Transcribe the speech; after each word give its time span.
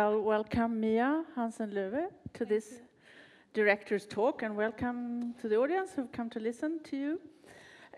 Well, 0.00 0.22
welcome 0.22 0.80
Mia 0.80 1.24
Hansen-Løve 1.36 2.08
to 2.32 2.46
this 2.46 2.80
director's 3.52 4.06
talk, 4.06 4.42
and 4.42 4.56
welcome 4.56 5.34
to 5.42 5.46
the 5.46 5.56
audience 5.56 5.90
who've 5.94 6.10
come 6.10 6.30
to 6.30 6.40
listen 6.40 6.80
to 6.84 6.96
you. 6.96 7.20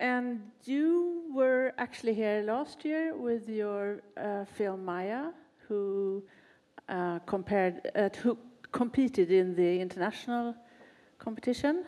And 0.01 0.41
you 0.65 1.31
were 1.33 1.73
actually 1.79 2.15
here 2.15 2.43
last 2.45 2.85
year 2.85 3.17
with 3.17 3.49
your 3.49 4.01
uh, 4.17 4.45
film 4.47 4.85
Maya, 4.85 5.27
who 5.69 6.25
uh, 6.89 7.21
compared, 7.21 7.89
uh, 7.95 8.09
who 8.21 8.37
competed 8.73 9.31
in 9.31 9.55
the 9.55 9.81
international 9.81 10.57
competition. 11.21 11.85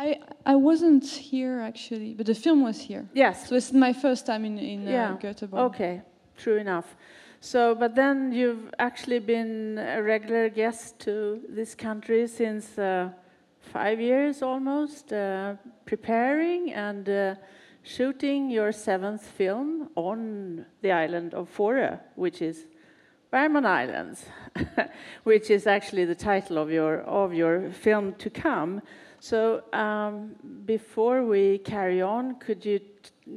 I, 0.00 0.18
I 0.46 0.56
wasn't 0.56 1.06
here 1.06 1.60
actually, 1.60 2.12
but 2.14 2.26
the 2.26 2.34
film 2.34 2.64
was 2.64 2.80
here. 2.80 3.08
Yes. 3.14 3.48
So 3.48 3.54
it's 3.54 3.72
my 3.72 3.92
first 3.92 4.26
time 4.26 4.44
in, 4.44 4.58
in 4.58 4.82
yeah. 4.82 5.12
uh, 5.12 5.16
Göteborg. 5.16 5.60
Okay, 5.70 6.02
true 6.36 6.56
enough. 6.56 6.96
So, 7.40 7.74
but 7.74 7.94
then 7.94 8.32
you've 8.32 8.74
actually 8.80 9.20
been 9.20 9.78
a 9.78 10.02
regular 10.02 10.48
guest 10.48 10.98
to 11.00 11.40
this 11.48 11.74
country 11.74 12.26
since 12.26 12.76
uh, 12.76 13.10
five 13.60 14.00
years 14.00 14.42
almost, 14.42 15.12
uh, 15.12 15.54
preparing 15.86 16.72
and 16.72 17.08
uh, 17.08 17.34
shooting 17.82 18.50
your 18.50 18.72
seventh 18.72 19.24
film 19.24 19.88
on 19.94 20.66
the 20.82 20.90
island 20.90 21.32
of 21.32 21.48
Fårö, 21.54 22.00
which 22.16 22.42
is 22.42 22.66
Bergman 23.30 23.66
Islands, 23.66 24.24
which 25.22 25.48
is 25.48 25.66
actually 25.68 26.06
the 26.06 26.14
title 26.14 26.58
of 26.58 26.72
your 26.72 27.02
of 27.02 27.32
your 27.32 27.70
film 27.70 28.14
to 28.14 28.30
come. 28.30 28.82
So, 29.20 29.62
um, 29.72 30.34
before 30.64 31.24
we 31.24 31.58
carry 31.58 32.00
on, 32.02 32.36
could 32.36 32.64
you 32.64 32.80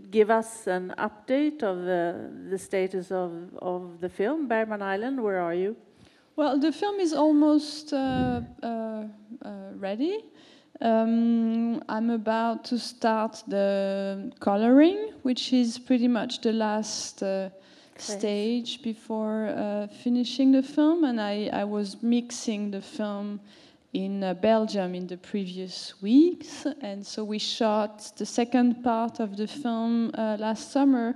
give 0.10 0.30
us 0.30 0.68
an 0.68 0.94
update 0.98 1.64
of 1.64 1.84
the, 1.84 2.32
the 2.50 2.58
status 2.58 3.12
of, 3.12 3.32
of 3.58 4.00
the 4.00 4.10
film, 4.10 4.48
Bergman 4.48 4.82
Island? 4.82 5.22
Where 5.22 5.40
are 5.40 5.54
you? 5.54 5.76
Well, 6.36 6.60
the 6.60 6.72
film 6.72 7.00
is 7.00 7.14
almost 7.14 7.94
uh, 7.94 8.42
uh, 8.64 8.68
uh, 8.68 9.52
ready. 9.76 10.26
Um, 10.80 11.84
I'm 11.88 12.10
about 12.10 12.64
to 12.66 12.80
start 12.80 13.44
the 13.48 14.32
coloring, 14.40 15.12
which 15.22 15.54
is 15.54 15.78
pretty 15.78 16.08
much 16.08 16.42
the 16.42 16.54
last 16.54 17.22
uh, 17.22 17.50
stage 17.98 18.82
before 18.82 19.48
uh, 19.48 19.88
finishing 19.88 20.52
the 20.52 20.64
film, 20.64 21.04
and 21.04 21.22
I, 21.22 21.50
I 21.54 21.64
was 21.66 22.02
mixing 22.02 22.72
the 22.72 22.82
film 22.82 23.40
in 23.94 24.24
uh, 24.24 24.34
Belgium 24.34 24.96
in 24.96 25.08
the 25.08 25.18
previous 25.18 26.02
weeks. 26.02 26.66
And 26.82 27.06
so 27.06 27.24
we 27.24 27.40
shot 27.40 28.12
the 28.18 28.26
second 28.26 28.84
part 28.84 29.20
of 29.20 29.36
the 29.36 29.48
film 29.48 30.12
uh, 30.14 30.38
last 30.40 30.72
summer, 30.72 31.16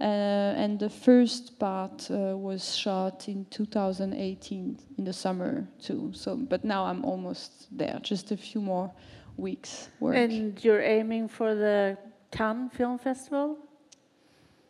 uh, 0.00 0.04
and 0.04 0.78
the 0.78 0.90
first 0.90 1.58
part 1.58 2.10
uh, 2.10 2.36
was 2.36 2.76
shot 2.76 3.28
in 3.28 3.46
2018 3.50 4.78
in 4.98 5.04
the 5.04 5.12
summer 5.12 5.66
too. 5.80 6.10
So, 6.14 6.36
but 6.36 6.64
now 6.64 6.84
I'm 6.84 7.04
almost 7.04 7.68
there, 7.70 7.98
just 8.02 8.32
a 8.32 8.36
few 8.36 8.60
more 8.60 8.90
weeks 9.36 9.88
work. 10.00 10.16
And 10.16 10.62
you're 10.62 10.82
aiming 10.82 11.28
for 11.28 11.54
the 11.54 11.98
Cannes 12.30 12.70
Film 12.70 12.98
Festival? 12.98 13.58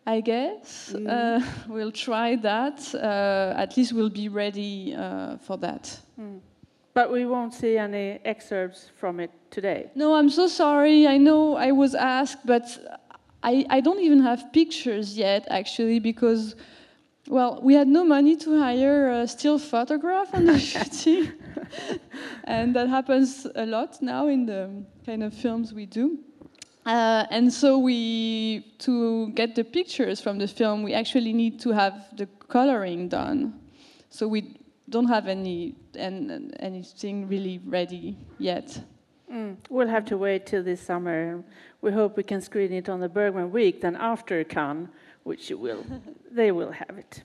I 0.07 0.21
guess 0.21 0.93
mm. 0.97 1.45
we'll 1.69 1.93
try 1.93 2.35
that. 2.37 2.95
Uh, 2.95 3.55
at 3.57 3.77
least 3.77 3.93
we'll 3.93 4.11
be 4.11 4.29
ready 4.29 4.95
for 5.43 5.57
that. 5.59 6.01
Mm. 6.19 6.41
But 6.93 7.13
we 7.13 7.25
won't 7.25 7.55
see 7.55 7.79
any 7.79 8.19
excerpts 8.25 8.91
from 8.97 9.21
it 9.21 9.31
today. 9.51 9.91
No, 9.95 10.15
I'm 10.15 10.29
so 10.29 10.49
sorry. 10.49 11.07
I 11.07 11.19
know 11.19 11.57
I 11.57 11.71
was 11.71 11.95
asked, 11.95 12.45
but 12.45 12.65
I, 13.43 13.65
I 13.71 13.81
don't 13.81 14.01
even 14.01 14.21
have 14.21 14.53
pictures 14.53 15.17
yet, 15.17 15.47
actually, 15.51 16.01
because, 16.01 16.57
well, 17.29 17.61
we 17.63 17.75
had 17.75 17.87
no 17.87 18.05
money 18.05 18.37
to 18.37 18.59
hire 18.59 19.11
a 19.11 19.29
still 19.29 19.59
photograph 19.59 20.35
on 20.35 20.47
the 20.47 20.59
shooting. 20.71 21.33
and 22.45 22.75
that 22.75 22.89
happens 22.89 23.47
a 23.55 23.65
lot 23.65 24.03
now 24.03 24.27
in 24.27 24.47
the 24.47 24.85
kind 25.07 25.23
of 25.23 25.33
films 25.33 25.73
we 25.73 25.87
do. 25.87 26.19
Uh, 26.87 27.25
and 27.31 27.53
so 27.53 27.79
we, 27.79 28.75
to 28.79 29.31
get 29.33 29.55
the 29.55 29.63
pictures 29.63 30.21
from 30.21 30.39
the 30.39 30.49
film, 30.49 30.83
we 30.83 30.93
actually 30.93 31.33
need 31.33 31.61
to 31.61 31.71
have 31.71 32.07
the 32.17 32.27
coloring 32.49 33.09
done. 33.09 33.61
So 34.09 34.27
we 34.27 34.57
don't 34.91 35.07
have 35.07 35.29
any 35.29 35.75
and 35.95 36.55
anything 36.61 37.29
really 37.29 37.61
ready 37.65 38.17
yet. 38.39 38.83
Mm. 39.33 39.57
We'll 39.69 39.89
have 39.89 40.05
to 40.07 40.17
wait 40.17 40.47
till 40.47 40.63
this 40.63 40.81
summer. 40.81 41.43
We 41.81 41.93
hope 41.93 42.17
we 42.17 42.25
can 42.25 42.41
screen 42.41 42.73
it 42.73 42.89
on 42.89 43.01
the 43.01 43.09
Bergman 43.09 43.53
Week. 43.53 43.81
Then 43.81 43.97
after 43.97 44.43
Cannes, 44.43 44.89
which 45.23 45.51
you 45.51 45.57
will, 45.57 45.85
they 46.31 46.51
will 46.51 46.73
have 46.73 46.99
it. 46.99 47.23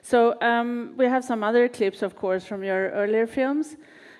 So 0.00 0.40
um, 0.40 0.94
we 0.96 1.04
have 1.06 1.24
some 1.24 1.44
other 1.44 1.68
clips, 1.68 2.02
of 2.02 2.16
course, 2.16 2.44
from 2.44 2.64
your 2.64 2.90
earlier 2.90 3.26
films. 3.26 3.76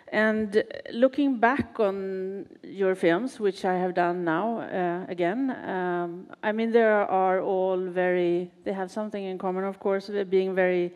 And 0.09 0.63
looking 0.93 1.39
back 1.39 1.81
on 1.81 2.45
your 2.63 2.95
films, 2.95 3.41
which 3.41 3.65
I 3.65 3.79
have 3.79 3.95
done 3.95 4.25
now 4.25 4.61
uh, 4.61 5.07
again, 5.09 5.51
um, 5.67 6.27
I 6.43 6.53
mean, 6.53 6.71
they 6.71 6.83
are 6.83 7.41
all 7.41 7.79
very, 7.79 8.51
they 8.65 8.75
have 8.75 8.91
something 8.91 9.25
in 9.25 9.39
common, 9.39 9.65
of 9.65 9.81
course, 9.81 10.11
being 10.29 10.55
very 10.55 10.93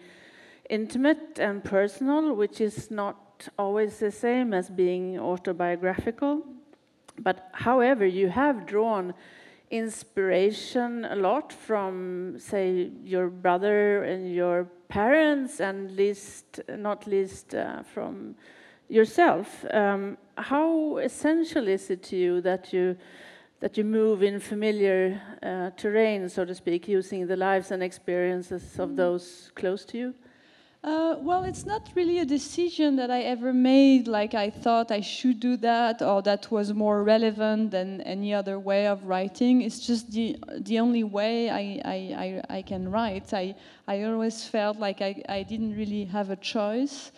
intimate 0.71 1.39
and 1.39 1.63
personal, 1.63 2.35
which 2.35 2.61
is 2.61 2.91
not 2.91 3.49
always 3.59 3.99
the 3.99 4.11
same 4.11 4.53
as 4.53 4.71
being 4.71 5.19
autobiographical. 5.19 6.43
But 7.19 7.49
however, 7.53 8.07
you 8.07 8.29
have 8.29 8.67
drawn 8.67 9.15
inspiration 9.71 11.05
a 11.07 11.17
lot 11.17 11.53
from, 11.53 12.39
say, 12.39 12.91
your 13.05 13.29
brother 13.29 14.05
and 14.05 14.33
your 14.33 14.69
parents, 14.89 15.61
and 15.61 15.91
least, 15.97 16.61
not 16.69 17.07
least 17.07 17.55
uh, 17.55 17.83
from 17.83 18.37
yourself. 18.89 19.65
Um, 19.73 20.19
how 20.37 20.99
essential 20.99 21.67
is 21.69 21.91
it 21.91 22.03
to 22.05 22.17
you 22.17 22.41
that 22.43 22.73
you 22.73 22.97
that 23.59 23.79
you 23.79 23.85
move 23.85 24.23
in 24.23 24.39
familiar 24.39 25.19
uh, 25.43 25.71
terrain, 25.79 26.29
so 26.29 26.45
to 26.45 26.55
speak, 26.55 26.87
using 26.87 27.27
the 27.27 27.37
lives 27.37 27.71
and 27.71 27.83
experiences 27.83 28.79
of 28.79 28.97
those 28.97 29.51
close 29.55 29.83
to 29.87 29.97
you? 29.97 30.15
Uh, 30.85 31.17
well, 31.19 31.43
it's 31.43 31.67
not 31.67 31.91
really 31.97 32.21
a 32.21 32.25
decision 32.25 32.95
that 32.95 33.11
I 33.11 33.23
ever 33.23 33.53
made, 33.53 34.07
like 34.07 34.35
I 34.35 34.51
thought 34.51 34.93
I 34.93 35.01
should 35.01 35.41
do 35.41 35.57
that 35.57 36.01
or 36.01 36.23
that 36.23 36.49
was 36.51 36.73
more 36.73 37.03
relevant 37.03 37.73
than 37.73 38.01
any 38.03 38.33
other 38.33 38.61
way 38.61 38.87
of 38.87 39.05
writing. 39.05 39.63
It's 39.63 39.85
just 39.85 40.13
the, 40.13 40.37
the 40.61 40.79
only 40.79 41.03
way 41.03 41.51
I, 41.51 41.81
I, 41.85 42.43
I, 42.51 42.59
I 42.59 42.63
can 42.63 42.89
write. 42.89 43.35
I, 43.35 43.57
I 43.89 44.05
always 44.05 44.45
felt 44.45 44.79
like 44.79 45.01
I, 45.03 45.23
I 45.29 45.43
didn't 45.43 45.77
really 45.77 46.05
have 46.05 46.31
a 46.31 46.37
choice. 46.37 47.11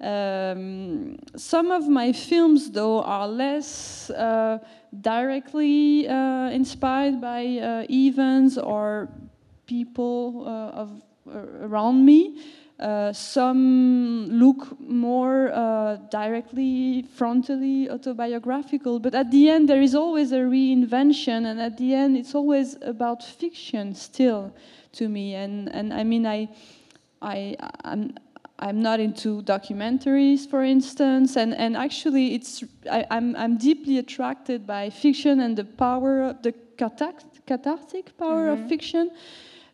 Um, 0.00 1.18
some 1.36 1.70
of 1.70 1.88
my 1.88 2.12
films, 2.12 2.70
though, 2.70 3.02
are 3.02 3.28
less 3.28 4.10
uh, 4.10 4.58
directly 5.00 6.06
uh, 6.08 6.50
inspired 6.50 7.22
by 7.22 7.46
uh, 7.46 7.86
events 7.88 8.58
or 8.58 9.08
people 9.66 10.44
uh, 10.46 10.80
of, 10.80 11.02
uh, 11.26 11.66
around 11.66 12.04
me. 12.04 12.42
Uh, 12.80 13.12
some 13.12 14.26
look 14.30 14.78
more 14.80 15.52
uh, 15.52 15.94
directly, 16.10 17.04
frontally 17.16 17.88
autobiographical, 17.88 18.98
but 18.98 19.14
at 19.14 19.30
the 19.30 19.48
end 19.48 19.68
there 19.68 19.80
is 19.80 19.94
always 19.94 20.32
a 20.32 20.40
reinvention, 20.40 21.46
and 21.46 21.60
at 21.60 21.78
the 21.78 21.94
end 21.94 22.16
it's 22.16 22.34
always 22.34 22.76
about 22.82 23.22
fiction 23.22 23.94
still 23.94 24.52
to 24.90 25.08
me. 25.08 25.36
And 25.36 25.72
and 25.72 25.94
I 25.94 26.02
mean 26.02 26.26
I, 26.26 26.48
I 27.22 27.56
I'm. 27.84 28.14
I'm 28.56 28.80
not 28.80 29.00
into 29.00 29.42
documentaries, 29.42 30.48
for 30.48 30.62
instance, 30.62 31.36
and, 31.36 31.54
and 31.54 31.76
actually, 31.76 32.36
it's 32.36 32.62
I, 32.90 33.04
I'm, 33.10 33.34
I'm 33.34 33.58
deeply 33.58 33.98
attracted 33.98 34.64
by 34.64 34.90
fiction 34.90 35.40
and 35.40 35.56
the 35.56 35.64
power, 35.64 36.22
of 36.22 36.42
the 36.42 36.54
cathartic 36.76 38.16
power 38.16 38.44
mm 38.44 38.48
-hmm. 38.48 38.52
of 38.52 38.58
mm-hmm. 38.58 38.68
fiction, 38.68 39.10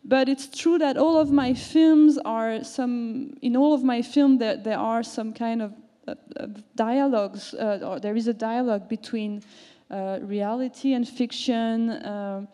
but 0.03 0.27
it's 0.27 0.47
true 0.47 0.77
that 0.77 0.97
all 0.97 1.17
of 1.17 1.31
my 1.31 1.53
films 1.53 2.17
are 2.25 2.63
some, 2.63 3.33
in 3.41 3.55
all 3.55 3.73
of 3.73 3.83
my 3.83 4.01
film 4.01 4.37
there, 4.37 4.57
there 4.57 4.79
are 4.79 5.03
some 5.03 5.33
kind 5.33 5.61
of, 5.61 5.73
uh, 6.07 6.15
dialogues, 6.75 7.53
uh, 7.53 7.79
or 7.83 7.99
there 7.99 8.15
is 8.15 8.27
a 8.27 8.33
dialogue 8.33 8.89
between 8.89 9.43
uh, 9.91 10.19
reality 10.21 10.93
and 10.93 11.07
fiction, 11.07 11.89
uh, 11.89 12.45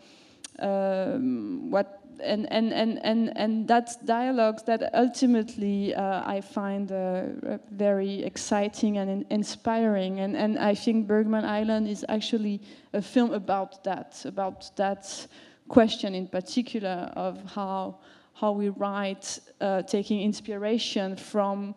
um, 0.59 1.71
what 1.71 2.01
and 2.19 2.51
and 2.51 2.73
and 2.73 2.99
and 3.03 3.37
and 3.37 3.67
that's 3.67 3.95
dialogues 3.97 4.63
that 4.63 4.89
ultimately 4.93 5.93
uh, 5.93 6.23
I 6.25 6.41
find 6.41 6.91
uh, 6.91 7.57
very 7.71 8.23
exciting 8.23 8.97
and 8.97 9.09
in 9.09 9.25
inspiring, 9.29 10.19
and 10.19 10.35
and 10.35 10.57
I 10.57 10.73
think 10.73 11.07
Bergman 11.07 11.45
Island 11.45 11.87
is 11.87 12.05
actually 12.09 12.61
a 12.93 13.01
film 13.01 13.33
about 13.33 13.83
that, 13.83 14.25
about 14.25 14.75
that 14.77 15.27
question 15.67 16.15
in 16.15 16.27
particular 16.27 17.11
of 17.15 17.39
how, 17.55 17.97
how 18.33 18.51
we 18.51 18.69
write, 18.69 19.39
uh, 19.61 19.81
taking 19.83 20.21
inspiration 20.21 21.15
from 21.15 21.75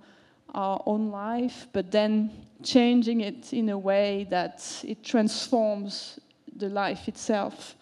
our 0.55 0.83
own 0.87 1.11
life, 1.11 1.69
but 1.73 1.91
then 1.91 2.31
changing 2.63 3.21
it 3.21 3.53
in 3.53 3.69
a 3.71 3.79
way 3.79 4.27
that 4.31 4.65
it 4.85 5.03
transforms 5.05 6.19
the 6.57 6.69
life 6.69 7.09
itself. 7.09 7.77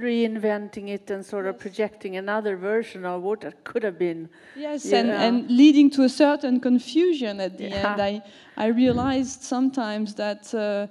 reinventing 0.00 0.88
it 0.88 1.10
and 1.10 1.22
sort 1.24 1.46
of 1.46 1.58
projecting 1.58 2.16
another 2.16 2.56
version 2.56 3.04
of 3.04 3.22
what 3.22 3.44
it 3.44 3.62
could 3.62 3.82
have 3.82 3.98
been. 3.98 4.26
Yes, 4.56 4.90
and, 4.92 5.10
and 5.10 5.50
leading 5.50 5.90
to 5.90 6.02
a 6.04 6.08
certain 6.08 6.60
confusion 6.60 7.40
at 7.40 7.58
the 7.58 7.64
Yeah. 7.64 7.92
end. 7.92 8.00
I, 8.00 8.22
I 8.56 8.66
realized 8.68 9.42
sometimes 9.42 10.14
that 10.14 10.54
uh, 10.54 10.86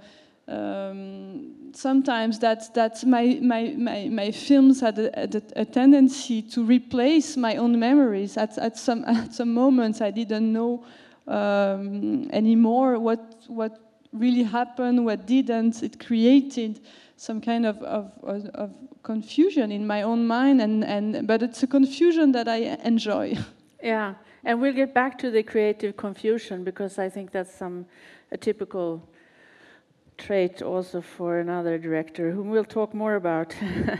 um, 0.48 1.72
sometimes 1.74 2.40
that, 2.40 2.74
that 2.74 3.06
my, 3.06 3.40
my, 3.42 3.74
my, 3.78 4.10
my 4.10 4.32
films 4.32 4.82
had 4.82 5.00
a, 5.00 5.42
a, 5.56 5.66
tendency 5.66 6.42
to 6.42 6.64
replace 6.64 7.38
my 7.38 7.56
own 7.56 7.80
memories. 7.80 8.38
At, 8.38 8.58
at, 8.58 8.78
some, 8.78 9.04
at 9.08 9.34
some 9.34 9.54
moments, 9.54 10.02
I 10.02 10.12
didn't 10.12 10.52
know 10.52 10.84
um, 11.28 12.30
anymore 12.32 13.00
what, 13.00 13.44
what 13.48 13.80
really 14.12 14.44
happened, 14.44 15.06
what 15.06 15.26
didn't. 15.26 15.84
It 15.84 16.06
created 16.06 16.82
some 17.16 17.40
kind 17.40 17.66
of, 17.66 17.82
of, 17.84 18.12
of, 18.24 18.46
of 18.48 18.72
confusion 19.04 19.72
in 19.72 19.86
my 19.86 20.02
own 20.02 20.26
mind, 20.26 20.62
and, 20.62 20.84
and, 20.84 21.28
but 21.28 21.44
it's 21.44 21.64
a 21.64 21.68
confusion 21.68 22.32
that 22.34 22.48
I 22.48 22.78
enjoy. 22.84 23.38
Yeah, 23.84 24.14
and 24.44 24.62
we'll 24.62 24.76
get 24.76 24.94
back 24.94 25.18
to 25.18 25.32
the 25.32 25.42
creative 25.42 25.98
confusion 25.98 26.64
because 26.64 27.00
I 27.00 27.10
think 27.10 27.32
that's 27.32 27.52
some 27.52 27.88
a 28.32 28.38
typical 28.38 29.10
trait 30.22 30.62
also 30.62 31.02
for 31.02 31.40
another 31.40 31.78
director 31.78 32.32
whom 32.32 32.50
we'll 32.50 32.64
talk 32.80 32.94
more 32.94 33.16
about. 33.16 33.56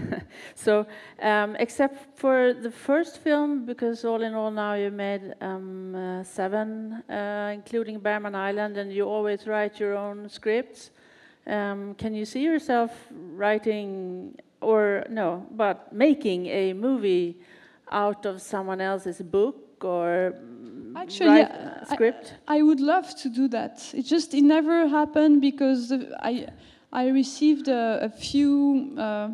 so, 0.56 0.86
um, 1.22 1.56
except 1.60 2.18
for 2.18 2.54
the 2.54 2.72
first 2.72 3.18
film, 3.18 3.66
because 3.66 4.06
all 4.06 4.22
in 4.22 4.34
all 4.34 4.52
now 4.52 4.74
you 4.76 4.92
made 4.92 5.34
um, 5.42 5.96
uh, 5.96 6.24
seven, 6.24 6.94
uh, 7.10 7.52
including 7.54 8.00
Bergman 8.00 8.36
Island, 8.36 8.78
and 8.78 8.94
you 8.94 9.04
always 9.04 9.48
write 9.48 9.80
your 9.80 9.96
own 9.96 10.30
scripts. 10.30 10.92
Um, 11.48 11.96
can 11.96 12.14
you 12.14 12.26
see 12.26 12.44
yourself 12.44 12.92
writing, 13.12 14.38
or 14.62 15.04
no, 15.10 15.48
but 15.52 15.92
making 15.92 16.48
a 16.48 16.74
movie 16.74 17.38
out 17.92 18.26
of 18.26 18.42
someone 18.42 18.80
else's 18.80 19.22
book 19.22 19.84
or 19.84 20.36
Actually, 20.96 21.30
write 21.30 21.88
script? 21.88 22.36
I 22.48 22.62
would 22.62 22.80
love 22.80 23.16
to 23.22 23.30
do 23.30 23.48
that. 23.50 23.92
It 23.94 24.04
just 24.04 24.34
it 24.34 24.44
never 24.44 24.88
happened 24.88 25.42
because 25.42 25.92
I 26.20 26.48
I 26.92 27.08
received 27.08 27.68
a, 27.68 28.00
a 28.02 28.10
few, 28.10 28.94
uh, 28.98 29.30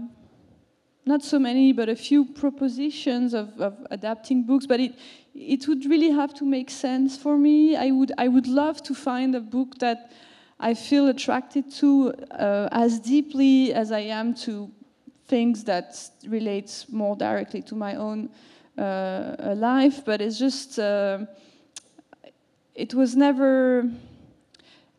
not 1.06 1.24
so 1.24 1.40
many, 1.40 1.74
but 1.74 1.90
a 1.90 1.96
few 1.96 2.26
propositions 2.26 3.34
of, 3.34 3.60
of 3.60 3.76
adapting 3.90 4.44
books. 4.44 4.66
But 4.68 4.80
it 4.80 4.96
it 5.34 5.68
would 5.68 5.86
really 5.86 6.12
have 6.12 6.34
to 6.36 6.46
make 6.46 6.70
sense 6.70 7.18
for 7.18 7.38
me. 7.38 7.76
I 7.76 7.92
would 7.92 8.12
I 8.18 8.28
would 8.28 8.48
love 8.48 8.84
to 8.84 8.94
find 8.94 9.36
a 9.36 9.42
book 9.42 9.80
that 9.80 10.12
I 10.60 10.74
feel 10.74 11.08
attracted 11.08 11.72
to 11.80 12.14
uh, 12.32 12.70
as 12.72 13.00
deeply 13.00 13.74
as 13.74 13.92
I 13.92 14.00
am 14.00 14.34
to 14.46 14.72
things 15.28 15.64
that 15.66 16.10
relates 16.28 16.90
more 16.90 17.16
directly 17.16 17.62
to 17.62 17.76
my 17.76 17.96
own 17.96 18.30
uh, 18.78 19.54
life. 19.56 20.06
But 20.06 20.22
it's 20.22 20.40
just. 20.40 20.80
Uh, 20.80 21.26
it 22.78 22.94
was 22.94 23.16
never 23.16 23.90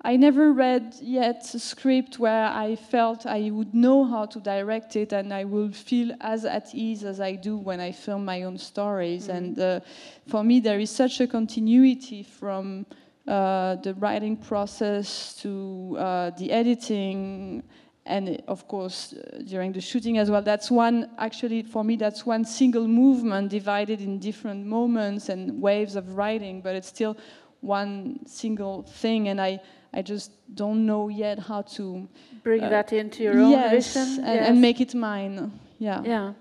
i 0.02 0.16
never 0.16 0.52
read 0.52 0.94
yet 1.00 1.42
a 1.54 1.58
script 1.58 2.18
where 2.18 2.48
i 2.48 2.74
felt 2.74 3.24
i 3.24 3.50
would 3.50 3.72
know 3.72 4.04
how 4.04 4.26
to 4.26 4.40
direct 4.40 4.96
it 4.96 5.12
and 5.12 5.32
i 5.32 5.44
will 5.44 5.70
feel 5.70 6.12
as 6.20 6.44
at 6.44 6.74
ease 6.74 7.04
as 7.04 7.20
i 7.20 7.34
do 7.34 7.56
when 7.56 7.80
i 7.80 7.92
film 7.92 8.24
my 8.24 8.42
own 8.42 8.58
stories 8.58 9.28
and 9.28 9.58
uh, 9.58 9.80
for 10.26 10.42
me 10.42 10.60
there 10.60 10.80
is 10.80 10.90
such 10.90 11.20
a 11.20 11.26
continuity 11.26 12.22
from 12.22 12.84
uh, 13.28 13.76
the 13.76 13.94
writing 13.94 14.36
process 14.36 15.34
to 15.34 15.96
uh, 15.98 16.30
the 16.30 16.50
editing 16.50 17.62
and 18.08 18.42
of 18.48 18.66
course 18.66 19.12
uh, 19.12 19.42
during 19.44 19.72
the 19.72 19.80
shooting 19.80 20.18
as 20.18 20.30
well 20.30 20.42
that's 20.42 20.70
one 20.70 21.10
actually 21.18 21.62
for 21.62 21.84
me 21.84 21.94
that's 21.96 22.26
one 22.26 22.44
single 22.44 22.88
movement 22.88 23.50
divided 23.50 24.00
in 24.00 24.18
different 24.18 24.66
moments 24.66 25.28
and 25.28 25.60
waves 25.62 25.94
of 25.94 26.16
writing 26.16 26.60
but 26.60 26.74
it's 26.74 26.88
still 26.88 27.16
one 27.60 28.20
single 28.26 28.82
thing. 28.82 29.28
And 29.28 29.40
i 29.40 29.60
i 29.94 30.02
just 30.02 30.32
don't 30.54 30.84
know 30.84 31.08
yet 31.08 31.38
how 31.38 31.62
to 31.62 32.08
Bring 32.42 32.62
uh, 32.62 32.68
that 32.68 32.92
into 32.92 33.22
your 33.22 33.40
own 33.40 33.50
yes, 33.50 33.96
vision? 33.96 34.24
and, 34.24 34.40
and 34.40 34.60
make 34.60 34.80
it 34.80 34.94
mine. 34.94 35.50
Yeah. 35.78 36.02
Yeah. 36.04 36.32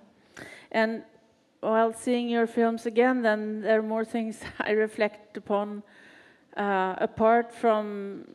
And 0.71 1.03
while 1.61 1.93
seeing 1.93 2.29
your 2.29 2.45
films 2.47 2.85
again, 2.85 3.21
then 3.21 3.61
there 3.61 3.79
are 3.79 3.83
more 3.83 4.05
things 4.05 4.41
I 4.59 4.71
reflect 4.71 5.37
upon, 5.37 5.83
uh, 6.57 6.95
apart 6.97 7.53
from, 7.53 8.25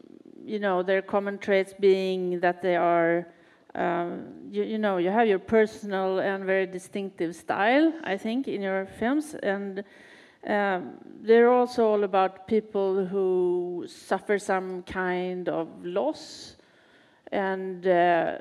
you 0.45 0.59
know, 0.59 0.83
their 0.83 1.03
common 1.03 1.39
traits 1.39 1.75
being 1.79 2.41
that 2.41 2.63
they 2.63 2.77
are, 2.77 3.27
um, 3.75 4.29
you, 4.51 4.63
you 4.63 4.79
know, 4.79 4.99
you 4.99 5.11
have 5.11 5.27
your 5.27 5.39
personal 5.39 6.19
and 6.19 6.45
very 6.45 6.67
distinctive 6.67 7.35
style, 7.35 7.93
I 8.05 8.17
think, 8.17 8.49
in 8.49 8.63
your 8.63 8.87
films. 8.87 9.35
And 9.43 9.85
um, 10.47 10.95
they're 11.23 11.53
also 11.53 11.87
all 11.87 12.05
about 12.05 12.47
people 12.47 13.07
who 13.07 13.87
suffer 13.89 14.39
some 14.39 14.83
kind 14.83 15.49
of 15.49 15.69
loss 15.85 16.57
and 17.31 17.87
uh, 17.87 18.39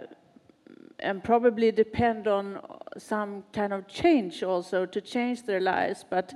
and 1.02 1.24
probably 1.24 1.72
depend 1.72 2.28
on 2.28 2.60
some 2.98 3.44
kind 3.54 3.74
of 3.74 3.88
change 3.88 4.44
also 4.44 4.86
to 4.86 5.02
change 5.02 5.44
their 5.44 5.60
lives, 5.60 6.06
but 6.08 6.34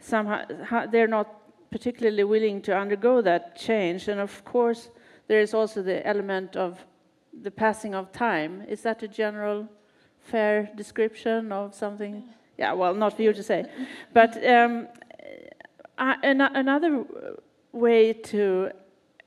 somehow 0.00 0.86
they're 0.86 1.06
not 1.06 1.28
particularly 1.70 2.24
willing 2.24 2.60
to 2.62 2.76
undergo 2.76 3.20
that 3.22 3.56
change. 3.56 4.08
And 4.08 4.20
of 4.20 4.44
course, 4.44 4.90
there 5.28 5.40
is 5.40 5.54
also 5.54 5.82
the 5.82 6.06
element 6.06 6.56
of 6.56 6.84
the 7.42 7.50
passing 7.50 7.94
of 7.94 8.10
time. 8.12 8.64
Is 8.68 8.82
that 8.82 9.02
a 9.02 9.08
general 9.08 9.68
fair 10.20 10.70
description 10.76 11.52
of 11.52 11.74
something? 11.74 12.24
Yeah, 12.58 12.72
well, 12.72 12.94
not 12.94 13.14
for 13.14 13.22
you 13.22 13.32
to 13.32 13.42
say. 13.42 13.64
But 14.12 14.36
um, 14.44 14.88
an- 15.98 16.40
another 16.40 17.04
way 17.72 18.12
to, 18.12 18.70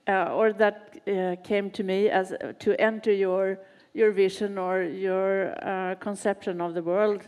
uh, 0.08 0.36
or 0.36 0.54
that 0.54 1.02
uh, 1.08 1.36
came 1.44 1.70
to 1.72 1.84
me 1.84 2.10
as 2.10 2.32
uh, 2.32 2.54
to 2.60 2.80
enter 2.80 3.12
your 3.14 3.60
your 3.94 4.12
vision 4.12 4.58
or 4.58 4.84
your 4.84 5.54
uh, 5.68 5.96
conception 5.96 6.62
of 6.62 6.74
the 6.74 6.82
world. 6.82 7.24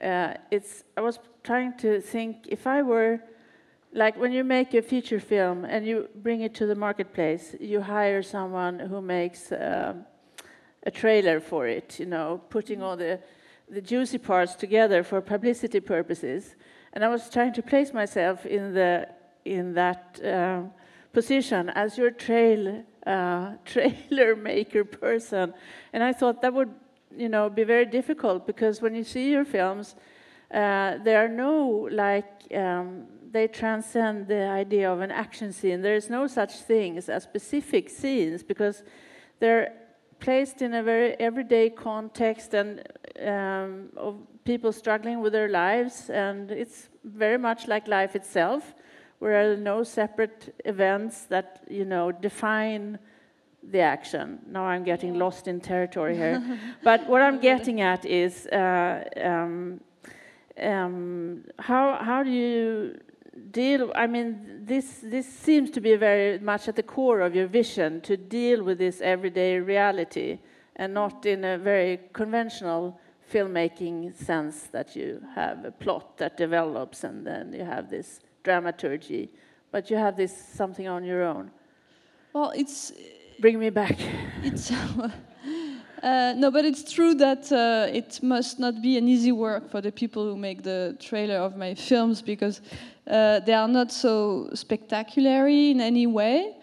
Uh, 0.00 0.34
it's 0.50 0.84
I 0.96 1.00
was 1.00 1.18
trying 1.42 1.72
to 1.78 2.00
think 2.00 2.46
if 2.48 2.66
I 2.66 2.82
were 2.82 3.20
like 3.96 4.16
when 4.18 4.30
you 4.30 4.44
make 4.44 4.74
a 4.74 4.82
feature 4.82 5.18
film 5.18 5.64
and 5.64 5.86
you 5.86 6.08
bring 6.16 6.42
it 6.42 6.54
to 6.54 6.66
the 6.66 6.74
marketplace, 6.74 7.56
you 7.58 7.80
hire 7.80 8.22
someone 8.22 8.78
who 8.78 9.00
makes 9.00 9.52
um 9.52 10.04
a 10.82 10.90
trailer 10.90 11.40
for 11.40 11.66
it, 11.66 11.98
you 11.98 12.06
know, 12.06 12.40
putting 12.48 12.82
all 12.82 12.96
the 12.96 13.18
the 13.68 13.80
juicy 13.80 14.18
parts 14.18 14.54
together 14.54 15.02
for 15.02 15.20
publicity 15.20 15.80
purposes. 15.80 16.54
And 16.92 17.04
I 17.04 17.08
was 17.08 17.28
trying 17.28 17.52
to 17.54 17.62
place 17.62 17.92
myself 17.92 18.46
in 18.46 18.74
the 18.74 19.08
in 19.44 19.74
that 19.74 20.20
uh, 20.22 20.62
position 21.12 21.70
as 21.70 21.98
your 21.98 22.10
trail 22.10 22.84
uh, 23.06 23.54
trailer 23.64 24.36
maker 24.36 24.84
person, 24.84 25.54
and 25.92 26.02
I 26.04 26.12
thought 26.12 26.42
that 26.42 26.52
would 26.52 26.72
you 27.16 27.28
know 27.28 27.48
be 27.48 27.64
very 27.64 27.86
difficult 27.86 28.46
because 28.46 28.82
when 28.82 28.94
you 28.94 29.04
see 29.04 29.30
your 29.30 29.44
films, 29.44 29.96
uh, 30.52 30.98
there 31.02 31.18
are 31.24 31.28
no 31.28 31.88
like 31.90 32.30
um, 32.54 33.06
they 33.30 33.48
transcend 33.48 34.28
the 34.28 34.46
idea 34.48 34.90
of 34.90 35.00
an 35.00 35.10
action 35.10 35.52
scene. 35.52 35.82
There 35.82 35.96
is 35.96 36.08
no 36.10 36.26
such 36.26 36.60
things 36.60 37.08
as 37.08 37.22
specific 37.22 37.88
scenes 37.90 38.42
because 38.42 38.82
they're 39.40 39.72
placed 40.20 40.62
in 40.62 40.74
a 40.74 40.82
very 40.82 41.14
everyday 41.20 41.70
context 41.70 42.54
and 42.54 42.82
um, 43.24 43.88
of 43.96 44.16
people 44.44 44.72
struggling 44.72 45.20
with 45.20 45.32
their 45.32 45.48
lives, 45.48 46.10
and 46.10 46.50
it's 46.50 46.88
very 47.04 47.38
much 47.38 47.68
like 47.68 47.88
life 47.88 48.16
itself, 48.16 48.74
where 49.18 49.42
there 49.42 49.52
are 49.52 49.56
no 49.56 49.82
separate 49.82 50.54
events 50.64 51.24
that 51.24 51.64
you 51.68 51.84
know 51.84 52.12
define 52.12 52.98
the 53.62 53.80
action. 53.80 54.38
Now 54.48 54.64
I'm 54.64 54.84
getting 54.84 55.18
lost 55.18 55.48
in 55.48 55.60
territory 55.60 56.16
here, 56.16 56.42
but 56.82 57.08
what 57.08 57.22
I'm 57.22 57.40
getting 57.40 57.80
at 57.80 58.04
is 58.04 58.46
uh, 58.46 59.04
um, 59.22 59.80
um, 60.60 61.44
how 61.58 61.98
how 62.00 62.22
do 62.22 62.30
you 62.30 62.98
deal? 63.50 63.92
I 63.94 64.06
mean, 64.06 64.62
this 64.64 65.00
this 65.02 65.26
seems 65.26 65.70
to 65.70 65.80
be 65.80 65.96
very 65.96 66.38
much 66.38 66.68
at 66.68 66.76
the 66.76 66.82
core 66.82 67.20
of 67.20 67.34
your 67.34 67.46
vision 67.46 68.00
to 68.02 68.16
deal 68.16 68.62
with 68.62 68.78
this 68.78 69.00
everyday 69.00 69.58
reality, 69.58 70.38
and 70.76 70.94
not 70.94 71.26
in 71.26 71.44
a 71.44 71.58
very 71.58 72.00
conventional 72.12 72.98
filmmaking 73.32 74.14
sense 74.14 74.68
that 74.72 74.94
you 74.94 75.20
have 75.34 75.64
a 75.64 75.72
plot 75.72 76.16
that 76.18 76.36
develops 76.36 77.02
and 77.02 77.26
then 77.26 77.52
you 77.52 77.64
have 77.64 77.90
this 77.90 78.20
dramaturgy, 78.44 79.28
but 79.72 79.90
you 79.90 79.96
have 79.96 80.16
this 80.16 80.32
something 80.54 80.86
on 80.86 81.04
your 81.04 81.24
own. 81.24 81.50
well 82.32 82.52
it's 82.54 82.92
Bring 83.38 83.58
me 83.58 83.68
back. 83.68 83.98
It's 84.42 84.70
uh, 86.02 86.32
no, 86.36 86.50
but 86.50 86.64
it's 86.64 86.90
true 86.90 87.14
that 87.16 87.52
uh, 87.52 87.86
it 87.92 88.20
must 88.22 88.58
not 88.58 88.80
be 88.80 88.96
an 88.96 89.08
easy 89.08 89.30
work 89.30 89.70
for 89.70 89.82
the 89.82 89.92
people 89.92 90.24
who 90.24 90.36
make 90.38 90.62
the 90.62 90.96
trailer 90.98 91.36
of 91.36 91.56
my 91.56 91.74
films 91.74 92.22
because 92.22 92.62
uh, 93.06 93.40
they 93.40 93.54
are 93.54 93.68
not 93.68 93.92
so 93.92 94.50
spectacular 94.54 95.46
in 95.46 95.80
any 95.80 96.06
way. 96.06 96.56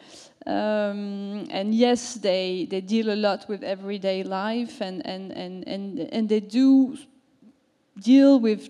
Um, 0.46 1.48
and 1.50 1.74
yes, 1.74 2.16
they, 2.16 2.68
they 2.70 2.82
deal 2.82 3.14
a 3.14 3.16
lot 3.16 3.48
with 3.48 3.64
everyday 3.64 4.24
life 4.24 4.82
and, 4.82 5.06
and, 5.06 5.32
and, 5.32 5.66
and, 5.68 6.00
and 6.00 6.28
they 6.28 6.42
do 6.42 6.98
deal 8.02 8.40
with 8.40 8.70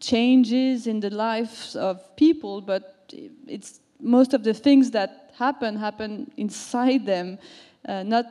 changes 0.00 0.88
in 0.88 0.98
the 0.98 1.10
lives 1.10 1.76
of 1.76 2.16
people, 2.16 2.60
but 2.60 3.12
it's 3.46 3.78
most 4.00 4.34
of 4.34 4.42
the 4.42 4.52
things 4.52 4.90
that 4.90 5.32
happen 5.38 5.76
happen 5.76 6.30
inside 6.36 7.06
them, 7.06 7.38
uh, 7.86 8.02
not, 8.02 8.26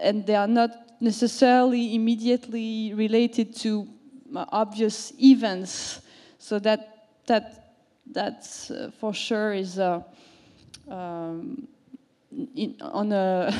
and 0.00 0.26
they 0.26 0.34
are 0.34 0.48
not 0.48 0.70
necessarily 1.00 1.94
immediately 1.94 2.94
related 2.94 3.54
to 3.56 3.86
obvious 4.34 5.12
events. 5.22 6.00
So 6.38 6.58
that 6.60 7.08
that 7.26 7.63
that's 8.12 8.70
uh, 8.70 8.90
for 8.98 9.12
sure 9.14 9.52
is 9.52 9.78
uh, 9.78 10.00
um, 10.88 11.66
in, 12.54 12.76
on 12.80 13.12
a 13.12 13.54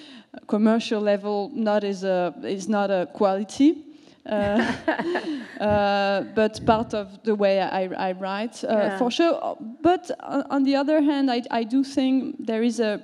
commercial 0.46 1.00
level 1.00 1.50
not 1.54 1.84
is 1.84 2.04
a 2.04 2.34
is 2.44 2.68
not 2.68 2.90
a 2.90 3.08
quality. 3.12 3.86
Uh, 4.24 4.72
uh, 5.60 6.22
but 6.34 6.64
part 6.64 6.94
of 6.94 7.20
the 7.24 7.34
way 7.34 7.60
I, 7.60 8.10
I 8.10 8.12
write, 8.12 8.62
uh, 8.62 8.68
yeah. 8.68 8.98
for 8.98 9.10
sure. 9.10 9.58
But 9.80 10.12
on 10.20 10.62
the 10.62 10.76
other 10.76 11.02
hand, 11.02 11.28
I, 11.28 11.42
I 11.50 11.64
do 11.64 11.82
think 11.82 12.36
there 12.38 12.62
is 12.62 12.78
a 12.78 13.02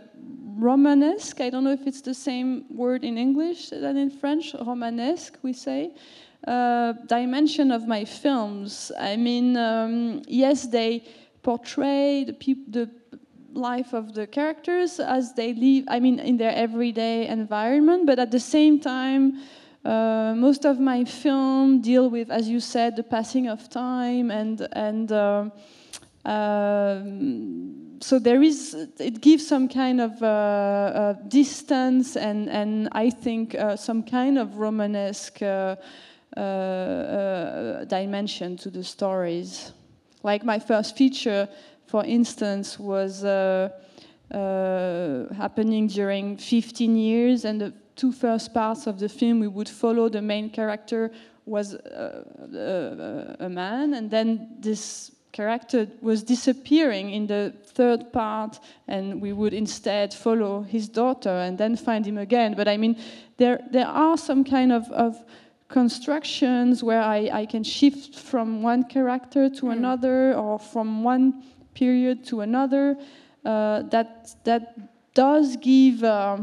Romanesque, 0.59 1.40
I 1.40 1.50
don't 1.50 1.62
know 1.62 1.73
if 1.73 1.87
it's 1.87 2.00
the 2.00 2.14
same 2.14 2.64
word 2.68 3.04
in 3.04 3.16
English 3.16 3.71
than 3.71 3.97
in 3.97 4.11
French, 4.11 4.54
Romanesque, 4.54 5.38
we 5.42 5.52
say, 5.52 5.92
uh, 6.47 6.92
dimension 7.07 7.71
of 7.71 7.87
my 7.87 8.04
films. 8.04 8.92
I 8.99 9.16
mean, 9.16 9.57
um, 9.57 10.23
yes, 10.26 10.66
they 10.66 11.04
portray 11.42 12.25
the, 12.25 12.57
the 12.68 12.90
life 13.52 13.92
of 13.92 14.14
the 14.14 14.26
characters 14.26 15.00
as 15.00 15.35
they 15.35 15.52
live, 15.54 15.85
I 15.88 16.00
mean, 16.00 16.18
in 16.18 16.37
their 16.37 16.54
everyday 16.54 17.26
environment, 17.26 18.07
but 18.07 18.18
at 18.18 18.30
the 18.30 18.40
same 18.40 18.78
time, 18.80 19.40
uh, 19.85 20.35
most 20.37 20.64
of 20.64 20.78
my 20.78 21.04
film 21.04 21.80
deal 21.80 22.11
with, 22.11 22.30
as 22.30 22.49
you 22.49 22.61
said, 22.61 22.97
the 22.97 23.02
passing 23.02 23.49
of 23.49 23.68
time 23.71 24.30
and 24.30 24.66
and 24.73 25.12
uh, 25.12 25.49
so 28.00 28.18
there 28.18 28.42
is 28.42 28.75
it 28.99 29.21
gives 29.21 29.47
some 29.47 29.68
kind 29.68 30.00
of 30.00 30.23
uh, 30.23 30.26
uh 30.26 31.12
distance 31.28 32.16
and 32.16 32.49
and 32.50 32.88
I 32.92 33.11
think 33.11 33.57
some 33.76 34.02
kind 34.02 34.38
of 34.38 34.59
Romanesque 34.59 35.40
dimension 37.88 38.57
to 38.57 38.71
the 38.71 38.85
stories. 38.85 39.73
Like 40.23 40.45
my 40.45 40.59
first 40.59 40.97
feature, 40.97 41.49
for 41.87 42.04
instance, 42.04 42.78
was 42.78 43.23
happening 44.33 45.87
during 45.88 46.37
15 46.37 46.97
years 46.97 47.45
and 47.45 47.61
the 47.61 47.73
two 47.97 48.12
first 48.12 48.54
parts 48.54 48.87
of 48.87 48.99
the 48.99 49.09
film, 49.09 49.40
we 49.40 49.49
would 49.49 49.68
follow 49.68 50.09
the 50.09 50.23
main 50.23 50.49
character 50.50 51.11
was 51.49 51.75
uh, 51.75 52.25
uh, 52.54 53.45
a 53.45 53.49
man, 53.49 53.95
and 53.95 54.11
then 54.11 54.49
this 54.61 55.11
character 55.33 55.88
was 56.00 56.23
disappearing 56.23 57.11
in 57.11 57.26
the 57.26 57.52
third 57.64 58.12
part, 58.12 58.61
and 58.87 59.21
we 59.21 59.33
would 59.33 59.54
instead 59.54 60.12
follow 60.14 60.62
his 60.62 60.88
daughter 60.88 61.30
and 61.30 61.59
then 61.59 61.76
find 61.76 62.07
him 62.07 62.18
again. 62.18 62.54
But 62.54 62.68
I 62.68 62.76
mean, 62.76 62.97
there 63.38 63.61
there 63.71 63.87
are 63.87 64.16
some 64.16 64.45
kind 64.45 64.73
of, 64.73 64.90
of 64.92 65.16
constructions 65.68 66.82
where 66.82 67.02
I, 67.02 67.30
I 67.32 67.46
can 67.46 67.62
shift 67.62 68.14
from 68.14 68.62
one 68.62 68.84
character 68.84 69.48
to 69.50 69.62
mm. 69.66 69.72
another 69.72 70.34
or 70.34 70.58
from 70.58 71.04
one 71.04 71.44
period 71.75 72.25
to 72.26 72.40
another. 72.40 72.96
Uh, 73.44 73.82
that 73.82 74.34
that 74.44 75.14
does 75.14 75.56
give 75.56 76.04
uh, 76.04 76.38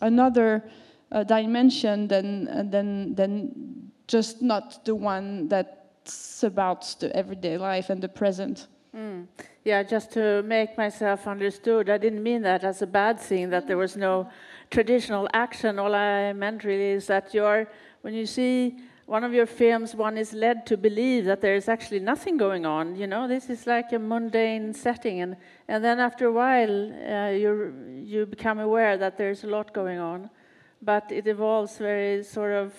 another 0.00 0.64
uh, 1.12 1.22
dimension 1.22 2.08
than, 2.08 2.48
uh, 2.48 2.62
than, 2.62 3.14
than 3.14 3.90
just 4.06 4.40
not 4.40 4.84
the 4.84 4.94
one 4.94 5.48
that's 5.48 6.42
about 6.42 6.82
the 7.00 7.14
everyday 7.14 7.58
life 7.58 7.90
and 7.90 8.00
the 8.00 8.08
present. 8.08 8.68
Mm. 8.96 9.26
Yeah, 9.64 9.82
just 9.82 10.12
to 10.12 10.42
make 10.44 10.78
myself 10.78 11.26
understood, 11.26 11.90
I 11.90 11.98
didn't 11.98 12.22
mean 12.22 12.42
that 12.42 12.64
as 12.64 12.80
a 12.80 12.86
bad 12.86 13.20
thing, 13.20 13.50
that 13.50 13.66
there 13.66 13.76
was 13.76 13.96
no 13.96 14.30
traditional 14.70 15.28
action. 15.34 15.78
All 15.78 15.94
I 15.94 16.32
meant 16.32 16.64
really 16.64 16.90
is 16.92 17.06
that 17.08 17.34
you're, 17.34 17.68
when 18.06 18.14
you 18.14 18.26
see 18.26 18.78
one 19.06 19.24
of 19.24 19.32
your 19.34 19.46
films, 19.46 19.96
one 19.96 20.16
is 20.16 20.32
led 20.32 20.64
to 20.66 20.76
believe 20.76 21.24
that 21.24 21.40
there 21.40 21.56
is 21.56 21.68
actually 21.68 21.98
nothing 21.98 22.36
going 22.36 22.64
on. 22.64 22.94
You 22.94 23.08
know, 23.08 23.26
this 23.26 23.50
is 23.50 23.66
like 23.66 23.92
a 23.92 23.98
mundane 23.98 24.72
setting, 24.74 25.20
and, 25.22 25.36
and 25.66 25.84
then 25.84 25.98
after 25.98 26.26
a 26.26 26.32
while, 26.32 26.76
uh, 26.92 27.30
you 27.30 27.50
you 28.12 28.26
become 28.26 28.60
aware 28.60 28.96
that 28.96 29.18
there's 29.18 29.42
a 29.44 29.48
lot 29.48 29.74
going 29.74 29.98
on 29.98 30.30
but 30.82 31.10
it 31.10 31.26
evolves 31.26 31.78
very 31.78 32.22
sort 32.22 32.52
of, 32.52 32.72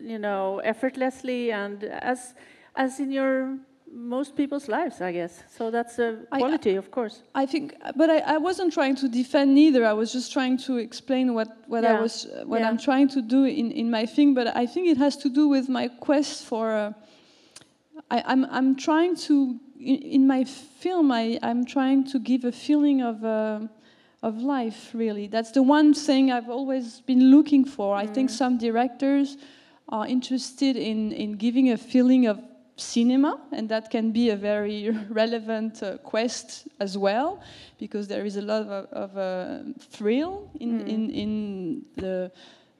you 0.00 0.18
know, 0.18 0.60
effortlessly 0.60 1.52
and 1.52 1.84
as 1.84 2.34
as 2.76 3.00
in 3.00 3.10
your 3.10 3.58
most 3.92 4.36
people's 4.36 4.68
lives, 4.68 5.00
I 5.00 5.12
guess. 5.12 5.42
So 5.56 5.70
that's 5.70 5.98
a 5.98 6.18
quality, 6.30 6.72
I, 6.72 6.74
of 6.74 6.90
course. 6.90 7.22
I 7.34 7.46
think, 7.46 7.74
but 7.96 8.08
I, 8.08 8.18
I, 8.18 8.38
wasn't 8.38 8.72
trying 8.72 8.96
to 8.96 9.08
defend 9.08 9.54
neither. 9.54 9.84
I 9.84 9.92
was 9.92 10.12
just 10.12 10.32
trying 10.32 10.58
to 10.58 10.78
explain 10.78 11.34
what, 11.34 11.48
what 11.66 11.82
yeah. 11.82 11.96
I 11.96 12.00
was, 12.00 12.26
what 12.44 12.60
yeah. 12.60 12.68
I'm 12.68 12.78
trying 12.78 13.08
to 13.08 13.22
do 13.22 13.44
in, 13.44 13.70
in 13.72 13.90
my 13.90 14.06
thing. 14.06 14.34
But 14.34 14.56
I 14.56 14.66
think 14.66 14.88
it 14.88 14.96
has 14.98 15.16
to 15.18 15.28
do 15.28 15.48
with 15.48 15.68
my 15.68 15.88
quest 15.88 16.44
for. 16.44 16.70
Uh, 16.70 16.92
I, 18.10 18.22
I'm, 18.26 18.44
I'm 18.46 18.76
trying 18.76 19.16
to 19.16 19.58
in, 19.78 19.96
in, 19.96 20.26
my 20.26 20.44
film. 20.44 21.10
I 21.10 21.38
I'm 21.42 21.64
trying 21.64 22.04
to 22.10 22.18
give 22.18 22.44
a 22.44 22.52
feeling 22.52 23.02
of. 23.02 23.24
Uh, 23.24 23.60
of 24.22 24.36
life, 24.36 24.90
really. 24.92 25.28
That's 25.28 25.50
the 25.50 25.62
one 25.62 25.94
thing 25.94 26.30
I've 26.30 26.50
always 26.50 27.00
been 27.00 27.30
looking 27.30 27.64
for. 27.64 27.96
Mm. 27.96 28.00
I 28.00 28.06
think 28.06 28.28
mm. 28.28 28.34
some 28.34 28.58
directors 28.58 29.38
are 29.88 30.06
interested 30.06 30.76
in, 30.76 31.12
in 31.12 31.32
giving 31.32 31.70
a 31.70 31.78
feeling 31.78 32.26
of 32.26 32.38
cinema, 32.76 33.40
and 33.52 33.68
that 33.68 33.90
can 33.90 34.12
be 34.12 34.30
a 34.30 34.36
very 34.36 34.90
relevant 35.10 35.82
uh, 35.82 35.98
quest 35.98 36.68
as 36.78 36.96
well, 36.96 37.40
because 37.78 38.08
there 38.08 38.24
is 38.24 38.36
a 38.36 38.42
lot 38.42 38.62
of, 38.62 38.86
of 38.92 39.16
uh, 39.16 39.58
thrill 39.78 40.50
in, 40.60 40.80
mm. 40.80 40.88
in, 40.88 41.10
in 41.10 41.82
the, 41.96 42.32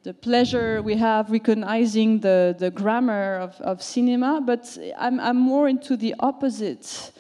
the 0.03 0.15
pleasure 0.15 0.83
we 0.83 0.97
have 0.97 1.31
recognizing 1.31 2.21
the, 2.21 2.55
the 2.59 2.71
grammar 2.71 3.37
of, 3.37 3.61
of 3.61 3.83
cinema, 3.83 4.41
but 4.41 4.79
I'm, 4.99 5.21
I'm 5.21 5.37
more 5.37 5.69
into 5.69 5.97
the 5.97 6.15
opposite. 6.21 7.13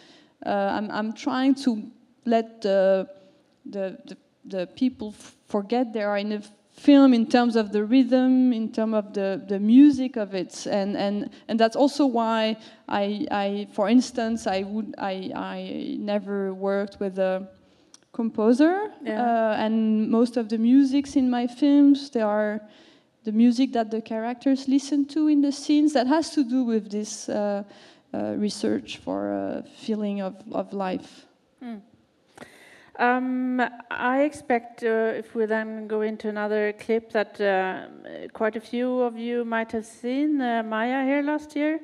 Uh, 0.44 0.50
I'm, 0.50 0.90
I'm 0.90 1.12
trying 1.12 1.54
to 1.56 1.82
let 2.24 2.62
the 2.62 3.08
the, 3.66 3.98
the, 4.06 4.16
the 4.44 4.66
people 4.68 5.14
forget 5.48 5.92
they 5.92 6.02
are 6.02 6.18
in 6.18 6.32
a 6.32 6.42
film 6.72 7.12
in 7.12 7.26
terms 7.26 7.56
of 7.56 7.72
the 7.72 7.84
rhythm, 7.84 8.52
in 8.52 8.72
terms 8.72 8.94
of 8.94 9.12
the, 9.12 9.42
the 9.48 9.58
music 9.58 10.16
of 10.16 10.34
it, 10.34 10.66
and, 10.66 10.96
and, 10.96 11.30
and 11.48 11.60
that's 11.60 11.76
also 11.76 12.06
why 12.06 12.56
I, 12.88 13.26
I 13.30 13.68
for 13.72 13.88
instance, 13.88 14.46
I 14.46 14.62
would 14.62 14.94
I, 14.98 15.30
I 15.34 15.96
never 15.98 16.54
worked 16.54 16.98
with 17.00 17.18
a 17.18 17.48
composer, 18.12 18.92
yeah. 19.02 19.22
uh, 19.22 19.56
and 19.58 20.10
most 20.10 20.36
of 20.36 20.48
the 20.48 20.58
musics 20.58 21.16
in 21.16 21.30
my 21.30 21.46
films 21.46 22.10
they 22.10 22.22
are 22.22 22.60
the 23.24 23.32
music 23.32 23.72
that 23.72 23.90
the 23.90 24.00
characters 24.00 24.66
listen 24.66 25.04
to 25.06 25.28
in 25.28 25.40
the 25.40 25.52
scenes. 25.52 25.92
That 25.92 26.06
has 26.06 26.30
to 26.30 26.44
do 26.44 26.64
with 26.64 26.90
this 26.90 27.28
uh, 27.28 27.64
uh, 28.12 28.34
research 28.36 28.98
for 28.98 29.32
a 29.32 29.64
feeling 29.78 30.20
of, 30.20 30.36
of 30.52 30.72
life. 30.72 31.26
Mm. 31.62 31.82
Um, 33.00 33.62
I 33.90 34.24
expect, 34.24 34.84
uh, 34.84 35.14
if 35.16 35.34
we 35.34 35.46
then 35.46 35.88
go 35.88 36.02
into 36.02 36.28
another 36.28 36.74
clip, 36.74 37.10
that 37.12 37.40
uh, 37.40 38.28
quite 38.34 38.56
a 38.56 38.60
few 38.60 39.00
of 39.00 39.16
you 39.16 39.42
might 39.42 39.72
have 39.72 39.86
seen 39.86 40.38
uh, 40.38 40.62
Maya 40.62 41.02
here 41.06 41.22
last 41.22 41.56
year 41.56 41.80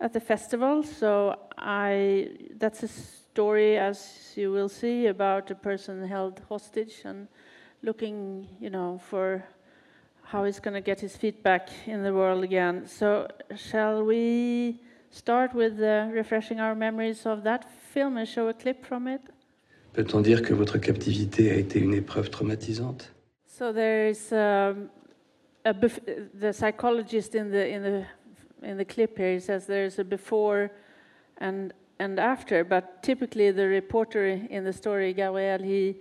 at 0.00 0.12
the 0.12 0.20
festival. 0.20 0.84
So 0.84 1.36
I, 1.58 2.28
that's 2.56 2.84
a 2.84 2.88
story, 2.88 3.78
as 3.78 4.32
you 4.36 4.52
will 4.52 4.68
see, 4.68 5.06
about 5.06 5.50
a 5.50 5.56
person 5.56 6.06
held 6.06 6.40
hostage 6.48 7.02
and 7.04 7.26
looking, 7.82 8.46
you 8.60 8.70
know, 8.70 9.00
for 9.08 9.44
how 10.22 10.44
he's 10.44 10.60
going 10.60 10.74
to 10.74 10.80
get 10.80 11.00
his 11.00 11.16
feet 11.16 11.42
back 11.42 11.68
in 11.86 12.04
the 12.04 12.14
world 12.14 12.44
again. 12.44 12.86
So 12.86 13.26
shall 13.56 14.04
we 14.04 14.78
start 15.10 15.52
with 15.52 15.80
uh, 15.80 16.06
refreshing 16.12 16.60
our 16.60 16.76
memories 16.76 17.26
of 17.26 17.42
that 17.42 17.68
film 17.92 18.18
and 18.18 18.28
show 18.28 18.46
a 18.46 18.54
clip 18.54 18.86
from 18.86 19.08
it? 19.08 19.22
Peut-on 19.92 20.20
dire 20.20 20.42
que 20.42 20.54
votre 20.54 20.78
captivité 20.78 21.50
a 21.50 21.54
été 21.54 21.80
une 21.80 21.94
épreuve 21.94 22.30
traumatisante 22.30 23.12
So 23.46 23.72
there's 23.72 24.32
um, 24.32 24.88
a 25.64 25.74
the 25.74 26.52
psychologist 26.52 27.34
in 27.34 27.50
the 27.50 27.68
in 27.68 27.82
the 27.82 28.06
in 28.62 28.76
the 28.76 28.84
clip 28.84 29.18
here 29.18 29.34
he 29.34 29.40
says 29.40 29.66
there's 29.66 29.98
a 29.98 30.04
before 30.04 30.70
and 31.38 31.72
and 31.98 32.18
after, 32.18 32.64
but 32.64 33.02
typically 33.02 33.50
the 33.50 33.66
reporter 33.66 34.40
in 34.48 34.64
the 34.64 34.72
story 34.72 35.12
Gabriel 35.12 35.62
he 35.62 35.96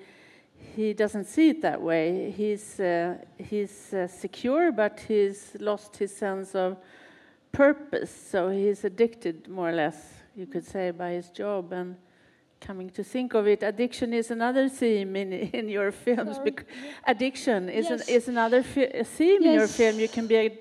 he 0.76 0.94
doesn't 0.94 1.26
see 1.26 1.50
it 1.50 1.62
that 1.62 1.82
way. 1.82 2.32
He's 2.32 2.80
uh, 2.80 3.18
he's 3.38 3.94
uh, 3.94 4.08
secure, 4.08 4.72
but 4.72 5.00
he's 5.08 5.56
lost 5.60 5.98
his 5.98 6.16
sense 6.16 6.56
of 6.56 6.78
purpose. 7.52 8.12
So 8.32 8.50
he's 8.50 8.84
addicted, 8.84 9.48
more 9.48 9.70
or 9.70 9.74
less, 9.74 9.98
you 10.36 10.46
could 10.46 10.66
say, 10.66 10.92
by 10.92 11.12
his 11.12 11.30
job 11.30 11.74
and 11.74 11.96
coming 12.60 12.90
to 12.92 13.04
think 13.04 13.34
of 13.34 13.48
it, 13.48 13.64
addiction 13.64 14.14
is 14.14 14.32
another 14.32 14.70
theme 14.70 15.16
in, 15.16 15.34
in 15.34 15.70
your 15.70 15.92
films. 15.92 16.40
Addiction 17.08 17.70
is, 17.70 17.90
Yes. 17.90 18.02
an, 18.02 18.16
is 18.16 18.28
another 18.28 18.62
theme 18.64 19.44
in 19.44 19.54
your 19.54 19.68
film. 19.68 20.00
You 20.00 20.08
can 20.10 20.28
be 20.28 20.52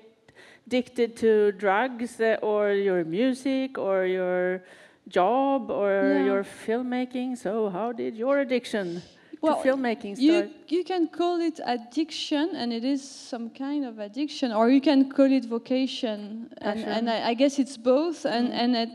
addicted 0.67 1.15
to 1.17 1.51
drugs 1.53 2.19
uh, 2.19 2.37
or 2.41 2.71
your 2.71 3.03
music 3.03 3.77
or 3.77 4.05
your 4.05 4.63
job 5.07 5.69
or 5.71 5.91
Yeah. 5.91 6.25
your 6.25 6.43
filmmaking. 6.43 7.37
So, 7.37 7.69
how 7.69 7.91
did 7.91 8.15
your 8.15 8.39
addiction 8.39 9.01
Well, 9.41 9.61
to 9.61 9.69
filmmaking 9.69 10.17
You, 10.19 10.33
start? 10.39 10.49
you 10.67 10.83
can 10.83 11.07
call 11.07 11.39
it 11.39 11.59
addiction, 11.65 12.55
and 12.55 12.73
it 12.73 12.83
is 12.83 13.01
some 13.31 13.49
kind 13.49 13.85
of 13.85 13.97
addiction, 13.99 14.51
or 14.51 14.69
you 14.69 14.81
can 14.81 15.09
call 15.09 15.31
it 15.31 15.45
vocation, 15.45 16.49
and, 16.61 16.75
Passion. 16.83 16.89
and 16.89 17.09
I, 17.09 17.29
I 17.29 17.33
guess 17.35 17.57
it's 17.59 17.77
both, 17.77 18.25
and 18.25 18.51
and 18.51 18.75
it 18.75 18.89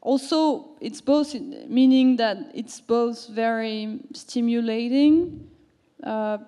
also 0.00 0.76
it's 0.80 1.00
both, 1.00 1.34
meaning 1.34 2.16
that 2.16 2.38
it's 2.54 2.80
both 2.80 3.28
very 3.28 4.00
stimulating. 4.14 5.48
Uh, 6.02 6.38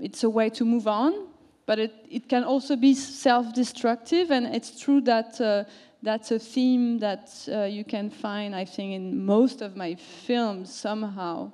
it's 0.00 0.24
a 0.24 0.30
way 0.30 0.50
to 0.50 0.64
move 0.64 0.86
on, 0.86 1.28
but 1.66 1.78
it, 1.78 1.94
it 2.10 2.28
can 2.28 2.44
also 2.44 2.76
be 2.76 2.94
self-destructive, 2.94 4.30
and 4.30 4.46
it's 4.46 4.80
true 4.80 5.00
that. 5.02 5.40
Uh, 5.40 5.64
that's 6.02 6.30
a 6.30 6.38
theme 6.38 6.98
that 6.98 7.32
uh, 7.52 7.64
you 7.64 7.82
can 7.82 8.10
find, 8.10 8.54
I 8.54 8.64
think, 8.64 8.92
in 8.92 9.24
most 9.24 9.60
of 9.60 9.76
my 9.76 9.96
films 9.96 10.72
somehow. 10.72 11.50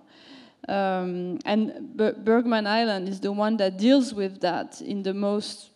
Um, 0.69 1.39
and 1.45 1.97
Bergman 1.97 2.67
Island 2.67 3.09
is 3.09 3.19
the 3.19 3.33
one 3.33 3.57
that 3.57 3.79
deals 3.79 4.13
with 4.13 4.41
that 4.43 4.81
in 4.81 5.03
the 5.03 5.15
most, 5.15 5.71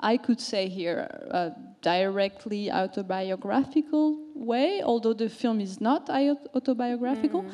I 0.00 0.16
could 0.18 0.40
say 0.40 0.68
here, 0.68 1.08
uh, 1.30 1.50
directly 1.80 2.70
autobiographical 2.70 4.18
way, 4.34 4.82
although 4.82 5.14
the 5.14 5.28
film 5.28 5.60
is 5.60 5.80
not 5.80 6.10
au- 6.10 6.38
autobiographical, 6.54 7.44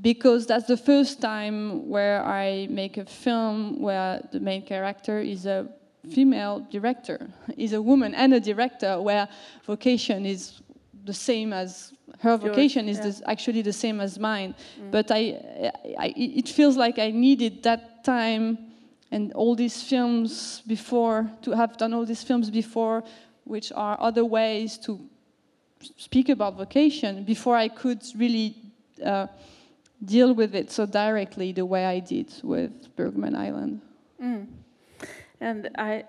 because 0.00 0.46
that's 0.46 0.66
the 0.66 0.76
first 0.76 1.20
time 1.20 1.88
where 1.88 2.24
I 2.24 2.66
make 2.70 2.96
a 2.96 3.04
film 3.04 3.80
where 3.80 4.20
the 4.32 4.40
main 4.40 4.62
character 4.62 5.20
is 5.20 5.46
a 5.46 5.68
female 6.10 6.66
director, 6.70 7.30
is 7.56 7.72
a 7.72 7.82
woman 7.82 8.14
and 8.14 8.34
a 8.34 8.40
director, 8.40 9.00
where 9.00 9.28
vocation 9.64 10.26
is 10.26 10.60
the 11.04 11.14
same 11.14 11.52
as 11.52 11.92
her 12.20 12.36
vocation 12.36 12.88
is 12.88 12.98
yeah. 12.98 13.10
the, 13.10 13.30
actually 13.30 13.62
the 13.62 13.72
same 13.72 14.00
as 14.00 14.18
mine. 14.18 14.54
But 14.90 15.10
I, 15.10 15.72
I, 15.98 16.12
it 16.16 16.48
feels 16.48 16.76
like 16.76 16.98
I 16.98 17.10
needed 17.10 17.62
that 17.64 18.04
time 18.04 18.71
and 19.12 19.32
all 19.34 19.54
these 19.54 19.82
films 19.82 20.62
before 20.66 21.30
to 21.42 21.50
have 21.52 21.76
done 21.76 21.92
all 21.92 22.06
these 22.06 22.24
films 22.24 22.50
before, 22.50 23.04
which 23.44 23.70
are 23.76 23.96
other 24.00 24.24
ways 24.24 24.78
to 24.78 24.98
speak 25.96 26.30
about 26.30 26.56
vocation 26.56 27.22
before 27.24 27.54
I 27.54 27.68
could 27.68 28.02
really 28.16 28.56
uh, 29.04 29.26
deal 30.02 30.34
with 30.34 30.54
it 30.54 30.70
so 30.70 30.86
directly 30.86 31.52
the 31.52 31.66
way 31.66 31.84
I 31.84 31.98
did 32.00 32.32
with 32.42 32.72
Bergman 32.96 33.36
Island. 33.36 33.82
Mm. 34.20 34.46
And 35.40 35.68
I, 35.76 36.04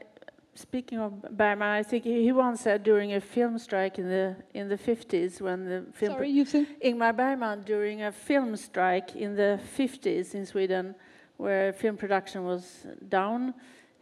speaking 0.55 0.99
of 0.99 1.21
Bergman, 1.23 1.69
I 1.69 1.83
think 1.83 2.05
he 2.05 2.31
once 2.31 2.61
said 2.61 2.83
during 2.83 3.13
a 3.13 3.19
film 3.19 3.57
strike 3.57 3.99
in 3.99 4.07
the 4.07 4.35
in 4.53 4.69
the 4.69 4.77
50s 4.77 5.41
when 5.41 5.65
the 5.65 5.83
film 5.91 6.13
Sorry, 6.13 6.29
you 6.29 6.45
think? 6.45 6.69
Ingmar 6.81 7.13
Bergman 7.17 7.63
during 7.63 8.03
a 8.03 8.11
film 8.13 8.55
strike 8.55 9.15
in 9.15 9.35
the 9.35 9.59
50s 9.77 10.35
in 10.35 10.45
Sweden, 10.45 10.95
where 11.37 11.73
film 11.73 11.97
production 11.97 12.43
was 12.45 12.85
down, 13.09 13.53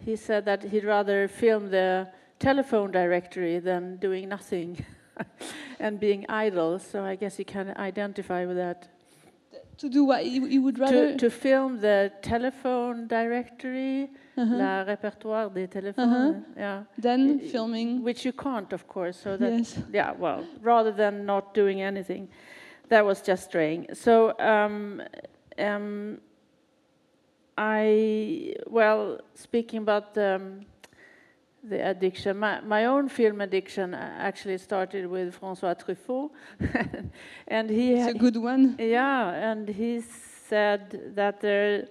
he 0.04 0.16
said 0.16 0.46
that 0.46 0.64
he'd 0.64 0.84
rather 0.86 1.28
film 1.28 1.70
the 1.70 2.08
telephone 2.40 2.92
directory 2.92 3.60
than 3.60 3.98
doing 3.98 4.27
nothing 4.29 4.84
and 5.79 6.00
being 6.00 6.25
idle. 6.29 6.79
So 6.79 7.03
I 7.03 7.16
guess 7.16 7.38
you 7.40 7.46
can 7.46 7.74
identify 7.77 8.46
with 8.46 8.58
that. 8.58 8.88
To 9.77 9.90
do 9.90 10.03
what? 10.05 10.25
You, 10.25 10.62
would 10.62 10.77
rather? 10.77 11.12
To, 11.14 11.18
to 11.18 11.29
film 11.29 11.79
the 11.79 12.12
telephone 12.22 13.08
directory, 13.08 14.10
Uh-huh. 14.38 14.55
la 14.58 14.84
répertoire 14.86 15.50
des 15.53 15.68
téléphones, 15.68 16.44
yeah, 16.55 16.84
Then 16.98 17.40
y- 17.40 17.48
filming. 17.50 18.01
which 18.03 18.24
you 18.25 18.32
can't, 18.32 18.72
of 18.74 18.88
course. 18.88 19.18
So 19.24 19.38
that 19.38 19.51
Yes. 19.51 19.77
yeah, 19.92 20.14
well, 20.18 20.44
rather 20.62 20.92
than 20.94 21.25
not 21.25 21.53
doing 21.53 21.82
anything, 21.82 22.29
that 22.90 23.03
was 23.05 23.22
just 23.22 23.44
straying. 23.50 23.88
So 23.94 24.34
um, 24.40 25.01
um, 25.60 26.20
I 27.62 28.56
well, 28.66 29.20
speaking 29.36 29.82
about 29.84 30.18
um, 30.18 30.62
the 31.64 31.90
addiction, 31.90 32.40
my, 32.40 32.60
my 32.62 32.86
own 32.86 33.08
film 33.08 33.40
addiction 33.40 33.94
uh, 33.94 34.16
actually 34.18 34.58
started 34.58 35.06
with 35.06 35.40
François 35.40 35.76
Truffaut, 35.76 36.32
and 37.48 37.70
he 37.70 37.94
It's 37.94 38.16
a 38.16 38.18
good 38.18 38.38
one. 38.38 38.76
yeah, 38.80 39.52
and 39.52 39.70
he 39.70 40.02
said 40.02 41.14
that 41.16 41.40
there 41.40 41.62
are 41.76 41.88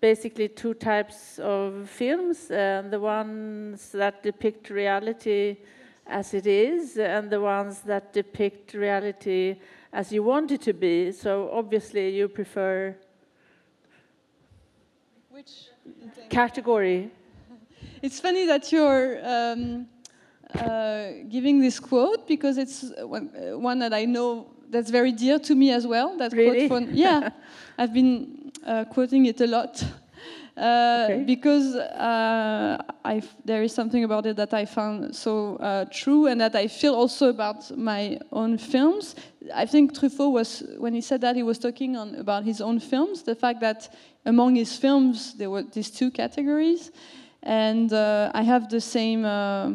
basically 0.00 0.48
two 0.48 0.74
types 0.74 1.38
of 1.38 1.88
films, 1.88 2.50
and 2.50 2.90
the 2.90 2.98
ones 2.98 3.92
that 3.92 4.24
depict 4.24 4.70
reality 4.70 5.58
as 6.04 6.34
it 6.34 6.48
is, 6.48 6.98
and 6.98 7.30
the 7.30 7.40
ones 7.40 7.82
that 7.82 8.12
depict 8.12 8.74
reality 8.74 9.54
as 9.92 10.10
you 10.10 10.24
want 10.24 10.50
it 10.50 10.62
to 10.62 10.72
be. 10.72 11.12
So 11.12 11.48
obviously 11.52 12.10
you 12.10 12.28
prefer 12.28 12.96
Which? 15.42 16.28
category. 16.28 17.10
It's 18.00 18.20
funny 18.20 18.46
that 18.46 18.70
you're 18.72 19.18
um, 19.24 19.86
uh, 20.54 21.08
giving 21.28 21.60
this 21.60 21.80
quote 21.80 22.26
because 22.28 22.58
it's 22.58 22.84
one, 22.98 23.30
uh, 23.34 23.58
one 23.58 23.78
that 23.80 23.92
I 23.92 24.04
know 24.04 24.46
that's 24.70 24.90
very 24.90 25.12
dear 25.12 25.38
to 25.40 25.54
me 25.54 25.70
as 25.72 25.86
well. 25.86 26.16
That 26.16 26.32
Really? 26.32 26.68
quote 26.68 26.86
from 26.86 26.94
yeah, 26.94 27.30
I've 27.78 27.92
been 27.92 28.52
uh, 28.64 28.84
quoting 28.84 29.26
it 29.26 29.40
a 29.40 29.46
lot. 29.46 29.84
Uh, 30.56 31.06
Okay. 31.08 31.24
Because 31.24 31.74
uh, 31.74 32.76
I 33.04 33.22
there 33.44 33.62
is 33.62 33.74
something 33.74 34.04
about 34.04 34.26
it 34.26 34.36
that 34.36 34.52
I 34.52 34.66
found 34.66 35.14
so 35.14 35.56
uh, 35.56 35.86
true, 35.90 36.26
and 36.26 36.40
that 36.40 36.54
I 36.54 36.68
feel 36.68 36.94
also 36.94 37.28
about 37.28 37.76
my 37.76 38.18
own 38.30 38.58
films. 38.58 39.14
I 39.54 39.66
think 39.66 39.94
Truffaut 39.94 40.30
was 40.32 40.62
when 40.78 40.94
he 40.94 41.00
said 41.00 41.20
that 41.22 41.36
he 41.36 41.42
was 41.42 41.58
talking 41.58 41.96
on 41.96 42.14
about 42.16 42.44
his 42.44 42.60
own 42.60 42.80
films. 42.80 43.22
The 43.22 43.34
fact 43.34 43.60
that 43.60 43.94
among 44.26 44.56
his 44.56 44.76
films 44.76 45.34
there 45.34 45.48
were 45.48 45.62
these 45.62 45.90
two 45.90 46.10
categories, 46.10 46.90
and 47.42 47.90
uh, 47.92 48.30
I 48.34 48.42
have 48.42 48.68
the 48.68 48.80
same 48.80 49.24
uh, 49.24 49.72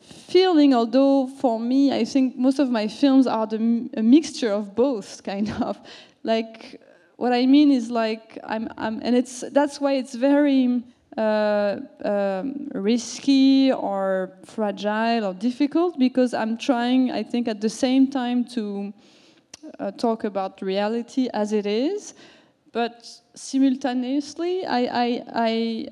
feeling. 0.00 0.74
Although 0.74 1.26
for 1.26 1.60
me, 1.60 1.92
I 1.92 2.04
think 2.04 2.36
most 2.36 2.58
of 2.58 2.70
my 2.70 2.88
films 2.88 3.26
are 3.26 3.46
the, 3.46 3.90
a 3.96 4.02
mixture 4.02 4.52
of 4.52 4.74
both, 4.74 5.22
kind 5.30 5.50
of. 5.60 5.78
Like 6.22 6.80
what 7.16 7.32
I 7.32 7.46
mean 7.46 7.70
is 7.70 7.90
like 7.90 8.38
I'm, 8.44 8.68
I'm 8.76 9.00
and 9.02 9.16
it's 9.16 9.44
that's 9.52 9.80
why 9.80 9.94
it's 9.94 10.14
very. 10.14 10.82
Uh, 11.16 11.80
um, 12.04 12.68
risky 12.74 13.72
or 13.72 14.32
fragile 14.44 15.24
or 15.24 15.32
difficult 15.32 15.98
because 15.98 16.34
I'm 16.34 16.58
trying, 16.58 17.10
I 17.10 17.22
think, 17.22 17.48
at 17.48 17.62
the 17.62 17.70
same 17.70 18.10
time 18.10 18.44
to 18.48 18.92
uh, 19.80 19.92
talk 19.92 20.24
about 20.24 20.60
reality 20.60 21.30
as 21.32 21.54
it 21.54 21.64
is, 21.64 22.12
but 22.72 23.08
simultaneously, 23.34 24.66
I, 24.66 24.80
I, 24.80 25.22
I, 25.34 25.88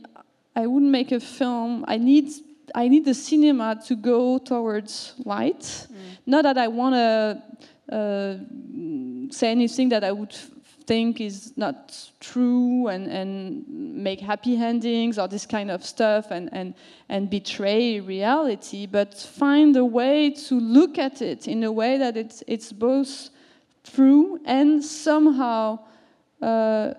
I 0.57 0.67
wouldn't 0.67 0.93
make 0.93 1.11
a 1.13 1.21
film. 1.21 1.87
I 1.89 1.97
need, 1.97 2.31
I 2.75 2.89
need 2.89 3.07
the 3.07 3.15
cinema 3.15 3.81
to 3.87 3.97
go 3.97 4.37
towards 4.37 5.15
light. 5.25 5.87
Not 6.27 6.43
that 6.43 6.59
I 6.59 6.69
want 6.69 6.95
to 6.97 7.97
uh, 7.97 8.37
say 9.33 9.51
anything 9.51 9.89
that 9.89 10.05
I 10.05 10.13
would 10.13 10.37
think 10.87 11.20
is 11.20 11.53
not 11.57 11.94
true 12.20 12.88
and, 12.88 13.07
and 13.07 13.64
make 13.68 14.20
happy 14.20 14.57
endings 14.57 15.18
or 15.18 15.27
this 15.29 15.47
kind 15.47 15.70
of 15.70 15.85
stuff 15.85 16.31
and, 16.31 16.49
and, 16.53 16.75
and 17.09 17.31
betray 17.31 18.01
reality, 18.01 18.87
but 18.87 19.14
find 19.14 19.77
a 19.77 19.85
way 19.85 20.31
to 20.31 20.61
look 20.61 20.99
at 20.99 21.23
it 21.23 21.49
in 21.49 21.64
a 21.64 21.73
way 21.73 21.97
that 21.99 22.16
it's, 22.16 22.42
it's 22.47 22.73
both 22.73 23.31
true 23.83 24.38
and 24.44 24.85
somehow 24.85 25.79
uh, 26.42 26.92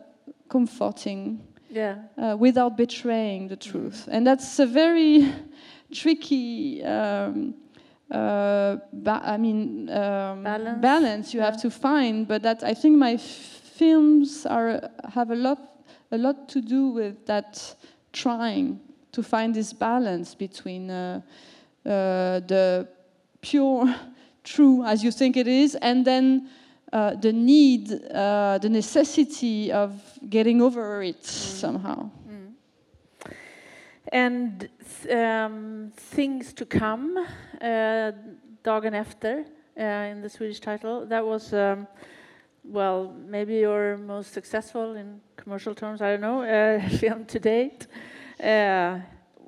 comforting 0.50 1.39
Yeah. 1.69 1.95
uh, 2.17 2.36
without 2.39 2.78
betraying 2.78 3.50
the 3.50 3.56
truth. 3.58 4.08
And 4.12 4.26
that's 4.26 4.60
a 4.60 4.65
very 4.65 5.32
tricky. 5.93 6.84
Um, 6.84 7.54
uh, 8.12 8.78
ba- 8.93 9.21
I 9.26 9.38
mean, 9.38 9.89
um, 9.89 10.43
Balance, 10.82 11.34
you 11.34 11.39
yeah. 11.39 11.45
have 11.52 11.62
to 11.62 11.69
find, 11.69 12.28
but 12.28 12.41
that 12.43 12.63
I 12.63 12.74
think 12.76 12.98
my 12.98 13.17
films 13.78 14.46
are 14.46 14.90
have 15.14 15.32
a 15.32 15.36
lot, 15.36 15.60
a 16.12 16.18
lot 16.18 16.48
to 16.50 16.62
do 16.62 16.88
with 16.88 17.26
that 17.26 17.76
trying 18.14 18.80
to 19.12 19.24
find 19.24 19.54
this 19.54 19.74
balance 19.74 20.36
between 20.36 20.90
uh, 20.90 21.22
uh, 21.86 22.40
the 22.48 22.88
pure, 23.42 23.96
true 24.44 24.84
as 24.84 25.04
you 25.04 25.12
think 25.12 25.38
it 25.38 25.48
is, 25.48 25.76
and 25.82 26.06
then 26.06 26.50
uh, 26.94 27.16
the 27.16 27.34
need, 27.34 27.92
uh, 28.14 28.58
the 28.62 28.70
necessity 28.70 29.72
of 29.72 29.92
getting 30.30 30.62
over 30.62 31.04
it 31.04 31.26
somehow. 31.26 32.10
And 34.12 34.70
um, 35.12 35.92
things 35.98 36.54
to 36.54 36.66
come, 36.66 37.18
uh, 37.62 38.12
Dagen 38.64 38.94
efter, 38.94 39.46
uh, 39.78 39.82
in 39.82 40.22
the 40.22 40.30
Swedish 40.30 40.60
title. 40.60 41.06
That 41.06 41.26
was 41.26 41.54
um, 41.54 41.88
well, 42.67 43.13
maybe 43.28 43.56
your 43.56 43.97
most 43.97 44.34
successful 44.34 44.95
in 44.95 45.21
commercial 45.38 45.75
terms, 45.75 46.01
I 46.01 46.12
don't 46.12 46.21
know, 46.21 46.41
uh, 46.43 46.89
film 46.97 47.25
to 47.25 47.39
date. 47.39 47.88
Uh, 48.43 48.99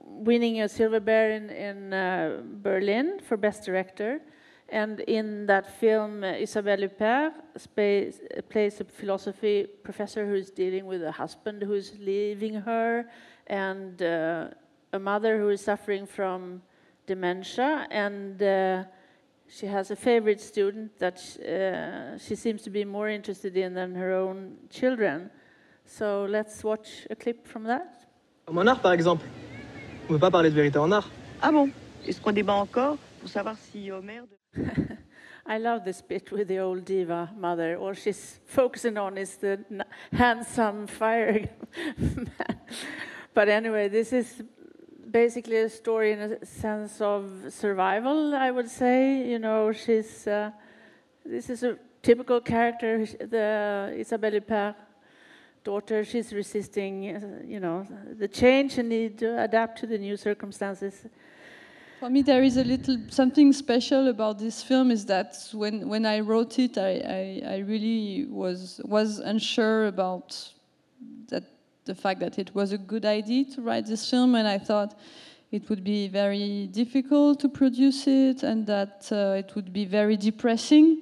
winning 0.06 0.62
a 0.62 0.69
Silver 0.69 0.99
Bear 0.99 1.32
in, 1.32 1.49
in 1.49 1.93
uh, 1.93 2.41
Berlin 2.62 3.19
for 3.19 3.38
Best 3.38 3.63
Director. 3.63 4.21
And 4.69 4.99
in 5.01 5.45
that 5.45 5.80
film, 5.80 6.23
uh, 6.23 6.34
Isabelle 6.34 6.80
Huppert 6.80 7.34
plays, 7.75 8.19
plays 8.49 8.82
a 8.82 8.84
philosophy 8.84 9.67
professor 9.84 10.25
who's 10.25 10.49
dealing 10.49 10.86
with 10.86 11.03
a 11.03 11.12
husband 11.12 11.63
who's 11.63 11.93
leaving 11.99 12.56
her 12.56 13.06
and 13.47 14.01
uh, 14.01 14.49
a 14.93 14.99
mother 14.99 15.38
who 15.38 15.49
is 15.49 15.62
suffering 15.62 16.06
from 16.06 16.62
dementia. 17.06 17.88
And 17.91 18.41
uh, 18.41 18.84
she 19.50 19.66
has 19.68 19.92
a 19.92 19.96
favorite 19.96 20.42
student 20.42 20.98
that 21.00 21.20
sh 21.20 21.38
uh, 21.40 22.18
she 22.18 22.36
seems 22.36 22.62
to 22.64 22.70
be 22.70 22.86
more 22.86 23.10
interested 23.10 23.56
in 23.56 23.74
than 23.74 23.96
her 23.96 24.14
own 24.14 24.58
children. 24.70 25.30
So 25.86 26.26
let's 26.30 26.64
watch 26.64 27.08
a 27.10 27.16
clip 27.16 27.48
from 27.48 27.64
that. 27.64 28.08
Comme 28.46 28.60
en 28.60 28.68
art, 28.68 28.82
par 28.82 28.94
exemple. 28.94 29.26
On 30.10 30.14
ne 30.14 30.18
peut 30.18 30.20
pas 30.20 30.32
parler 30.32 30.50
de 30.50 30.56
vérité 30.56 30.78
en 30.78 30.92
art. 30.92 31.10
Ah 31.42 31.52
bon 31.52 31.70
Est-ce 32.06 32.22
qu'on 32.22 32.32
débat 32.32 32.54
encore 32.54 32.98
pour 33.20 33.30
savoir 33.30 33.58
si 33.58 33.92
Homer... 33.92 34.22
I 35.50 35.60
love 35.60 35.86
this 35.86 36.02
bit 36.02 36.30
with 36.32 36.50
the 36.50 36.60
old 36.60 36.84
diva 36.84 37.30
mother. 37.38 37.78
All 37.78 37.94
she's 37.94 38.42
focusing 38.46 38.98
on 38.98 39.18
is 39.18 39.38
the 39.38 39.60
handsome 40.12 40.88
fire 40.88 41.48
man. 41.98 42.60
But 43.34 43.48
anyway, 43.48 43.88
this 43.88 44.12
is 44.12 44.44
basically 45.23 45.58
a 45.58 45.69
story 45.69 46.12
in 46.12 46.19
a 46.19 46.45
sense 46.45 47.01
of 47.01 47.21
survival, 47.49 48.36
I 48.36 48.51
would 48.51 48.69
say. 48.69 49.27
You 49.34 49.39
know, 49.39 49.71
she's 49.84 50.27
uh, 50.27 50.51
this 51.25 51.49
is 51.49 51.63
a 51.63 51.73
typical 52.03 52.39
character, 52.53 52.91
the 53.36 53.47
Isabelle 54.03 54.36
Huppert 54.39 54.75
daughter. 55.63 55.97
She's 56.12 56.30
resisting, 56.41 56.93
uh, 57.10 57.19
you 57.53 57.60
know, 57.65 57.77
the 58.23 58.27
change 58.27 58.77
and 58.80 58.89
need 58.89 59.17
to 59.23 59.30
adapt 59.47 59.73
to 59.82 59.86
the 59.88 59.97
new 59.97 60.17
circumstances. 60.17 60.93
For 61.99 62.10
me, 62.15 62.21
there 62.21 62.43
is 62.43 62.58
a 62.58 62.63
little 62.73 62.97
something 63.10 63.49
special 63.53 64.03
about 64.15 64.38
this 64.38 64.58
film 64.69 64.91
is 64.91 65.03
that 65.13 65.30
when, 65.62 65.75
when 65.93 66.06
I 66.06 66.17
wrote 66.30 66.60
it, 66.60 66.77
I, 66.77 66.91
I, 67.19 67.23
I 67.56 67.58
really 67.71 68.27
was 68.43 68.80
was 68.95 69.10
unsure 69.34 69.88
about 69.88 70.27
that 71.32 71.43
the 71.88 71.95
fact 71.95 72.19
that 72.19 72.38
it 72.38 72.54
was 72.54 72.71
a 72.71 72.78
good 72.78 73.06
idea 73.06 73.45
to 73.56 73.62
write 73.62 73.88
this 73.88 74.10
film, 74.10 74.36
and 74.36 74.47
I 74.47 74.60
thought 74.60 75.00
it 75.52 75.67
would 75.69 75.84
be 75.84 76.08
very 76.08 76.67
difficult 76.67 77.39
to 77.39 77.50
produce 77.50 78.06
it, 78.08 78.43
and 78.43 78.67
that 78.67 79.10
uh, 79.12 79.41
it 79.43 79.56
would 79.56 79.73
be 79.73 79.86
very 79.86 80.17
depressing. 80.17 81.02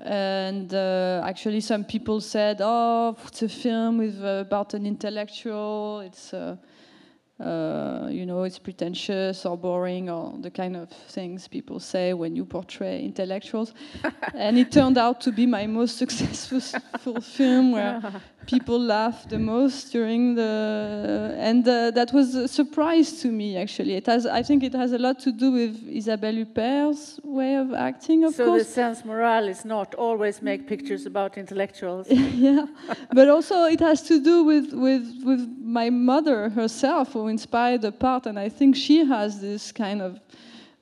And 0.00 0.74
uh, 0.74 1.22
actually, 1.24 1.60
some 1.60 1.84
people 1.84 2.20
said, 2.20 2.58
"Oh, 2.60 3.16
it's 3.26 3.42
a 3.42 3.48
film 3.48 3.98
with 3.98 4.22
uh, 4.22 4.44
about 4.46 4.74
an 4.74 4.84
intellectual. 4.84 6.00
It's." 6.00 6.34
Uh, 6.34 6.56
uh, 7.40 8.08
you 8.10 8.26
know, 8.26 8.42
it's 8.42 8.58
pretentious 8.58 9.46
or 9.46 9.56
boring 9.56 10.10
or 10.10 10.34
the 10.40 10.50
kind 10.50 10.76
of 10.76 10.88
things 10.88 11.46
people 11.46 11.78
say 11.78 12.12
when 12.12 12.34
you 12.34 12.44
portray 12.44 13.04
intellectuals. 13.04 13.74
and 14.34 14.58
it 14.58 14.72
turned 14.72 14.98
out 14.98 15.20
to 15.20 15.30
be 15.30 15.46
my 15.46 15.66
most 15.66 15.98
successful 15.98 17.20
film 17.20 17.70
where 17.70 18.02
people 18.46 18.80
laughed 18.80 19.28
the 19.28 19.38
most 19.38 19.92
during 19.92 20.34
the, 20.34 21.36
and 21.38 21.68
uh, 21.68 21.92
that 21.92 22.12
was 22.12 22.34
a 22.34 22.48
surprise 22.48 23.20
to 23.20 23.28
me 23.28 23.56
actually. 23.56 23.94
It 23.94 24.06
has, 24.06 24.26
I 24.26 24.42
think 24.42 24.64
it 24.64 24.72
has 24.72 24.92
a 24.92 24.98
lot 24.98 25.20
to 25.20 25.30
do 25.30 25.52
with 25.52 25.86
Isabelle 25.88 26.34
Huppert's 26.34 27.20
way 27.22 27.54
of 27.54 27.72
acting, 27.72 28.24
of 28.24 28.34
so 28.34 28.46
course. 28.46 28.62
So 28.62 28.64
the 28.64 28.72
sense 28.72 29.04
morale 29.04 29.46
is 29.46 29.64
not 29.64 29.94
always 29.94 30.42
make 30.42 30.66
pictures 30.66 31.06
about 31.06 31.38
intellectuals. 31.38 32.08
yeah, 32.10 32.66
but 33.12 33.28
also 33.28 33.64
it 33.64 33.80
has 33.80 34.02
to 34.02 34.20
do 34.20 34.42
with, 34.42 34.72
with, 34.72 35.06
with 35.24 35.48
my 35.60 35.90
mother 35.90 36.48
herself 36.48 37.14
inspired 37.28 37.82
the 37.82 37.92
part, 37.92 38.26
and 38.26 38.38
I 38.38 38.48
think 38.48 38.76
she 38.76 39.04
has 39.04 39.40
this 39.40 39.72
kind 39.72 40.02
of 40.02 40.20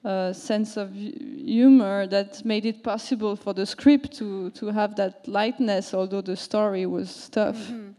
uh, 0.04 0.32
sense 0.32 0.76
of 0.76 0.92
humor 0.94 2.06
that 2.06 2.44
made 2.44 2.64
it 2.64 2.82
possible 2.82 3.37
for 3.37 3.52
the 3.52 3.66
script 3.66 4.16
to, 4.18 4.50
to 4.50 4.66
have 4.66 4.94
that 4.96 5.26
lightness, 5.26 5.94
although 5.94 6.22
the 6.22 6.37
story 6.37 6.87
was 6.87 7.28
tough. 7.28 7.70
Mm 7.70 7.76
-hmm. 7.76 7.94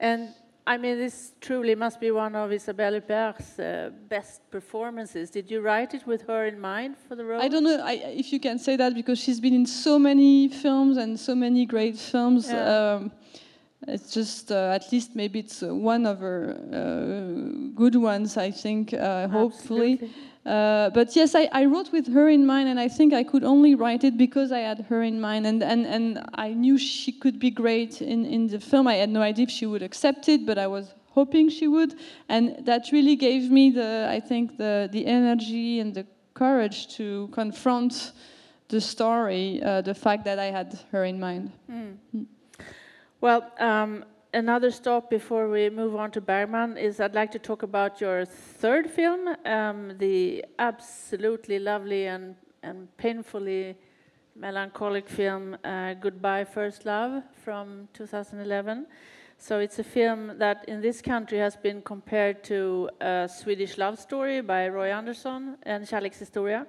And 0.00 0.28
I 0.68 0.76
mean, 0.76 0.98
this 0.98 1.32
truly 1.40 1.74
must 1.74 1.98
be 1.98 2.10
one 2.10 2.36
of 2.36 2.52
Isabelle 2.52 2.92
Huppert's 2.92 3.58
uh, 3.58 3.90
best 4.08 4.42
performances. 4.50 5.30
Did 5.30 5.50
you 5.50 5.62
write 5.62 5.96
it 5.96 6.06
with 6.06 6.26
her 6.26 6.46
in 6.46 6.60
mind 6.60 6.96
for 7.08 7.16
the 7.16 7.24
role? 7.24 7.40
I 7.40 7.48
don't 7.48 7.64
know 7.64 7.80
I, 7.82 7.94
if 8.18 8.32
you 8.32 8.38
can 8.38 8.58
say 8.58 8.76
that 8.76 8.94
because 8.94 9.18
she's 9.18 9.40
been 9.40 9.54
in 9.54 9.66
so 9.66 9.98
many 9.98 10.48
films 10.48 10.98
and 10.98 11.18
so 11.18 11.34
many 11.34 11.64
great 11.64 11.96
films. 11.96 12.50
Yeah. 12.50 12.96
Um, 12.96 13.12
it's 13.86 14.12
just 14.12 14.50
uh, 14.50 14.72
at 14.74 14.90
least 14.90 15.14
maybe 15.14 15.38
it's 15.38 15.62
one 15.62 16.04
of 16.06 16.18
her 16.20 16.56
uh, 16.72 17.70
good 17.74 17.94
ones, 17.94 18.36
I 18.36 18.50
think, 18.50 18.92
uh, 18.92 19.28
hopefully. 19.28 20.10
Uh, 20.44 20.90
but 20.90 21.14
yes, 21.14 21.34
I, 21.34 21.48
I, 21.52 21.66
wrote 21.66 21.92
with 21.92 22.12
her 22.12 22.28
in 22.28 22.46
mind, 22.46 22.68
and 22.68 22.80
I 22.80 22.88
think 22.88 23.12
I 23.12 23.22
could 23.22 23.44
only 23.44 23.74
write 23.74 24.02
it 24.02 24.16
because 24.16 24.50
I 24.50 24.60
had 24.60 24.86
her 24.88 25.02
in 25.02 25.20
mind, 25.20 25.46
and, 25.46 25.62
and, 25.62 25.84
and 25.84 26.24
I 26.34 26.54
knew 26.54 26.78
she 26.78 27.12
could 27.12 27.38
be 27.38 27.50
great 27.50 28.00
in, 28.00 28.24
in 28.24 28.46
the 28.46 28.58
film. 28.58 28.88
I 28.88 28.94
had 28.94 29.10
no 29.10 29.20
idea 29.20 29.42
if 29.42 29.50
she 29.50 29.66
would 29.66 29.82
accept 29.82 30.28
it, 30.28 30.46
but 30.46 30.56
I 30.56 30.66
was 30.66 30.94
hoping 31.10 31.50
she 31.50 31.68
would, 31.68 31.96
and 32.30 32.64
that 32.64 32.86
really 32.92 33.14
gave 33.14 33.50
me 33.50 33.70
the, 33.70 34.08
I 34.10 34.20
think, 34.20 34.56
the, 34.56 34.88
the 34.90 35.06
energy 35.06 35.80
and 35.80 35.94
the 35.94 36.06
courage 36.32 36.96
to 36.96 37.28
confront 37.32 38.12
the 38.68 38.80
story, 38.80 39.62
uh, 39.62 39.82
the 39.82 39.94
fact 39.94 40.24
that 40.24 40.38
I 40.38 40.46
had 40.46 40.78
her 40.92 41.04
in 41.04 41.20
mind. 41.20 41.52
Mm. 41.70 41.96
Mm. 42.16 42.26
Well, 43.20 43.50
um, 43.58 44.04
another 44.32 44.70
stop 44.70 45.10
before 45.10 45.48
we 45.48 45.70
move 45.70 45.96
on 45.96 46.12
to 46.12 46.20
Bergman 46.20 46.76
is 46.76 47.00
I'd 47.00 47.16
like 47.16 47.32
to 47.32 47.40
talk 47.40 47.64
about 47.64 48.00
your 48.00 48.24
third 48.24 48.88
film, 48.88 49.34
um, 49.44 49.98
the 49.98 50.44
absolutely 50.60 51.58
lovely 51.58 52.06
and, 52.06 52.36
and 52.62 52.96
painfully 52.96 53.76
melancholic 54.36 55.08
film 55.08 55.56
uh, 55.64 55.94
Goodbye 55.94 56.44
First 56.44 56.86
Love 56.86 57.24
from 57.44 57.88
2011. 57.92 58.86
So 59.36 59.58
it's 59.58 59.80
a 59.80 59.84
film 59.84 60.38
that 60.38 60.64
in 60.68 60.80
this 60.80 61.02
country 61.02 61.38
has 61.38 61.56
been 61.56 61.82
compared 61.82 62.44
to 62.44 62.88
a 63.00 63.28
Swedish 63.28 63.78
love 63.78 63.98
story 63.98 64.42
by 64.42 64.68
Roy 64.68 64.92
Andersson 64.92 65.56
and 65.64 65.84
Kärlekshistoria 65.84 66.66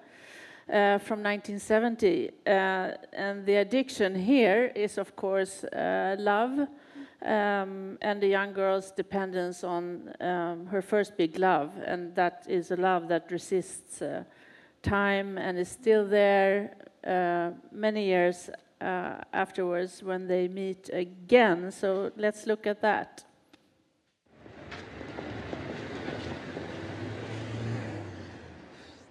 uh, 0.70 0.98
from 1.00 1.24
1970. 1.24 2.30
Uh, 2.30 2.92
and 3.14 3.46
the 3.46 3.56
addiction 3.56 4.16
here 4.16 4.72
is, 4.76 4.98
of 4.98 5.16
course, 5.16 5.64
uh, 5.66 6.16
love 6.20 6.68
um, 7.22 7.98
and 8.02 8.22
the 8.22 8.28
young 8.28 8.54
girl's 8.54 8.92
dependence 8.92 9.64
on 9.64 10.14
um, 10.22 10.66
her 10.68 10.82
first 10.82 11.18
big 11.18 11.38
love, 11.38 11.72
and 11.86 12.16
that 12.16 12.46
is 12.48 12.72
a 12.72 12.78
love 12.78 13.08
that 13.10 13.30
resists 13.32 14.02
uh, 14.02 14.24
time 14.82 15.38
and 15.38 15.58
is 15.58 15.70
still 15.70 16.08
there 16.08 16.76
uh, 17.06 17.52
many 17.72 18.06
years 18.06 18.50
uh, 18.80 19.16
afterwards 19.34 20.02
when 20.02 20.28
they 20.28 20.48
meet 20.48 20.90
again. 20.94 21.72
So 21.72 22.12
let's 22.16 22.48
look 22.48 22.66
at 22.66 22.82
that. 22.82 23.26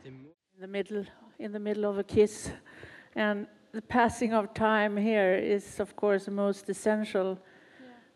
In 0.05 0.31
the 0.61 0.67
middle, 0.67 1.05
in 1.39 1.53
the 1.53 1.61
middle 1.61 1.85
of 1.85 1.99
a 1.99 2.05
kiss, 2.05 2.51
and 3.15 3.47
the 3.73 3.83
passing 3.83 4.33
of 4.33 4.55
time 4.55 4.97
here 4.97 5.35
is, 5.35 5.79
of 5.79 5.95
course, 5.95 6.25
the 6.25 6.31
most 6.31 6.69
essential 6.69 7.39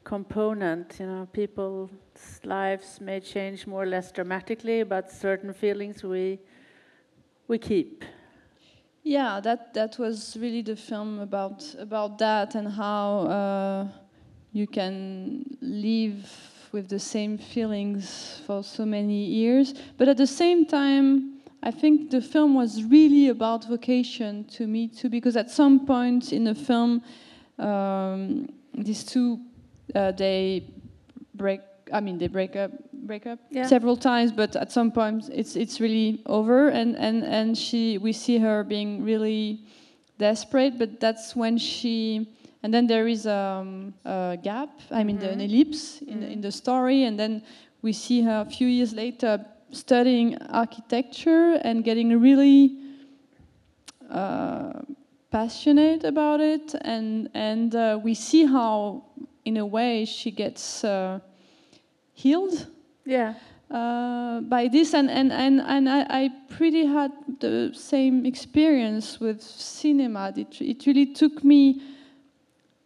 component. 0.02 0.96
You 0.98 1.06
know, 1.06 1.28
people's 1.32 1.90
lives 2.44 3.00
may 3.00 3.20
change 3.20 3.66
more 3.66 3.82
or 3.84 3.86
less 3.86 4.10
dramatically, 4.12 4.82
but 4.82 5.10
certain 5.10 5.52
feelings 5.52 6.02
we 6.02 6.40
we 7.48 7.58
keep. 7.58 8.04
Yeah, 9.04 9.40
that 9.40 9.74
that 9.74 9.98
was 9.98 10.36
really 10.40 10.62
the 10.62 10.76
film 10.76 11.20
about 11.20 11.74
about 11.78 12.18
that 12.18 12.54
and 12.54 12.68
how 12.68 13.20
uh, 13.26 13.88
you 14.52 14.66
can 14.66 15.44
live 15.60 16.30
with 16.72 16.88
the 16.88 16.98
same 16.98 17.36
feelings 17.38 18.40
for 18.46 18.64
so 18.64 18.86
many 18.86 19.26
years, 19.26 19.74
but 19.96 20.08
at 20.08 20.16
the 20.16 20.26
same 20.26 20.66
time. 20.66 21.31
I 21.62 21.70
think 21.70 22.10
the 22.10 22.20
film 22.20 22.54
was 22.54 22.82
really 22.82 23.28
about 23.28 23.68
vocation 23.68 24.44
to 24.56 24.66
me 24.66 24.88
too, 24.88 25.08
because 25.08 25.36
at 25.36 25.50
some 25.50 25.86
point 25.86 26.32
in 26.32 26.44
the 26.44 26.54
film, 26.54 27.02
um, 27.58 28.48
these 28.74 29.04
two 29.04 29.38
uh, 29.94 30.12
they 30.12 30.64
break. 31.34 31.60
I 31.92 32.00
mean, 32.00 32.18
they 32.18 32.26
break 32.28 32.56
up, 32.56 32.70
break 32.92 33.26
up 33.26 33.38
yeah. 33.50 33.66
several 33.66 33.96
times, 33.96 34.32
but 34.32 34.56
at 34.56 34.72
some 34.72 34.90
point 34.90 35.28
it's 35.32 35.54
it's 35.56 35.80
really 35.80 36.22
over, 36.26 36.68
and 36.68 36.96
and 36.96 37.22
and 37.22 37.56
she 37.56 37.98
we 37.98 38.12
see 38.12 38.38
her 38.38 38.64
being 38.64 39.04
really 39.04 39.60
desperate, 40.18 40.78
but 40.78 41.00
that's 41.00 41.36
when 41.36 41.58
she. 41.58 42.28
And 42.64 42.72
then 42.72 42.86
there 42.86 43.08
is 43.08 43.26
um, 43.26 43.92
a 44.04 44.38
gap, 44.40 44.70
I 44.92 45.02
mean, 45.02 45.16
mm 45.16 45.18
-hmm. 45.18 45.20
the, 45.20 45.32
an 45.32 45.38
mm-hmm. 45.38 45.54
ellipse 45.54 46.04
in, 46.06 46.16
mm 46.16 46.22
-hmm. 46.22 46.32
in 46.32 46.40
the 46.40 46.50
story, 46.50 47.06
and 47.06 47.16
then 47.16 47.42
we 47.82 47.92
see 47.92 48.22
her 48.22 48.40
a 48.40 48.44
few 48.44 48.68
years 48.68 48.92
later 48.92 49.40
studying 49.72 50.36
architecture 50.50 51.58
and 51.64 51.82
getting 51.84 52.20
really 52.20 52.78
uh, 54.10 54.82
passionate 55.30 56.04
about 56.04 56.40
it, 56.40 56.74
and 56.82 57.28
and 57.34 57.74
uh, 57.74 57.98
we 58.02 58.14
see 58.14 58.44
how, 58.44 59.04
in 59.44 59.56
a 59.56 59.66
way, 59.66 60.04
she 60.04 60.30
gets 60.30 60.84
uh, 60.84 61.18
healed 62.12 62.66
Yeah. 63.04 63.34
uh, 63.70 64.40
by 64.42 64.68
this, 64.68 64.94
and 64.94 65.10
and 65.10 65.32
and, 65.32 65.60
and 65.60 65.88
I, 65.88 66.06
I 66.08 66.30
pretty 66.50 66.84
had 66.84 67.12
the 67.40 67.72
same 67.74 68.26
experience 68.26 69.18
with 69.18 69.40
cinema. 69.40 70.32
It 70.36 70.60
it 70.60 70.86
really 70.86 71.06
took 71.06 71.42
me. 71.42 71.80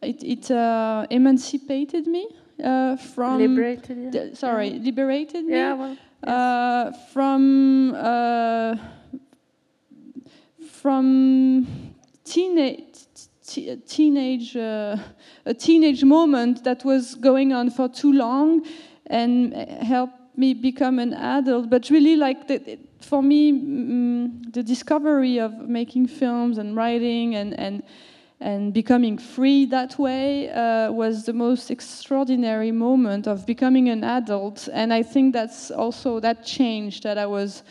It 0.03 0.23
it 0.23 0.51
uh, 0.51 1.07
emancipated 1.11 2.07
me 2.07 2.29
uh, 2.63 2.97
from 2.97 3.39
Liberated. 3.39 4.15
Yeah. 4.15 4.35
sorry, 4.35 4.71
liberated 4.71 5.45
me 5.45 5.53
Yeah. 5.53 5.75
Well. 5.75 5.97
uh, 6.23 6.93
from 7.13 7.95
uh, 7.95 8.77
from 10.83 11.67
teenage 12.25 13.07
teenage 13.87 14.57
uh, 14.57 14.97
a 15.45 15.55
teenage 15.55 16.05
moment 16.05 16.65
that 16.65 16.85
was 16.85 17.15
going 17.15 17.53
on 17.53 17.71
for 17.71 17.89
too 17.89 18.13
long 18.13 18.67
and 19.07 19.55
helped 19.55 20.37
me 20.37 20.53
become 20.53 20.99
an 20.99 21.15
adult 21.15 21.71
but 21.71 21.89
really 21.91 22.17
like 22.17 22.49
the, 22.49 22.79
for 23.01 23.23
me 23.23 23.53
mm, 23.53 24.53
the 24.53 24.63
discovery 24.63 25.39
of 25.39 25.53
making 25.69 26.09
films 26.09 26.59
and 26.59 26.75
writing 26.77 27.37
and 27.37 27.59
and 27.59 27.83
and 28.41 28.75
becoming 28.75 29.17
free 29.17 29.65
that 29.67 29.99
way 29.99 30.51
uh, 30.51 30.93
was 30.93 31.25
the 31.25 31.33
most 31.33 31.71
extraordinary 31.71 32.71
moment 32.71 33.27
of 33.27 33.47
becoming 33.47 33.89
an 33.89 34.05
adult. 34.05 34.69
And 34.73 34.93
i 34.93 35.03
think 35.03 35.33
that's 35.33 35.71
also 35.71 36.21
that 36.21 36.45
change 36.45 37.01
that 37.01 37.17
i 37.17 37.27
was 37.27 37.63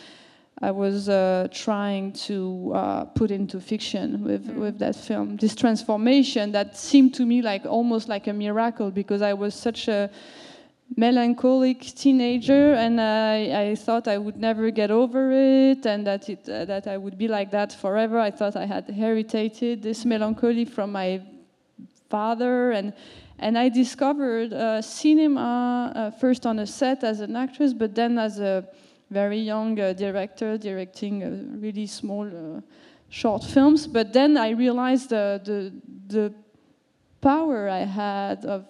i 0.62 0.71
was 0.71 1.08
uh, 1.10 1.47
trying 1.51 2.13
to 2.13 2.71
uh, 2.73 3.06
put 3.06 3.30
into 3.30 3.60
fiction 3.60 4.23
with, 4.23 4.47
with 4.51 4.80
that 4.80 4.95
film. 4.95 5.36
This 5.38 5.54
transformation 5.54 6.51
that 6.54 6.78
seemed 6.78 7.13
to 7.15 7.25
me 7.25 7.41
like 7.41 7.65
almost 7.65 8.08
like 8.08 8.28
a 8.28 8.34
miracle 8.34 8.89
because 8.89 9.21
i 9.21 9.34
was 9.34 9.54
such 9.54 9.88
a 9.88 10.10
melancholic 10.95 11.82
teenager 11.82 12.74
and 12.74 13.02
I, 13.02 13.69
I 13.69 13.76
thought 13.76 14.08
I 14.08 14.17
would 14.17 14.38
never 14.38 14.69
get 14.71 14.91
over 14.91 15.32
it 15.32 15.86
and 15.86 16.06
that 16.08 16.30
it 16.30 16.48
uh, 16.48 16.65
that 16.65 16.88
I 16.88 16.98
would 16.98 17.17
be 17.17 17.28
like 17.28 17.52
that 17.52 17.74
forever. 17.74 18.19
I 18.19 18.32
thought 18.32 18.56
I 18.56 18.65
had 18.65 18.88
inherited 18.88 19.82
this 19.82 20.06
melancholy 20.06 20.65
from 20.65 20.91
my 20.91 21.21
father 22.10 22.71
and 22.71 22.93
and 23.39 23.58
I 23.58 23.67
discovered 23.67 24.54
uh, 24.54 24.82
cinema 24.82 25.91
uh, 25.93 26.12
first 26.12 26.45
on 26.45 26.60
a 26.60 26.65
set 26.65 27.04
as 27.04 27.19
an 27.19 27.36
actress, 27.36 27.74
but 27.74 27.93
then 27.93 28.17
as 28.17 28.39
a 28.39 28.65
very 29.12 29.39
young 29.39 29.78
uh, 29.78 29.91
director 29.91 30.58
directing 30.58 31.24
uh, 31.24 31.60
really 31.60 31.86
small 31.86 32.26
uh, 32.26 32.62
short 33.10 33.43
films. 33.43 33.88
But 33.88 34.13
then 34.13 34.38
I 34.38 34.52
realized 34.52 35.10
the 35.10 35.41
the, 35.43 35.74
the 36.08 36.34
power 37.19 37.67
I 37.67 37.80
had 37.80 38.45
of 38.45 38.65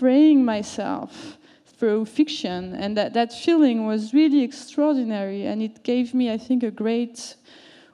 freeing 0.00 0.42
myself 0.42 1.36
through 1.66 2.06
fiction. 2.06 2.74
And 2.74 2.96
that, 2.96 3.12
that 3.12 3.32
feeling 3.32 3.86
was 3.86 4.14
really 4.14 4.42
extraordinary. 4.42 5.46
And 5.46 5.62
it 5.62 5.82
gave 5.82 6.14
me 6.14 6.32
i 6.32 6.38
think 6.38 6.62
a 6.62 6.70
great 6.70 7.36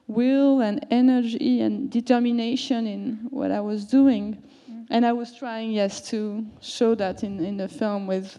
will 0.06 0.60
and 0.60 0.86
energy 0.90 1.60
and 1.60 1.90
determination 1.90 2.86
in 2.86 3.26
what 3.30 3.50
i 3.50 3.60
was 3.60 3.84
doing. 3.84 4.42
And 4.90 5.04
i 5.04 5.12
was 5.12 5.28
trying 5.42 5.72
yes 5.72 5.94
to 6.10 6.46
show 6.60 6.94
that 6.94 7.24
in, 7.24 7.44
in 7.44 7.56
the 7.56 7.68
film 7.68 8.06
with 8.06 8.38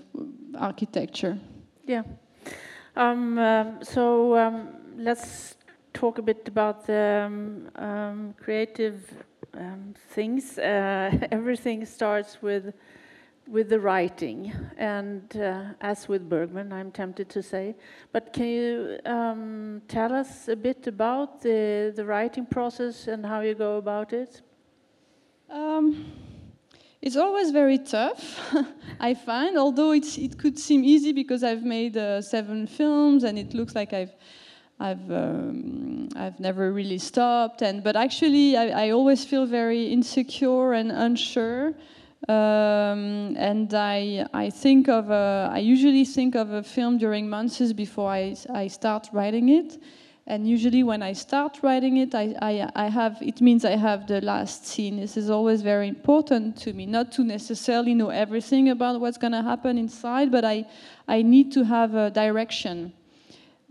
architecture. 0.57 1.37
Yeah. 1.85 2.03
Um, 2.95 3.37
um, 3.37 3.83
so 3.83 4.37
um, 4.37 4.69
let's 4.97 5.55
talk 5.93 6.19
a 6.19 6.21
bit 6.21 6.47
about 6.47 6.87
the 6.87 7.25
um, 7.25 7.69
um, 7.75 8.33
creative 8.43 8.99
um, 9.53 9.93
things. 10.15 10.57
Uh, 10.57 11.11
everything 11.31 11.85
starts 11.85 12.41
with 12.41 12.73
with 13.49 13.69
the 13.69 13.79
writing, 13.79 14.53
and 14.77 15.35
uh, 15.37 15.65
as 15.81 16.07
with 16.07 16.27
Bergman, 16.29 16.73
I'm 16.73 16.91
tempted 16.91 17.29
to 17.29 17.41
say. 17.41 17.75
But 18.11 18.33
can 18.33 18.47
you 18.47 18.99
um, 19.05 19.81
tell 19.87 20.13
us 20.13 20.47
a 20.47 20.55
bit 20.55 20.87
about 20.87 21.41
the 21.41 21.93
the 21.95 22.05
writing 22.05 22.45
process 22.45 23.07
and 23.07 23.25
how 23.25 23.41
you 23.41 23.55
go 23.55 23.77
about 23.77 24.13
it? 24.13 24.41
Um, 25.49 26.11
it's 27.01 27.15
always 27.15 27.51
very 27.51 27.77
tough, 27.77 28.39
I 28.99 29.13
find. 29.13 29.57
Although 29.57 29.93
it 29.93 30.37
could 30.37 30.59
seem 30.59 30.83
easy 30.83 31.13
because 31.13 31.43
I've 31.43 31.63
made 31.63 31.95
uh, 31.95 32.21
seven 32.21 32.67
films 32.67 33.23
and 33.23 33.37
it 33.37 33.53
looks 33.53 33.75
like 33.75 33.93
I've 33.93 34.15
I've 34.79 35.11
um, 35.11 36.09
I've 36.15 36.39
never 36.39 36.71
really 36.71 36.97
stopped. 36.97 37.61
And 37.61 37.83
but 37.83 37.95
actually, 37.95 38.57
I, 38.57 38.87
I 38.87 38.89
always 38.89 39.23
feel 39.23 39.45
very 39.45 39.85
insecure 39.85 40.73
and 40.73 40.91
unsure. 40.91 41.73
Um, 42.27 43.35
and 43.37 43.73
I 43.73 44.25
I 44.33 44.49
think 44.49 44.89
of 44.89 45.11
a, 45.11 45.49
I 45.53 45.59
usually 45.59 46.03
think 46.03 46.35
of 46.35 46.51
a 46.51 46.63
film 46.63 46.97
during 46.97 47.29
months 47.29 47.73
before 47.73 48.09
I 48.09 48.35
I 48.49 48.67
start 48.67 49.09
writing 49.13 49.49
it. 49.49 49.77
And 50.29 50.45
usually, 50.45 50.83
when 50.83 51.01
I 51.01 51.13
start 51.13 51.59
writing 51.63 51.95
it, 51.97 52.13
I, 52.13 52.35
I, 52.41 52.69
I 52.75 52.89
have 52.89 53.17
it 53.21 53.39
means 53.39 53.63
I 53.63 53.77
have 53.77 54.07
the 54.07 54.19
last 54.19 54.67
scene. 54.67 54.97
This 54.97 55.15
is 55.15 55.29
always 55.29 55.61
very 55.61 55.87
important 55.87 56.57
to 56.63 56.73
me, 56.73 56.85
not 56.85 57.13
to 57.13 57.23
necessarily 57.23 57.93
know 57.93 58.09
everything 58.09 58.67
about 58.69 58.99
what's 58.99 59.17
going 59.17 59.31
to 59.31 59.41
happen 59.41 59.77
inside, 59.77 60.29
but 60.29 60.43
I, 60.43 60.65
I 61.07 61.21
need 61.21 61.53
to 61.53 61.63
have 61.63 61.95
a 61.95 62.09
direction. 62.09 62.91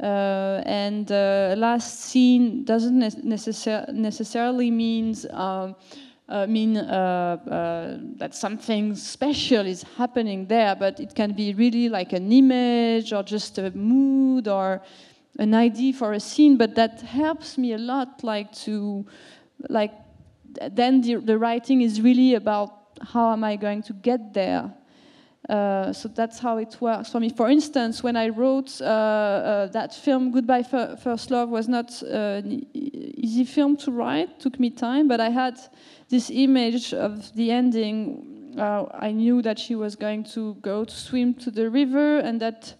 Uh, 0.02 0.62
and 0.64 1.12
uh, 1.12 1.54
last 1.58 2.00
scene 2.00 2.64
doesn't 2.64 2.98
ne- 2.98 3.22
necessar- 3.36 3.92
necessarily 3.92 4.70
means 4.70 5.26
um, 5.32 5.74
uh, 6.28 6.46
mean 6.46 6.76
uh, 6.76 6.82
uh, 6.82 7.98
that 8.16 8.34
something 8.34 8.94
special 8.94 9.64
is 9.66 9.84
happening 9.96 10.46
there, 10.46 10.74
but 10.74 10.98
it 10.98 11.14
can 11.14 11.32
be 11.32 11.54
really 11.54 11.88
like 11.88 12.12
an 12.12 12.32
image 12.32 13.12
or 13.12 13.22
just 13.22 13.58
a 13.58 13.70
mood 13.70 14.48
or 14.48 14.82
an 15.38 15.54
idea 15.54 15.92
for 15.92 16.12
a 16.12 16.20
scene. 16.20 16.56
But 16.56 16.74
that 16.74 17.00
helps 17.00 17.56
me 17.56 17.74
a 17.74 17.78
lot, 17.78 18.24
like 18.24 18.52
to 18.64 19.06
like 19.68 19.92
then 20.72 21.00
the, 21.00 21.16
the 21.16 21.38
writing 21.38 21.82
is 21.82 22.00
really 22.00 22.34
about 22.34 22.98
how 23.00 23.32
am 23.32 23.44
I 23.44 23.56
going 23.56 23.82
to 23.82 23.92
get 23.92 24.32
there. 24.32 24.72
Uh, 25.48 25.92
so 25.92 26.08
that's 26.08 26.40
how 26.40 26.58
it 26.58 26.76
works 26.80 27.10
for 27.10 27.20
me. 27.20 27.28
For 27.28 27.48
instance, 27.48 28.02
when 28.02 28.16
I 28.16 28.28
wrote 28.30 28.80
uh, 28.80 28.84
uh, 28.84 29.66
that 29.68 29.94
film, 29.94 30.32
Goodbye 30.32 30.64
Fir- 30.64 30.96
First 30.96 31.30
Love, 31.30 31.50
was 31.50 31.68
not 31.68 32.02
uh, 32.02 32.42
an 32.42 32.66
e- 32.74 33.14
easy 33.16 33.44
film 33.44 33.76
to 33.76 33.92
write. 33.92 34.40
Took 34.40 34.58
me 34.58 34.70
time, 34.70 35.06
but 35.06 35.20
I 35.20 35.30
had 35.30 35.60
this 36.08 36.30
image 36.30 36.92
of 36.92 37.32
the 37.34 37.52
ending. 37.52 38.54
Uh, 38.58 38.86
I 38.92 39.12
knew 39.12 39.40
that 39.42 39.58
she 39.58 39.76
was 39.76 39.94
going 39.94 40.24
to 40.34 40.54
go 40.62 40.84
to 40.84 40.94
swim 40.94 41.34
to 41.34 41.50
the 41.52 41.70
river, 41.70 42.18
and 42.18 42.40
that 42.40 42.74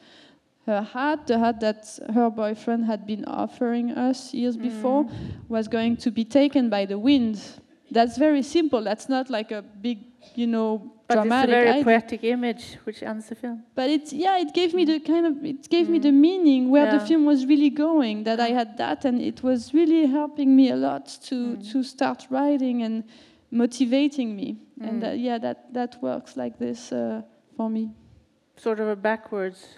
her 0.66 0.82
hat, 0.82 1.28
the 1.28 1.38
hat 1.38 1.60
that 1.60 1.86
her 2.12 2.28
boyfriend 2.30 2.86
had 2.86 3.06
been 3.06 3.24
offering 3.26 3.92
us 3.92 4.34
years 4.34 4.56
before, 4.56 5.06
was 5.48 5.68
going 5.68 5.96
to 5.98 6.10
be 6.10 6.24
taken 6.24 6.68
by 6.68 6.84
the 6.86 6.98
wind. 6.98 7.40
That's 7.90 8.18
very 8.18 8.42
simple. 8.42 8.82
That's 8.82 9.08
not 9.08 9.30
like 9.30 9.52
a 9.52 9.62
big, 9.62 9.98
you 10.34 10.46
know, 10.46 10.92
But 11.06 11.18
it's 11.18 11.20
a 11.20 11.22
dramatic 11.22 11.50
very 11.50 11.84
poetic 11.84 12.24
image 12.24 12.78
which 12.84 13.02
ends 13.02 13.28
the 13.28 13.36
film. 13.36 13.62
But 13.74 13.90
it's 13.90 14.12
yeah, 14.12 14.38
it 14.38 14.52
gave 14.52 14.74
me 14.74 14.84
the 14.84 14.98
kind 15.00 15.24
of 15.26 15.44
it 15.44 15.68
gave 15.68 15.88
me 15.88 15.98
the 15.98 16.12
meaning 16.12 16.70
where 16.70 16.90
the 16.90 17.00
film 17.00 17.24
was 17.26 17.46
really 17.46 17.70
going. 17.70 18.24
That 18.24 18.40
I 18.40 18.48
had 18.48 18.76
that, 18.78 19.04
and 19.04 19.20
it 19.20 19.42
was 19.42 19.72
really 19.72 20.06
helping 20.06 20.56
me 20.56 20.70
a 20.70 20.76
lot 20.76 21.06
to 21.28 21.56
to 21.72 21.82
start 21.82 22.26
writing 22.30 22.82
and 22.82 23.04
motivating 23.50 24.34
me. 24.34 24.58
And 24.80 25.04
uh, 25.04 25.10
yeah, 25.10 25.38
that 25.38 25.72
that 25.72 26.02
works 26.02 26.36
like 26.36 26.58
this 26.58 26.92
uh, 26.92 27.22
for 27.56 27.70
me. 27.70 27.90
Sort 28.56 28.80
of 28.80 28.88
a 28.88 28.96
backwards 28.96 29.68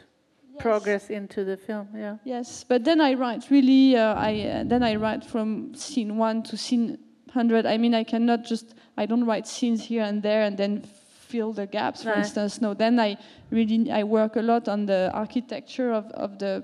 progress 0.59 1.11
into 1.11 1.45
the 1.45 1.57
film. 1.57 1.89
Yeah. 1.95 2.17
Yes, 2.25 2.65
but 2.65 2.85
then 2.85 3.01
I 3.01 3.15
write 3.15 3.51
really. 3.51 3.97
Uh, 3.97 4.15
I 4.15 4.41
uh, 4.41 4.65
then 4.65 4.83
I 4.83 4.97
write 4.97 5.25
from 5.25 5.75
scene 5.75 6.17
one 6.17 6.43
to 6.45 6.57
scene 6.57 6.99
hundred. 7.31 7.67
I 7.67 7.77
mean, 7.79 7.95
I 7.95 8.05
cannot 8.05 8.45
just. 8.45 8.75
I 8.97 9.07
don't 9.07 9.25
write 9.25 9.47
scenes 9.47 9.85
here 9.85 10.03
and 10.03 10.23
there 10.23 10.43
and 10.43 10.57
then 10.57 10.83
fill 11.29 11.53
the 11.53 11.67
gaps. 11.67 12.03
For 12.03 12.11
No. 12.11 12.17
instance, 12.17 12.61
no. 12.61 12.75
Then 12.75 12.99
I 12.99 13.17
really 13.51 13.91
I 13.91 14.03
work 14.05 14.37
a 14.37 14.43
lot 14.43 14.69
on 14.69 14.87
the 14.87 15.11
architecture 15.13 15.93
of 15.93 16.07
of 16.13 16.39
the. 16.39 16.63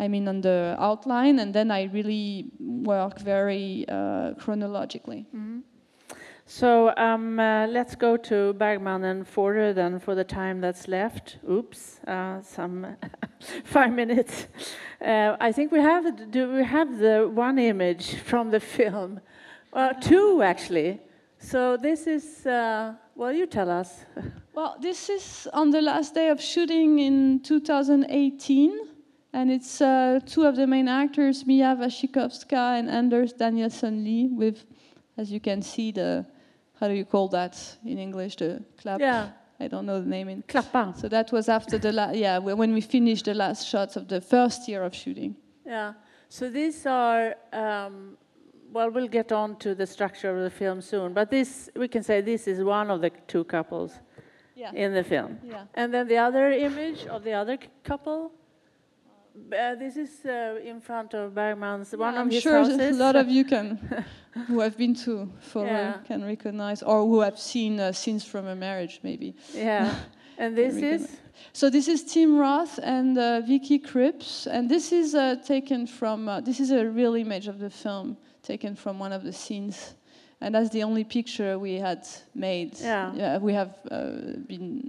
I 0.00 0.06
mean, 0.08 0.28
on 0.28 0.40
the 0.42 0.76
outline, 0.78 1.40
and 1.40 1.52
then 1.52 1.70
I 1.72 1.88
really 1.92 2.52
work 2.60 3.18
very 3.18 3.84
uh, 3.88 4.34
chronologically. 4.34 5.26
So 6.46 6.94
um, 6.96 7.38
uh, 7.38 7.66
let's 7.66 7.94
go 7.94 8.16
to 8.16 8.52
Bergman 8.54 9.04
and 9.04 9.26
Fårö 9.26 9.74
then 9.74 9.98
for 9.98 10.14
the 10.14 10.24
time 10.24 10.60
that's 10.62 10.88
left. 10.88 11.36
Oops, 11.50 12.00
uh, 12.06 12.40
some 12.42 12.86
five 13.64 13.92
minutes. 13.92 14.46
Uh, 15.00 15.36
I 15.40 15.52
think 15.52 15.72
we 15.72 15.80
have 15.80 16.30
do 16.30 16.50
we 16.52 16.64
have 16.64 16.98
the 16.98 17.28
one 17.34 17.58
image 17.58 18.14
from 18.24 18.50
the 18.50 18.60
film, 18.76 19.20
uh, 19.72 19.92
two 19.94 20.42
actually. 20.42 21.00
So 21.38 21.76
this 21.76 22.06
is 22.06 22.46
uh, 22.46 22.94
well, 23.14 23.32
you 23.32 23.46
tell 23.46 23.70
us. 23.70 24.04
Well, 24.54 24.76
this 24.80 25.08
is 25.08 25.46
on 25.52 25.70
the 25.70 25.80
last 25.80 26.14
day 26.14 26.30
of 26.30 26.40
shooting 26.40 26.98
in 26.98 27.38
2018, 27.44 28.76
and 29.32 29.52
it's 29.52 29.80
uh, 29.80 30.18
two 30.26 30.46
of 30.46 30.56
the 30.56 30.66
main 30.66 30.88
actors, 30.88 31.46
Mia 31.46 31.76
Wasikowska 31.78 32.76
and 32.76 32.90
Anders 32.90 33.32
Danielsen 33.32 34.04
Lie, 34.04 34.28
with 34.36 34.64
as 35.16 35.30
you 35.30 35.38
can 35.38 35.62
see, 35.62 35.92
the 35.92 36.26
how 36.80 36.88
do 36.88 36.94
you 36.94 37.04
call 37.04 37.28
that 37.28 37.56
in 37.84 37.98
English? 37.98 38.36
The 38.36 38.62
clap. 38.80 39.00
Yeah. 39.00 39.30
I 39.60 39.66
don't 39.68 39.86
know 39.86 40.00
the 40.00 40.08
name 40.08 40.28
in. 40.28 40.42
Klappa. 40.42 40.96
So 40.96 41.08
that 41.08 41.30
was 41.32 41.48
after 41.48 41.78
the 41.78 41.92
la- 41.92 42.12
yeah 42.12 42.38
when 42.38 42.72
we 42.72 42.80
finished 42.80 43.24
the 43.24 43.34
last 43.34 43.66
shots 43.68 43.96
of 43.96 44.06
the 44.06 44.20
first 44.20 44.68
year 44.68 44.82
of 44.84 44.94
shooting. 44.94 45.36
Yeah. 45.66 45.94
So 46.28 46.50
these 46.50 46.86
are, 46.86 47.34
um, 47.52 48.16
well, 48.72 48.90
we'll 48.90 49.08
get 49.08 49.32
on 49.32 49.56
to 49.56 49.74
the 49.74 49.86
structure 49.86 50.30
of 50.36 50.42
the 50.42 50.50
film 50.50 50.80
soon, 50.80 51.12
but 51.14 51.30
this, 51.30 51.70
we 51.76 51.88
can 51.88 52.02
say 52.02 52.20
this 52.20 52.46
is 52.46 52.62
one 52.62 52.90
of 52.90 53.00
the 53.00 53.10
two 53.26 53.44
couples 53.44 53.92
Yeah. 54.54 54.72
in 54.74 54.92
the 54.94 55.02
film. 55.04 55.38
Yeah. 55.42 55.64
And 55.74 55.92
then 55.94 56.06
the 56.08 56.18
other 56.18 56.50
image 56.52 57.06
of 57.06 57.22
the 57.24 57.32
other 57.32 57.58
couple, 57.84 58.32
uh, 59.52 59.74
this 59.76 59.96
is 59.96 60.24
uh, 60.26 60.58
in 60.64 60.80
front 60.80 61.14
of 61.14 61.34
Bergman's, 61.34 61.92
one 61.92 62.14
Yeah, 62.14 62.20
of 62.20 62.26
I'm 62.26 62.30
his 62.30 62.42
sure 62.42 62.58
houses. 62.58 62.96
a 62.96 62.98
lot 62.98 63.16
of 63.16 63.28
you 63.28 63.44
can, 63.44 63.78
who 64.48 64.60
have 64.60 64.76
been 64.76 64.94
to 65.06 65.30
for 65.40 65.64
Yeah. 65.66 65.94
can 66.06 66.24
recognize, 66.24 66.82
or 66.82 67.04
who 67.06 67.20
have 67.20 67.38
seen 67.38 67.78
uh, 67.80 67.92
scenes 67.92 68.24
from 68.24 68.46
a 68.46 68.54
marriage, 68.56 69.00
maybe. 69.02 69.34
Yeah. 69.54 69.94
And 70.38 70.56
this 70.56 70.76
is, 70.76 71.16
So 71.52 71.68
this 71.68 71.88
is 71.88 72.04
Tim 72.04 72.38
Roth 72.38 72.78
and 72.80 73.18
uh, 73.18 73.40
Vicky 73.40 73.78
Krieps, 73.80 74.46
and 74.46 74.70
this 74.70 74.92
is 74.92 75.14
uh, 75.14 75.34
taken 75.44 75.86
from. 75.86 76.28
Uh, 76.28 76.40
this 76.40 76.60
is 76.60 76.70
a 76.70 76.86
real 76.86 77.14
image 77.14 77.48
of 77.48 77.58
the 77.58 77.68
film, 77.68 78.16
taken 78.42 78.76
from 78.76 79.00
one 79.00 79.12
of 79.12 79.24
the 79.24 79.32
scenes, 79.32 79.94
and 80.40 80.54
that's 80.54 80.70
the 80.70 80.84
only 80.84 81.02
picture 81.02 81.58
we 81.58 81.74
had 81.74 82.06
made. 82.36 82.78
Yeah. 82.80 83.38
we 83.38 83.52
have 83.52 83.74
uh, 83.90 84.10
been 84.46 84.88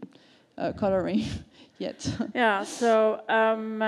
uh, 0.56 0.74
coloring 0.74 1.26
yet. 1.80 2.08
yeah, 2.36 2.64
so, 2.64 3.22
um, 3.28 3.82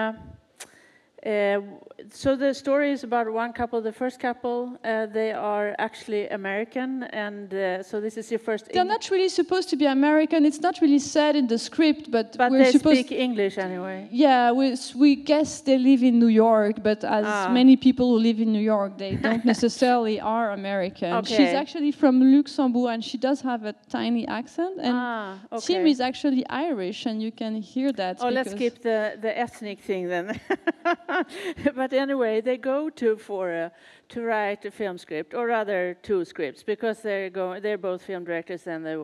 uh, 1.26 1.62
so 2.10 2.36
the 2.36 2.52
story 2.54 2.92
is 2.92 3.04
about 3.04 3.32
one 3.32 3.54
couple. 3.54 3.80
The 3.82 3.92
first 3.92 4.20
couple, 4.20 4.78
uh, 4.84 5.06
they 5.06 5.32
are 5.32 5.76
actually 5.78 6.28
American, 6.30 7.04
and 7.04 7.54
uh, 7.54 7.84
so 7.84 8.02
this 8.02 8.18
is 8.18 8.32
your 8.32 8.40
first. 8.40 8.66
They're 8.74 8.82
Eng- 8.82 8.88
not 8.88 9.10
really 9.12 9.30
supposed 9.30 9.70
to 9.70 9.76
be 9.76 9.86
American. 9.86 10.46
It's 10.46 10.62
not 10.62 10.82
really 10.82 10.98
said 11.00 11.36
in 11.36 11.46
the 11.48 11.60
script, 11.60 12.10
but, 12.10 12.36
but 12.38 12.50
we're 12.52 12.64
they 12.64 12.72
supposed. 12.72 13.06
speak 13.06 13.12
English 13.12 13.60
anyway. 13.60 14.08
Yeah, 14.12 14.52
we, 14.52 14.76
we 14.96 15.16
guess 15.16 15.62
they 15.62 15.78
live 15.78 16.02
in 16.02 16.18
New 16.18 16.28
York, 16.46 16.82
but 16.82 17.04
as 17.04 17.26
Ah. 17.28 17.50
many 17.54 17.76
people 17.78 18.08
who 18.10 18.18
live 18.18 18.40
in 18.40 18.52
New 18.52 18.66
York, 18.76 18.98
they 18.98 19.16
don't 19.16 19.46
necessarily 19.54 20.20
are 20.20 20.52
American. 20.52 21.14
Okay. 21.14 21.36
She's 21.38 21.54
actually 21.54 21.92
from 21.92 22.20
Luxembourg, 22.36 22.90
and 22.94 23.04
she 23.06 23.18
does 23.20 23.42
have 23.42 23.64
a 23.66 23.74
tiny 23.90 24.28
accent. 24.28 24.80
And 24.82 24.96
ah, 24.96 25.38
okay. 25.52 25.76
Tim 25.76 25.86
is 25.86 26.00
actually 26.02 26.44
Irish, 26.50 27.06
and 27.06 27.22
you 27.22 27.32
can 27.32 27.62
hear 27.62 27.92
that. 27.94 28.18
Oh, 28.22 28.30
let's 28.30 28.56
keep 28.56 28.82
the, 28.82 29.18
the 29.22 29.38
ethnic 29.38 29.82
thing 29.82 30.08
then. 30.08 30.40
but 31.76 31.94
anyway, 31.94 32.42
they 32.42 32.58
go 32.58 32.90
to 32.90 33.16
Fårö 33.16 33.72
to 34.10 34.22
write 34.22 34.66
a 34.66 34.72
film 34.72 34.98
script, 34.98 35.34
or 35.34 35.48
rather 35.48 35.98
two 36.02 36.26
scripts, 36.26 36.64
because 36.64 37.02
they're 37.02 37.30
going. 37.30 37.62
They're 37.62 37.78
both 37.78 38.02
film 38.02 38.24
directors, 38.24 38.68
and 38.68 38.86
they 38.86 38.98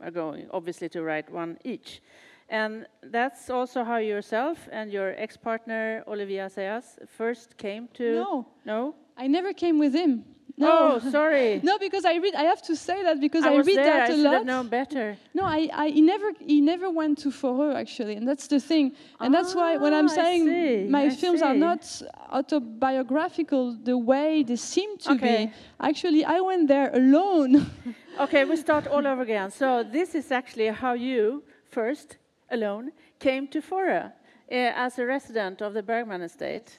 are 0.00 0.10
going 0.10 0.48
obviously 0.50 0.88
to 0.90 1.02
write 1.02 1.30
one 1.30 1.58
each. 1.64 2.02
And 2.48 2.86
that's 3.02 3.48
also 3.50 3.84
how 3.84 3.96
yourself 3.96 4.68
and 4.70 4.92
your 4.92 5.14
ex-partner 5.16 6.04
Olivier 6.06 6.46
Assayas 6.46 6.98
first 7.08 7.56
came 7.56 7.88
to. 7.94 8.14
No, 8.14 8.46
No. 8.64 8.94
I 9.16 9.28
never 9.28 9.52
came 9.52 9.78
with 9.78 9.94
him. 9.94 10.24
No. 10.56 11.00
Oh, 11.02 11.10
sorry. 11.10 11.60
No, 11.70 11.78
because 11.78 12.04
I 12.04 12.14
read. 12.16 12.34
I 12.34 12.44
have 12.44 12.62
to 12.62 12.76
say 12.76 13.02
that 13.02 13.20
because 13.20 13.44
I, 13.44 13.54
I, 13.54 13.56
read 13.56 13.76
there. 13.78 13.84
that 13.84 14.10
I 14.10 14.14
a 14.14 14.16
lot. 14.16 14.46
known 14.46 14.68
better. 14.68 15.16
No, 15.34 15.44
I, 15.44 15.68
I, 15.72 15.88
he 15.88 16.00
never, 16.00 16.30
he 16.38 16.60
never 16.60 16.88
went 16.90 17.18
to 17.18 17.30
Fårö 17.30 17.74
actually, 17.74 18.14
and 18.14 18.26
that's 18.28 18.46
the 18.46 18.60
thing. 18.60 18.92
And 19.20 19.34
that's 19.34 19.52
why 19.54 19.76
when 19.78 19.92
I'm 19.92 20.06
Ah, 20.08 20.14
saying 20.22 20.90
my 20.90 21.04
I 21.06 21.10
films 21.10 21.42
are 21.42 21.54
not 21.54 21.82
autobiographical 22.30 23.76
the 23.82 23.96
way 23.98 24.42
they 24.42 24.56
seem 24.56 24.96
to 24.98 25.12
Okay. 25.12 25.46
be, 25.46 25.52
actually, 25.80 26.24
I 26.24 26.40
went 26.40 26.68
there 26.68 26.90
alone. 26.94 27.66
Okay, 28.20 28.44
we 28.44 28.54
start 28.56 28.86
all 28.86 29.04
over 29.06 29.22
again. 29.22 29.50
So 29.50 29.82
this 29.82 30.14
is 30.14 30.30
actually 30.30 30.68
how 30.68 30.92
you 30.94 31.42
first, 31.70 32.18
alone, 32.48 32.92
came 33.18 33.48
to 33.48 33.60
Fårö 33.60 34.04
uh, 34.06 34.54
as 34.86 34.98
a 35.00 35.04
resident 35.04 35.60
of 35.62 35.74
the 35.74 35.82
Bergman 35.82 36.22
estate. 36.22 36.78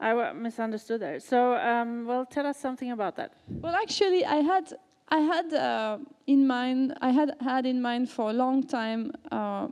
I 0.00 0.32
misunderstood 0.32 1.00
there. 1.00 1.18
So, 1.18 1.54
um, 1.54 2.06
well, 2.06 2.24
tell 2.24 2.46
us 2.46 2.58
something 2.58 2.92
about 2.92 3.16
that. 3.16 3.32
well, 3.48 3.74
actually, 3.74 4.24
I 4.24 4.36
had, 4.36 4.72
I 5.08 5.18
had 5.18 5.52
uh, 5.52 5.98
in 6.26 6.46
mind, 6.46 6.94
I 7.00 7.10
had 7.10 7.34
had 7.40 7.66
in 7.66 7.82
mind 7.82 8.08
for 8.08 8.30
a 8.30 8.32
long 8.32 8.66
time. 8.66 9.12
Uh, 9.30 9.68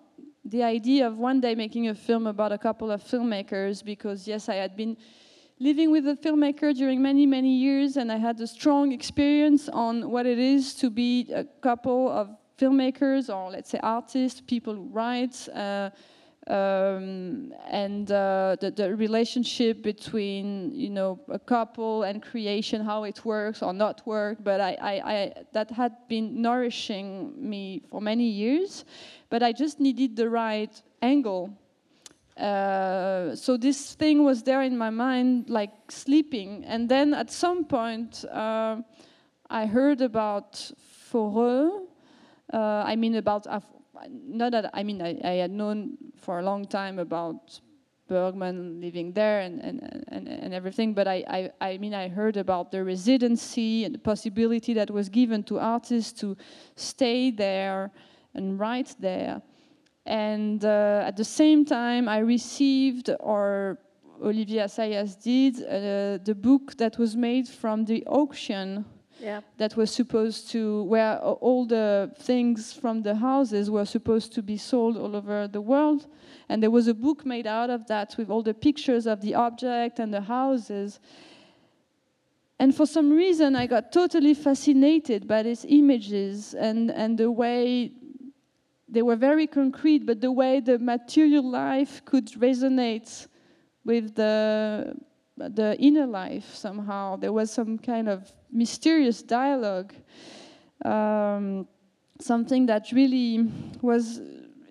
the 0.49 0.62
idea 0.62 1.07
of 1.07 1.19
one 1.19 1.41
day 1.41 1.55
making 1.55 1.89
a 1.89 1.95
film 1.95 2.27
about 2.27 2.53
a 2.53 2.59
couple 2.59 2.91
of 2.91 3.03
filmmakers 3.03 3.85
because 3.85 4.29
yes 4.29 4.49
i 4.49 4.55
had 4.55 4.77
been 4.77 4.97
living 5.59 5.91
with 5.91 6.07
a 6.07 6.15
filmmaker 6.15 6.73
during 6.73 7.03
many 7.03 7.27
many 7.27 7.57
years 7.57 7.97
and 7.97 8.12
i 8.12 8.17
had 8.17 8.41
a 8.41 8.47
strong 8.47 8.93
experience 8.93 9.69
on 9.71 10.09
what 10.09 10.25
it 10.25 10.39
is 10.39 10.73
to 10.75 10.89
be 10.89 11.29
a 11.35 11.43
couple 11.62 12.09
of 12.11 12.29
filmmakers 12.59 13.29
or 13.29 13.51
let's 13.51 13.71
say 13.71 13.81
artists 13.83 14.41
people 14.41 14.75
who 14.75 14.89
write 14.93 15.49
uh, 15.49 15.91
um, 16.48 17.52
and 17.68 18.11
uh, 18.12 18.56
the, 18.61 18.70
the 18.70 18.94
relationship 18.94 19.82
between 19.82 20.72
you 20.74 20.90
know 20.90 21.18
a 21.28 21.38
couple 21.38 22.04
and 22.04 22.22
creation 22.22 22.85
how 22.85 23.04
it 23.04 23.24
works 23.24 23.62
or 23.62 23.72
not 23.72 24.06
work 24.06 24.38
but 24.42 24.61
I, 24.61 24.76
I, 24.80 25.12
I 25.12 25.32
that 25.52 25.70
had 25.70 25.92
been 26.09 26.40
nourishing 26.40 27.35
me 27.37 27.82
for 27.90 28.00
many 28.00 28.28
years 28.28 28.85
but 29.28 29.42
i 29.42 29.52
just 29.52 29.80
needed 29.80 30.14
the 30.14 30.28
right 30.28 30.82
angle. 31.02 31.50
Uh, 32.37 33.35
so 33.35 33.56
this 33.56 33.94
thing 33.94 34.22
was 34.22 34.42
there 34.42 34.62
in 34.62 34.76
my 34.76 34.90
mind 34.90 35.48
like 35.48 35.72
sleeping. 35.88 36.64
And 36.66 36.88
then 36.88 37.14
at 37.14 37.30
some 37.30 37.64
point 37.64 38.24
uh, 38.30 38.76
i 39.48 39.64
heard 39.64 40.00
about 40.00 40.72
Fårö 41.11 41.87
uh, 42.52 42.82
i 42.92 42.96
mean 42.96 43.14
about 43.14 43.46
not 44.11 44.52
that 44.52 44.70
i 44.74 44.82
mean 44.82 45.02
I, 45.02 45.18
I 45.24 45.32
had 45.42 45.50
known 45.50 45.96
for 46.16 46.38
a 46.38 46.42
long 46.42 46.66
time 46.66 46.98
about 46.98 47.61
bergman 48.09 48.80
living 48.80 49.12
there 49.12 49.40
and, 49.40 49.61
and, 49.61 50.04
and, 50.09 50.28
and 50.28 50.54
everything 50.54 50.94
but 50.94 51.09
I, 51.09 51.50
I, 51.61 51.70
I 51.72 51.78
mean 51.78 51.92
i 51.92 52.09
heard 52.09 52.37
about 52.37 52.70
the 52.70 52.85
residency 52.85 53.85
and 53.85 53.94
the 53.94 53.98
possibility 53.98 54.74
that 54.74 54.90
was 54.90 55.09
given 55.09 55.42
to 55.44 55.59
artists 55.59 56.12
to 56.20 56.37
stay 56.76 57.30
there 57.30 57.90
and 58.37 58.61
write 58.61 58.94
there. 59.00 59.42
And 60.04 60.64
uh, 60.64 61.02
at 61.04 61.16
the 61.16 61.24
same 61.24 61.64
time, 61.64 62.09
I 62.09 62.18
received, 62.18 63.11
or 63.18 63.78
Olivier 64.22 64.64
Assayas 64.64 65.20
did, 65.20 65.56
uh, 65.64 66.22
the 66.22 66.35
book 66.35 66.76
that 66.76 66.98
was 66.98 67.16
made 67.16 67.48
from 67.48 67.85
the 67.85 68.06
auction 68.06 68.85
Yeah. 69.20 69.40
that 69.57 69.76
was 69.76 69.90
supposed 69.90 70.50
to, 70.50 70.85
where 70.85 71.18
all 71.18 71.64
the 71.64 72.12
things 72.18 72.72
from 72.72 73.02
the 73.02 73.14
houses 73.14 73.70
were 73.70 73.87
supposed 73.87 74.33
to 74.35 74.42
be 74.42 74.57
sold 74.57 74.96
all 74.96 75.16
over 75.16 75.48
the 75.48 75.61
world. 75.61 76.07
And 76.48 76.62
there 76.62 76.70
was 76.70 76.87
a 76.88 76.94
book 76.94 77.24
made 77.24 77.46
out 77.46 77.70
of 77.70 77.87
that 77.87 78.16
with 78.18 78.31
all 78.31 78.42
the 78.42 78.55
pictures 78.55 79.07
of 79.07 79.20
the 79.20 79.35
object 79.35 79.98
and 79.98 80.12
the 80.12 80.20
houses. 80.20 81.00
And 82.59 82.74
for 82.74 82.87
some 82.87 83.11
reason, 83.11 83.57
I 83.57 83.66
got 83.66 83.92
totally 83.92 84.35
fascinated 84.35 85.26
by 85.26 85.42
these 85.42 85.64
images 85.68 86.55
and, 86.55 86.90
and 86.90 87.18
the 87.18 87.31
way 87.31 87.92
they 88.88 89.02
were 89.02 89.16
very 89.16 89.46
concrete, 89.46 90.07
but 90.07 90.20
the 90.20 90.33
way 90.33 90.61
the 90.61 90.79
material 90.79 91.42
life 91.42 92.05
could 92.05 92.26
resonate 92.33 93.26
with 93.85 94.14
the 94.14 94.96
the 95.37 95.76
inner 95.79 96.07
life 96.07 96.55
somehow. 96.55 97.16
There 97.16 97.33
was 97.33 97.50
some 97.50 97.79
kind 97.79 98.09
of 98.09 98.33
mysterious 98.57 99.23
dialogue, 99.23 99.95
um, 100.85 101.68
something 102.20 102.66
that 102.66 102.91
really 102.93 103.49
was 103.83 104.20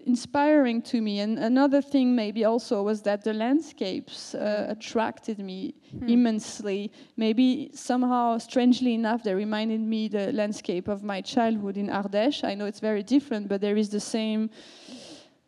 inspiring 0.05 0.81
to 0.81 1.01
me. 1.01 1.19
And 1.19 1.39
another 1.39 1.81
thing, 1.81 2.15
maybe 2.15 2.45
also, 2.45 2.83
was 2.83 3.01
that 3.03 3.23
the 3.23 3.33
landscapes 3.33 4.35
uh, 4.35 4.67
attracted 4.69 5.39
me 5.39 5.75
immensely. 6.07 6.91
Maybe 7.17 7.71
somehow, 7.73 8.37
strangely 8.37 8.93
enough, 8.93 9.23
they 9.23 9.33
reminded 9.33 9.81
me 9.81 10.07
the 10.07 10.31
landscape 10.31 10.87
of 10.87 11.03
my 11.03 11.21
childhood 11.21 11.77
in 11.77 11.87
Ardèche. 11.87 12.43
I 12.43 12.55
know 12.55 12.65
it's 12.65 12.79
very 12.79 13.03
different, 13.03 13.47
but 13.47 13.61
there 13.61 13.77
is 13.77 13.89
the 13.89 13.99
same. 13.99 14.49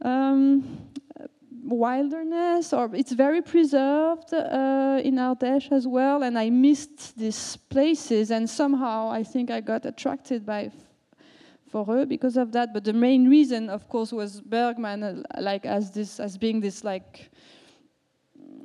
Um, 0.02 0.90
wilderness 1.68 2.72
or 2.74 2.90
it's 2.96 3.12
very 3.12 3.42
preserved 3.42 4.34
uh, 4.34 5.02
in 5.04 5.16
Ardèche 5.16 5.72
as 5.72 5.86
well 5.86 6.24
and 6.24 6.40
I 6.40 6.50
missed 6.50 7.18
these 7.18 7.58
places 7.70 8.32
and 8.32 8.50
somehow 8.50 9.12
I 9.12 9.24
think 9.24 9.52
I 9.52 9.60
got 9.62 9.86
attracted 9.86 10.46
by 10.46 10.72
Fårö 11.72 12.08
because 12.08 12.38
of 12.38 12.52
that. 12.54 12.74
But 12.74 12.84
the 12.84 12.94
main 12.94 13.30
reason 13.30 13.70
of 13.70 13.88
course 13.90 14.12
was 14.14 14.42
Bergman 14.42 15.04
uh, 15.04 15.24
like 15.40 15.66
as 15.66 15.92
this 15.92 16.20
as 16.20 16.38
being 16.38 16.62
this 16.62 16.84
like 16.84 17.30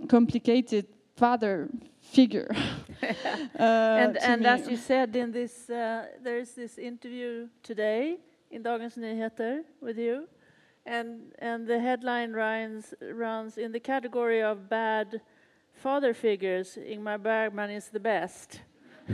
complicated 0.09 0.87
father 1.17 1.69
figure. 2.01 2.51
Uh, 3.59 4.05
and 4.05 4.17
and 4.19 4.43
me. 4.43 4.47
as 4.47 4.69
you 4.69 4.77
said 4.77 5.15
in 5.17 5.33
this, 5.33 5.69
uh, 5.69 6.07
there 6.23 6.39
is 6.39 6.55
this 6.55 6.79
interview 6.79 7.49
today 7.63 8.19
in 8.51 8.63
Dagens 8.63 8.97
Nyheter 8.97 9.65
with 9.81 9.99
you, 9.99 10.29
and 10.87 11.33
and 11.39 11.67
the 11.67 11.79
headline 11.79 12.33
runs 12.33 12.95
runs 13.13 13.59
in 13.59 13.73
the 13.73 13.81
category 13.81 14.43
of 14.43 14.69
bad 14.69 15.21
father 15.75 16.15
figures. 16.15 16.77
Ingmar 16.77 17.23
Bergman 17.23 17.71
is 17.71 17.89
the 17.89 18.01
best. 18.01 18.61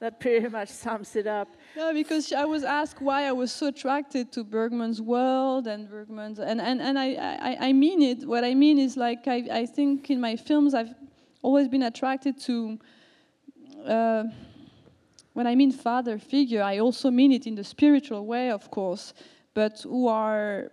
that 0.00 0.20
pretty 0.20 0.48
much 0.48 0.68
sums 0.68 1.14
it 1.16 1.26
up. 1.26 1.48
No, 1.76 1.92
because 1.92 2.32
I 2.32 2.44
was 2.44 2.64
asked 2.64 3.00
why 3.00 3.26
I 3.26 3.32
was 3.32 3.52
so 3.52 3.68
attracted 3.68 4.32
to 4.32 4.44
Bergman's 4.44 5.00
world 5.00 5.66
and 5.66 5.88
Bergman's, 5.88 6.38
and, 6.38 6.60
and, 6.60 6.82
and 6.82 6.98
I, 6.98 7.14
I, 7.14 7.56
I 7.68 7.72
mean 7.72 8.02
it. 8.02 8.26
What 8.26 8.44
I 8.44 8.54
mean 8.54 8.78
is 8.78 8.96
like 8.96 9.28
I, 9.28 9.46
I 9.52 9.66
think 9.66 10.10
in 10.10 10.20
my 10.20 10.36
films 10.36 10.74
I've 10.74 10.94
always 11.42 11.68
been 11.68 11.82
attracted 11.82 12.40
to. 12.42 12.78
Uh, 13.84 14.24
when 15.32 15.46
I 15.46 15.54
mean 15.54 15.70
father 15.70 16.18
figure, 16.18 16.62
I 16.62 16.78
also 16.78 17.10
mean 17.10 17.30
it 17.30 17.46
in 17.46 17.56
the 17.56 17.62
spiritual 17.62 18.24
way, 18.24 18.50
of 18.50 18.70
course, 18.70 19.12
but 19.56 19.74
who 19.92 20.06
are 20.06 20.70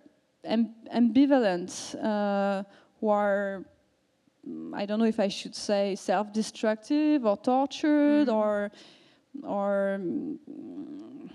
amb- 0.55 0.75
ambivalent, 0.99 1.71
uh, 2.03 2.63
who 2.99 3.07
are 3.09 3.63
mm, 4.47 4.73
I 4.81 4.84
don't 4.88 4.99
know 5.01 5.09
if 5.15 5.19
I 5.27 5.29
should 5.39 5.55
say 5.55 5.95
self-destructive 5.95 7.19
or 7.29 7.38
tortured 7.51 8.27
Mhm. 8.27 8.36
or 8.41 8.55
or 9.57 9.69
mm, 9.99 11.29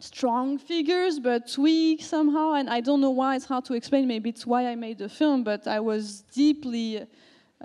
strong 0.00 0.58
figures 0.58 1.14
but 1.30 1.44
weak 1.58 1.98
somehow 2.14 2.46
and 2.58 2.66
I 2.78 2.80
don't 2.86 3.00
know 3.04 3.14
why 3.20 3.30
it's 3.36 3.48
hard 3.52 3.64
to 3.70 3.74
explain 3.74 4.06
maybe 4.14 4.28
it's 4.34 4.46
why 4.52 4.60
I 4.72 4.74
made 4.86 4.98
the 5.04 5.08
film 5.20 5.38
but 5.50 5.62
I 5.66 5.80
was 5.80 6.02
deeply 6.42 6.88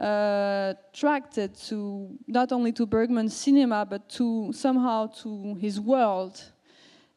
uh, 0.07 0.73
attracted 0.93 1.49
to 1.69 1.77
not 2.27 2.51
only 2.51 2.71
to 2.79 2.83
Bergman's 2.85 3.35
cinema 3.45 3.79
but 3.93 4.01
to 4.17 4.51
somehow 4.65 4.99
to 5.23 5.29
his 5.65 5.75
world 5.79 6.35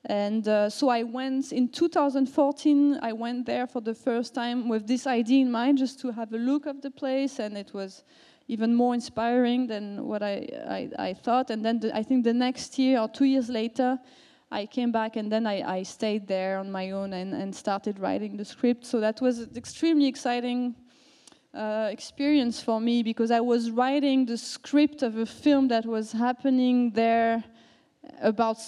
and 0.07 0.47
uh, 0.47 0.69
so 0.69 0.91
I 0.91 1.03
went 1.03 1.53
in 1.53 1.69
2014. 1.69 2.99
I 3.01 3.13
went 3.13 3.47
there 3.47 3.67
for 3.67 3.81
the 3.81 3.95
first 3.95 4.35
time 4.35 4.69
with 4.69 4.87
this 4.87 5.07
idea 5.07 5.41
in 5.41 5.51
mind, 5.51 5.79
just 5.79 5.99
to 6.01 6.11
have 6.11 6.33
a 6.35 6.37
look 6.37 6.67
of 6.67 6.83
the 6.83 6.91
place, 6.91 7.39
and 7.39 7.57
it 7.57 7.73
was 7.73 8.05
even 8.47 8.75
more 8.75 8.93
inspiring 8.93 9.67
than 9.67 10.05
what 10.05 10.23
I, 10.23 10.47
I, 10.69 10.91
I 11.09 11.15
thought. 11.15 11.49
And 11.49 11.65
then 11.65 11.81
the, 11.81 11.97
I 11.97 12.03
think 12.03 12.25
the 12.25 12.35
next 12.35 12.79
year 12.79 13.01
or 13.01 13.09
two 13.09 13.25
years 13.25 13.49
later, 13.49 13.99
I 14.51 14.67
came 14.67 14.93
back 14.93 15.17
and 15.17 15.33
then 15.33 15.47
I, 15.47 15.79
I 15.79 15.83
stayed 15.83 16.29
there 16.29 16.59
on 16.59 16.71
my 16.71 16.91
own 16.91 17.15
and, 17.15 17.33
and 17.33 17.55
started 17.55 17.99
writing 17.99 18.37
the 18.37 18.45
script. 18.45 18.85
So 18.85 19.01
that 19.01 19.23
was 19.23 19.39
an 19.39 19.57
extremely 19.57 20.07
exciting 20.07 20.75
uh, 21.55 21.89
experience 21.91 22.61
for 22.61 22.81
me 22.81 23.03
because 23.03 23.31
I 23.31 23.41
was 23.41 23.71
writing 23.71 24.27
the 24.27 24.37
script 24.37 25.03
of 25.03 25.17
a 25.17 25.25
film 25.25 25.69
that 25.69 25.87
was 25.87 26.13
happening 26.13 26.91
there 26.91 27.43
about 28.21 28.59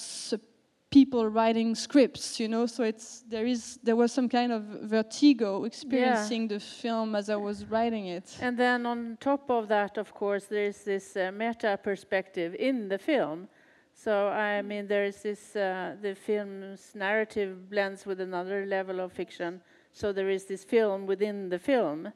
people 0.91 1.29
writing 1.29 1.75
scripts 1.75 2.39
you 2.41 2.49
know 2.49 2.65
so 2.67 2.85
it's 2.85 3.23
there 3.29 3.45
is 3.47 3.79
there 3.83 3.97
was 3.97 4.13
some 4.13 4.29
kind 4.29 4.53
of 4.53 4.63
vertigo 4.83 5.65
experiencing 5.65 6.49
the 6.49 6.61
film 6.61 7.15
as 7.15 7.29
i 7.29 7.37
was 7.37 7.65
writing 7.67 8.07
it 8.07 8.37
And 8.41 8.57
then 8.57 8.87
on 8.87 9.17
top 9.21 9.51
of 9.51 9.69
that, 9.69 9.99
of 9.99 10.13
course, 10.15 10.47
there 10.47 10.67
is 10.69 10.85
this 10.85 11.17
uh, 11.17 11.31
meta 11.33 11.79
perspective 11.83 12.55
in 12.59 12.89
the 12.89 12.99
film. 12.99 13.49
So 13.95 14.29
I 14.29 14.63
mean, 14.63 14.87
there 14.87 15.05
is 15.05 15.23
this 15.23 15.57
uh, 15.57 15.97
the 16.03 16.15
film's 16.15 16.95
narrative 16.95 17.69
blends 17.71 18.07
with 18.07 18.21
another 18.21 18.67
level 18.67 19.01
of 19.01 19.13
fiction. 19.13 19.61
So 19.93 20.13
there 20.13 20.31
is 20.31 20.45
this 20.47 20.65
film 20.65 21.07
within 21.07 21.49
the 21.49 21.59
film. 21.59 22.13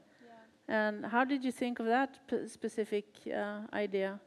And 0.68 1.04
how 1.06 1.24
did 1.24 1.42
you 1.44 1.52
think 1.52 1.80
of 1.80 1.86
that 1.86 2.10
p- 2.28 2.46
specific 2.48 3.06
uh, 3.26 3.62
idea? 3.72 4.20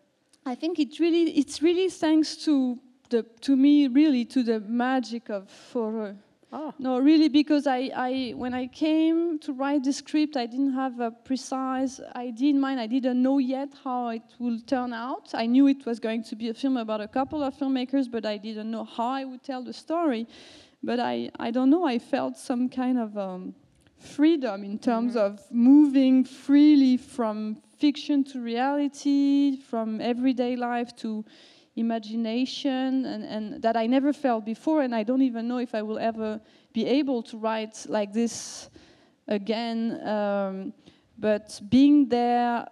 i 0.45 0.55
think 0.55 0.77
it 0.77 0.99
really 0.99 1.31
it's 1.41 1.61
really 1.61 1.89
thanks 1.89 2.35
to 2.45 2.77
the 3.13 3.23
to 3.41 3.55
me 3.55 3.87
really 3.87 4.25
to 4.25 4.43
the 4.43 4.59
magic 4.59 5.29
of 5.29 5.49
Fårö. 5.73 6.15
Oh, 6.55 6.71
No, 6.77 6.99
really, 6.99 7.29
because 7.29 7.65
I, 7.65 7.89
I, 7.95 8.33
when 8.35 8.53
I 8.53 8.67
came 8.67 9.39
to 9.39 9.53
write 9.53 9.83
the 9.83 9.91
script, 9.91 10.37
I 10.37 10.45
didn't 10.45 10.73
have 10.73 10.99
a 10.99 11.09
precise 11.09 11.99
idea 12.15 12.51
in 12.51 12.59
mind. 12.59 12.79
I 12.79 12.85
didn't 12.85 13.23
know 13.23 13.39
yet 13.39 13.69
how 13.83 14.09
it 14.09 14.21
would 14.37 14.67
turn 14.67 14.93
out. 14.93 15.33
I 15.33 15.47
knew 15.47 15.65
it 15.67 15.83
was 15.87 15.99
going 15.99 16.23
to 16.25 16.35
be 16.35 16.49
a 16.49 16.53
film 16.53 16.77
about 16.77 17.01
a 17.01 17.07
couple 17.07 17.43
of 17.43 17.55
filmmakers, 17.55 18.05
but 18.15 18.23
I 18.23 18.37
didn't 18.37 18.69
know 18.69 18.83
how 18.83 19.09
I 19.21 19.25
would 19.25 19.43
tell 19.43 19.63
the 19.63 19.73
story. 19.73 20.27
But 20.83 20.99
I, 20.99 21.31
I 21.39 21.49
don't 21.49 21.71
know, 21.71 21.85
I 21.85 21.97
felt 21.97 22.37
some 22.37 22.69
kind 22.69 22.99
of 22.99 23.17
um, 23.17 23.55
freedom 23.97 24.63
in 24.63 24.77
terms 24.77 25.15
of 25.15 25.39
moving 25.49 26.23
freely 26.23 26.97
from 26.97 27.63
fiction 27.79 28.23
to 28.25 28.39
reality, 28.39 29.57
from 29.69 29.99
everyday 30.01 30.55
life 30.55 30.95
to 30.97 31.25
imagination 31.75 33.05
and, 33.05 33.23
and 33.23 33.61
that 33.61 33.75
I 33.75 33.87
never 33.87 34.13
felt 34.13 34.45
before 34.45 34.81
and 34.81 34.93
I 34.93 35.03
don't 35.03 35.21
even 35.21 35.47
know 35.47 35.57
if 35.57 35.73
I 35.73 35.81
will 35.81 35.97
ever 35.97 36.39
be 36.71 36.85
able 36.85 37.23
to 37.23 37.37
write 37.37 37.85
like 37.89 38.13
this 38.13 38.69
again 39.27 39.99
um, 40.07 40.73
but 41.17 41.59
being 41.69 42.07
there 42.09 42.67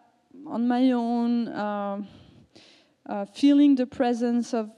on 0.45 0.67
my 0.67 0.91
own 0.91 1.47
uh, 1.47 2.01
uh, 3.07 3.25
feeling 3.25 3.75
the 3.75 3.87
presence 3.87 4.53
of 4.53 4.69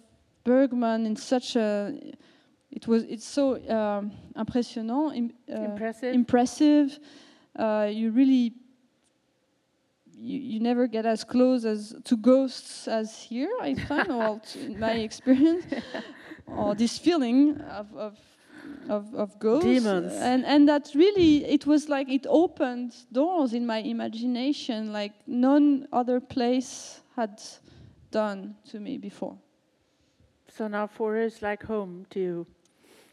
Bergman 0.46 1.06
in 1.06 1.16
such 1.16 1.56
a 1.56 1.94
it 2.72 2.88
was 2.88 3.04
it's 3.04 3.26
so 3.26 3.56
um, 3.70 4.12
impressionnant 4.36 5.16
im- 5.16 5.34
uh, 5.52 5.60
impressive. 5.60 6.14
impressive 6.14 7.00
uh, 7.58 7.90
you 7.92 8.12
really 8.12 8.54
you, 10.24 10.40
you 10.40 10.60
never 10.60 10.88
get 10.88 11.06
as 11.06 11.24
close 11.24 11.66
as 11.66 11.96
to 12.06 12.16
ghosts 12.16 12.88
as 12.88 13.24
here 13.24 13.52
I 13.62 13.76
find 13.76 14.08
well 14.08 14.42
in 14.56 14.80
my 14.88 14.94
experience 14.94 15.66
or 16.48 16.76
this 16.76 16.98
feeling 16.98 17.60
of, 17.62 17.88
of 17.96 18.18
of, 18.90 19.14
of 19.16 19.40
ghosts 19.40 19.66
Demons. 19.66 20.14
and 20.14 20.46
and 20.46 20.68
that 20.68 20.92
really 20.96 21.46
it 21.46 21.66
was 21.66 21.90
like 21.90 22.10
it 22.10 22.26
opened 22.30 22.96
doors 23.12 23.54
in 23.54 23.66
my 23.66 23.80
imagination 23.80 24.94
like 24.94 25.14
none 25.28 25.88
other 25.92 26.20
place 26.20 27.02
had 27.16 27.42
done 28.12 28.56
to 28.70 28.80
me 28.80 28.98
before 28.98 29.38
so 30.56 30.68
now 30.68 30.86
Fårö 30.86 31.26
is 31.26 31.42
like 31.42 31.64
home 31.64 32.06
to 32.12 32.20
you. 32.20 32.48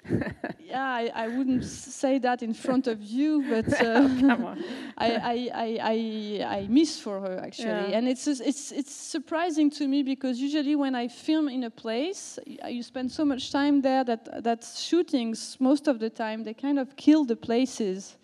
yeah 0.59 0.83
I, 0.83 1.11
I 1.15 1.29
wouldn't 1.29 1.65
say 1.65 2.19
that 2.19 2.43
in 2.43 2.55
front 2.55 2.87
of 2.87 3.03
you 3.03 3.43
but 3.49 3.73
uh, 3.81 4.09
Come 4.21 4.45
on. 4.45 4.65
I, 4.99 5.11
I, 5.17 5.51
I, 5.55 5.79
I, 5.83 6.57
I 6.59 6.67
miss 6.69 7.01
for 7.01 7.21
her 7.21 7.39
actually, 7.43 7.91
Yeah. 7.91 7.97
and 7.99 8.09
it's 8.09 8.27
it's 8.27 8.73
it's 8.73 8.93
surprising 8.93 9.71
to 9.71 9.87
me 9.89 10.03
because 10.03 10.39
usually 10.41 10.77
when 10.77 10.95
I 10.95 11.09
film 11.09 11.49
in 11.49 11.65
a 11.65 11.71
place, 11.71 12.39
you 12.47 12.83
spend 12.83 13.11
so 13.11 13.25
much 13.25 13.51
time 13.51 13.81
there 13.83 14.05
that 14.05 14.43
that 14.45 14.65
shootings 14.65 15.57
most 15.61 15.89
of 15.89 15.99
the 15.99 16.11
time 16.11 16.45
they 16.45 16.55
kind 16.55 16.79
of 16.79 16.97
kill 16.97 17.25
the 17.25 17.37
places 17.37 18.17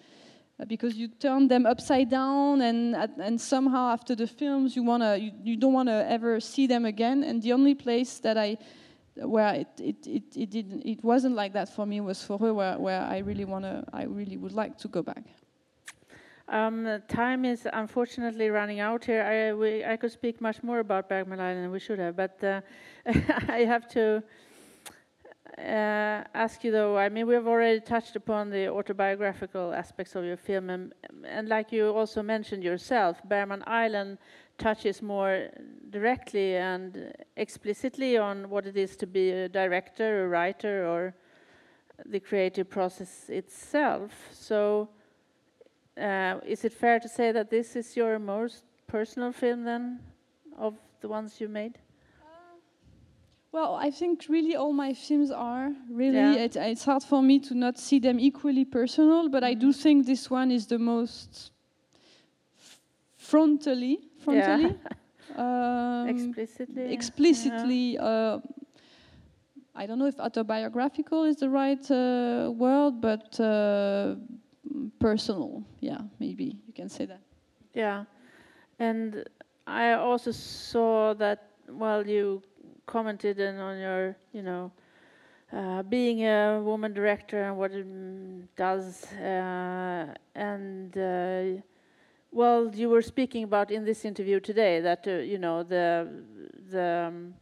uh, 0.60 0.64
because 0.66 0.96
you 0.96 1.08
turn 1.08 1.48
them 1.48 1.66
upside 1.66 2.08
down 2.10 2.60
and 2.62 2.94
and 3.20 3.40
somehow 3.40 3.92
after 3.92 4.14
the 4.16 4.26
films 4.26 4.76
you 4.76 4.82
wanna 4.82 5.16
you, 5.16 5.30
you 5.44 5.56
don't 5.56 5.72
wanna 5.74 6.04
ever 6.08 6.40
see 6.40 6.66
them 6.66 6.84
again, 6.84 7.22
and 7.24 7.42
the 7.42 7.52
only 7.52 7.74
place 7.74 8.20
that 8.20 8.36
I 8.36 8.56
where 9.16 9.54
it 9.54 9.68
it, 9.78 10.06
it, 10.06 10.24
it 10.36 10.50
didn't 10.50 10.82
it 10.84 11.02
wasn't 11.02 11.34
like 11.34 11.52
that 11.52 11.68
for 11.68 11.86
me 11.86 12.00
was 12.00 12.22
for 12.22 12.38
her 12.38 12.52
where, 12.52 12.78
where 12.78 13.00
I 13.02 13.18
really 13.18 13.44
wanna 13.44 13.84
I 13.92 14.04
really 14.04 14.36
would 14.36 14.52
like 14.52 14.78
to 14.78 14.88
go 14.88 15.02
back. 15.02 15.24
Um, 16.48 17.02
time 17.08 17.44
is 17.44 17.66
unfortunately 17.72 18.50
running 18.50 18.78
out 18.78 19.04
here. 19.04 19.22
I, 19.22 19.52
we, 19.52 19.84
I 19.84 19.96
could 19.96 20.12
speak 20.12 20.40
much 20.40 20.62
more 20.62 20.78
about 20.78 21.08
Bergman 21.08 21.40
Island 21.40 21.72
we 21.72 21.80
should 21.80 21.98
have, 21.98 22.14
but 22.14 22.42
uh, 22.44 22.60
I 23.48 23.64
have 23.64 23.88
to 23.88 24.22
uh, 25.58 26.22
ask 26.34 26.62
you 26.62 26.70
though. 26.70 26.96
I 26.96 27.08
mean, 27.08 27.26
we've 27.26 27.46
already 27.48 27.80
touched 27.80 28.14
upon 28.14 28.50
the 28.50 28.68
autobiographical 28.68 29.72
aspects 29.72 30.14
of 30.14 30.24
your 30.24 30.36
film, 30.36 30.70
and, 30.70 30.92
and 31.24 31.48
like 31.48 31.72
you 31.72 31.88
also 31.88 32.22
mentioned 32.22 32.62
yourself, 32.62 33.20
Bergman 33.24 33.64
Island 33.66 34.18
touches 34.58 35.02
more 35.02 35.48
directly 35.90 36.56
and 36.56 37.12
explicitly 37.36 38.18
on 38.18 38.48
what 38.50 38.66
it 38.66 38.76
is 38.76 38.96
to 38.96 39.06
be 39.06 39.30
a 39.30 39.48
director, 39.48 40.24
a 40.24 40.28
writer, 40.28 40.86
or 40.86 41.14
the 42.04 42.20
creative 42.20 42.68
process 42.68 43.28
itself. 43.28 44.12
So. 44.32 44.88
Uh, 45.98 46.38
is 46.46 46.62
it 46.62 46.74
fair 46.74 47.00
to 47.00 47.08
say 47.08 47.32
that 47.32 47.48
this 47.48 47.74
is 47.74 47.96
your 47.96 48.18
most 48.18 48.64
personal 48.86 49.32
film 49.32 49.64
then, 49.64 49.98
of 50.58 50.74
the 51.00 51.08
ones 51.08 51.40
you 51.40 51.48
made? 51.48 51.78
Well, 53.50 53.76
I 53.76 53.90
think 53.90 54.26
really 54.28 54.54
all 54.54 54.74
my 54.74 54.92
films 54.92 55.30
are 55.30 55.72
really. 55.90 56.16
Yeah. 56.16 56.44
It, 56.44 56.56
it's 56.56 56.84
hard 56.84 57.02
for 57.02 57.22
me 57.22 57.38
to 57.40 57.54
not 57.54 57.78
see 57.78 57.98
them 57.98 58.20
equally 58.20 58.66
personal, 58.66 59.30
but 59.30 59.42
I 59.42 59.54
do 59.54 59.72
think 59.72 60.04
this 60.04 60.28
one 60.28 60.50
is 60.50 60.66
the 60.66 60.78
most 60.78 61.52
frontally, 64.26 64.76
um, 65.36 66.08
Explicitly. 66.08 66.82
yeah. 66.84 66.92
explicitly. 66.92 67.98
Uh, 67.98 68.38
I 69.74 69.86
don't 69.86 69.98
know 69.98 70.06
if 70.06 70.18
autobiographical 70.18 71.24
is 71.24 71.36
the 71.36 71.48
right 71.50 71.90
uh, 71.90 72.50
word, 72.50 73.00
but 73.00 73.38
uh, 73.40 74.16
personal. 74.98 75.62
Yeah, 75.80 76.00
maybe 76.18 76.58
you 76.66 76.72
can 76.72 76.88
say 76.88 77.06
that. 77.06 77.20
Yeah, 77.74 78.04
and 78.78 79.24
I 79.66 79.92
also 79.92 80.30
saw 80.32 81.14
that 81.14 81.50
while 81.68 82.06
you 82.06 82.42
commented 82.86 83.40
on 83.40 83.78
your, 83.78 84.16
you 84.32 84.42
know, 84.42 84.72
uh, 85.52 85.82
being 85.82 86.24
a 86.26 86.60
woman 86.62 86.92
director 86.92 87.42
and 87.42 87.56
what 87.56 87.72
it 87.72 87.86
does, 88.56 89.04
uh, 89.12 90.14
and 90.34 90.96
uh, 90.96 91.60
Well, 92.32 92.70
you 92.74 92.90
were 92.90 93.02
speaking 93.02 93.44
about 93.44 93.70
in 93.70 93.84
this 93.84 94.04
interview 94.04 94.40
today 94.40 94.80
that 94.80 95.06
uh, 95.06 95.10
you 95.12 95.38
know 95.38 95.62
the 95.62 96.08
the 96.70 97.06
um, 97.08 97.34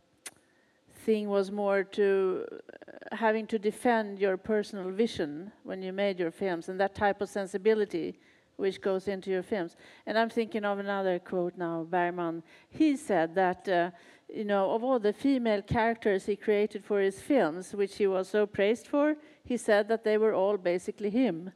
thing 1.05 1.29
was 1.29 1.51
more 1.51 1.83
to 1.83 2.47
uh, 2.53 3.17
having 3.17 3.47
to 3.49 3.59
defend 3.59 4.19
your 4.19 4.37
personal 4.37 4.91
vision 4.91 5.53
when 5.65 5.83
you 5.83 5.93
made 5.93 6.19
your 6.19 6.31
films 6.31 6.69
and 6.69 6.79
that 6.81 6.95
type 6.95 7.21
of 7.21 7.29
sensibility 7.29 8.19
which 8.57 8.81
goes 8.81 9.09
into 9.09 9.31
your 9.31 9.43
films. 9.43 9.77
And 10.07 10.17
I'm 10.17 10.31
thinking 10.31 10.65
of 10.65 10.79
another 10.79 11.19
quote 11.19 11.57
now, 11.57 11.85
Bergman. 11.91 12.43
He 12.69 12.97
said 12.97 13.35
that 13.35 13.69
uh, 13.69 13.91
you 14.29 14.45
know 14.45 14.71
of 14.71 14.85
all 14.85 15.01
the 15.01 15.13
female 15.13 15.63
characters 15.63 16.27
he 16.27 16.37
created 16.37 16.85
for 16.85 17.01
his 17.01 17.21
films, 17.21 17.75
which 17.75 17.97
he 17.97 18.07
was 18.07 18.29
so 18.29 18.47
praised 18.47 18.87
for, 18.87 19.17
he 19.45 19.57
said 19.57 19.89
that 19.89 20.05
they 20.05 20.19
were 20.19 20.35
all 20.35 20.57
basically 20.57 21.11
him. 21.11 21.51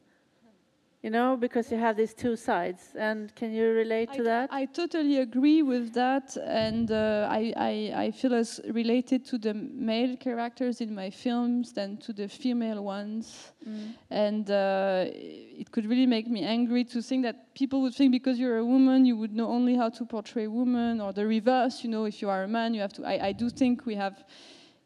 You 1.03 1.11
know, 1.11 1.37
because 1.37 1.71
you 1.71 1.79
have 1.79 1.97
these 1.97 2.13
two 2.13 2.35
sides. 2.35 2.89
And 2.99 3.33
can 3.37 3.53
you 3.53 3.71
relate 3.71 4.13
to 4.15 4.23
I, 4.23 4.25
that? 4.25 4.53
I 4.53 4.65
totally 4.65 5.19
agree 5.19 5.63
with 5.63 5.93
that, 5.95 6.37
and 6.45 6.91
uh, 6.91 7.29
I, 7.31 7.53
I, 7.57 7.93
I 8.05 8.11
feel 8.11 8.35
as 8.35 8.61
related 8.71 9.25
to 9.27 9.39
the 9.39 9.55
male 9.55 10.17
characters 10.17 10.81
in 10.81 10.93
my 10.93 11.09
films 11.11 11.73
than 11.73 11.99
to 11.99 12.13
the 12.13 12.29
female 12.29 12.83
ones. 12.83 13.53
Mm. 13.65 13.95
And 14.11 14.51
uh, 14.51 15.05
it 15.13 15.71
could 15.71 15.87
really 15.87 16.07
make 16.07 16.27
me 16.27 16.43
angry 16.43 16.83
to 16.87 17.01
think 17.01 17.23
that 17.23 17.55
people 17.55 17.81
would 17.83 17.95
think 17.95 18.11
because 18.11 18.37
you're 18.37 18.59
a 18.59 18.65
woman, 18.65 19.05
you 19.05 19.17
would 19.17 19.33
know 19.33 19.47
only 19.47 19.77
how 19.77 19.91
to 19.91 20.05
portray 20.05 20.49
women, 20.49 21.01
or 21.01 21.13
the 21.13 21.25
reverse. 21.25 21.85
You 21.85 21.91
know, 21.91 22.07
if 22.07 22.21
you 22.21 22.29
are 22.29 22.43
a 22.43 22.49
man, 22.49 22.75
you 22.75 22.81
have 22.81 22.93
to. 22.95 23.05
I, 23.05 23.29
I 23.29 23.33
do 23.33 23.51
think 23.51 23.87
we 23.87 23.95
have 23.95 24.25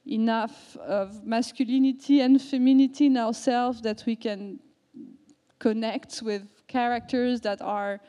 enough 0.06 0.76
of 0.76 1.24
masculinity 1.24 2.20
and 2.20 2.38
femininity 2.38 3.06
in 3.06 3.16
ourselves 3.16 3.80
that 3.80 4.04
we 4.04 4.16
can 4.16 4.58
connect 5.62 6.22
with 6.22 6.42
characters 6.66 7.40
that 7.40 7.62
are 7.62 8.00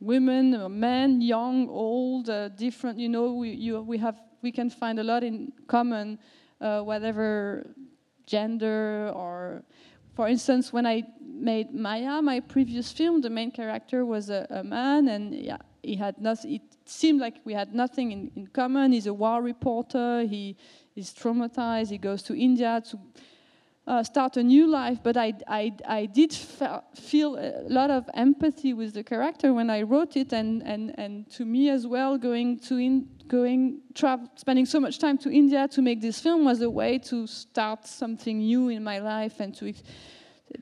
women 0.00 0.54
or 0.54 0.70
men, 0.70 1.20
young, 1.20 1.68
old, 1.68 2.30
uh, 2.30 2.48
different. 2.48 2.98
You 2.98 3.10
know, 3.10 3.34
we, 3.34 3.50
you, 3.50 3.80
we 3.82 3.98
have 3.98 4.18
we 4.40 4.50
can 4.50 4.70
find 4.70 4.98
a 4.98 5.04
lot 5.04 5.22
in 5.22 5.52
common, 5.66 6.18
uh, 6.60 6.80
whatever 6.80 7.66
gender 8.26 9.12
or. 9.14 9.62
For 10.16 10.28
instance, 10.28 10.72
when 10.72 10.86
I 10.86 11.02
made 11.20 11.74
Maya, 11.74 12.22
my 12.22 12.38
previous 12.38 12.92
film, 12.92 13.20
the 13.20 13.30
main 13.30 13.50
character 13.50 14.06
was 14.06 14.30
a, 14.30 14.46
a 14.50 14.62
man, 14.62 15.08
and 15.08 15.34
yeah, 15.34 15.58
he 15.82 15.96
had 15.96 16.14
nothing. 16.20 16.54
It 16.54 16.62
seemed 16.86 17.20
like 17.20 17.34
we 17.44 17.52
had 17.52 17.74
nothing 17.74 18.12
in, 18.12 18.30
in 18.36 18.46
common. 18.46 18.92
He's 18.92 19.08
a 19.08 19.12
war 19.12 19.42
reporter. 19.42 20.22
He 20.22 20.56
is 20.94 21.10
traumatized. 21.10 21.90
He 21.90 21.98
goes 21.98 22.22
to 22.28 22.32
India 22.36 22.80
to 22.90 22.98
uh, 23.86 24.02
start 24.02 24.36
a 24.36 24.42
new 24.42 24.66
life, 24.66 24.98
but 25.02 25.16
I, 25.16 25.34
I, 25.46 25.72
I 25.86 26.06
did 26.06 26.32
feel 26.32 27.36
a 27.36 27.68
lot 27.68 27.90
of 27.90 28.08
empathy 28.14 28.72
with 28.72 28.94
the 28.94 29.04
character 29.04 29.52
when 29.52 29.68
I 29.68 29.82
wrote 29.82 30.16
it, 30.16 30.32
and, 30.32 30.62
and, 30.62 30.98
and 30.98 31.30
to 31.32 31.44
me 31.44 31.68
as 31.68 31.86
well, 31.86 32.16
going 32.16 32.58
to 32.60 32.78
in, 32.78 33.08
going 33.28 33.80
spending 34.36 34.66
so 34.66 34.80
much 34.80 34.98
time 34.98 35.18
to 35.18 35.30
India 35.30 35.68
to 35.68 35.82
make 35.82 36.00
this 36.00 36.18
film 36.20 36.44
was 36.44 36.62
a 36.62 36.70
way 36.70 36.98
to 36.98 37.26
start 37.26 37.86
something 37.86 38.38
new 38.38 38.68
in 38.68 38.82
my 38.82 38.98
life, 39.00 39.40
and 39.40 39.54
to 39.56 39.66
it 39.66 39.82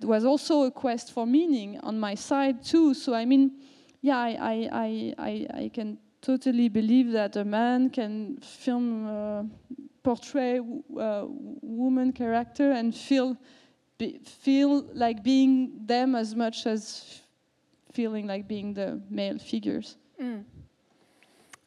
was 0.05 0.25
also 0.25 0.63
a 0.63 0.71
quest 0.71 1.13
for 1.13 1.27
meaning 1.27 1.79
on 1.81 2.01
my 2.01 2.15
side 2.15 2.65
too. 2.65 2.95
So 2.95 3.15
I 3.15 3.25
mean, 3.25 3.61
yeah, 4.01 4.19
I 4.19 4.31
I, 4.31 4.69
I, 4.73 5.15
I, 5.19 5.47
I 5.65 5.71
can 5.73 5.99
totally 6.21 6.69
believe 6.69 7.13
that 7.13 7.37
a 7.37 7.45
man 7.45 7.91
can 7.91 8.39
film. 8.41 9.07
Uh, 9.07 9.43
portray 10.03 10.59
uh, 10.59 11.25
woman 11.29 12.13
character 12.13 12.73
and 12.73 12.95
feel 12.95 13.37
be, 13.99 14.19
feel 14.25 14.85
like 14.95 15.23
being 15.23 15.73
them 15.87 16.15
as 16.15 16.35
much 16.35 16.67
as 16.67 17.21
feeling 17.93 18.27
like 18.27 18.49
being 18.49 18.75
the 18.75 19.01
male 19.11 19.39
figures. 19.39 19.97
Mm. 20.21 20.45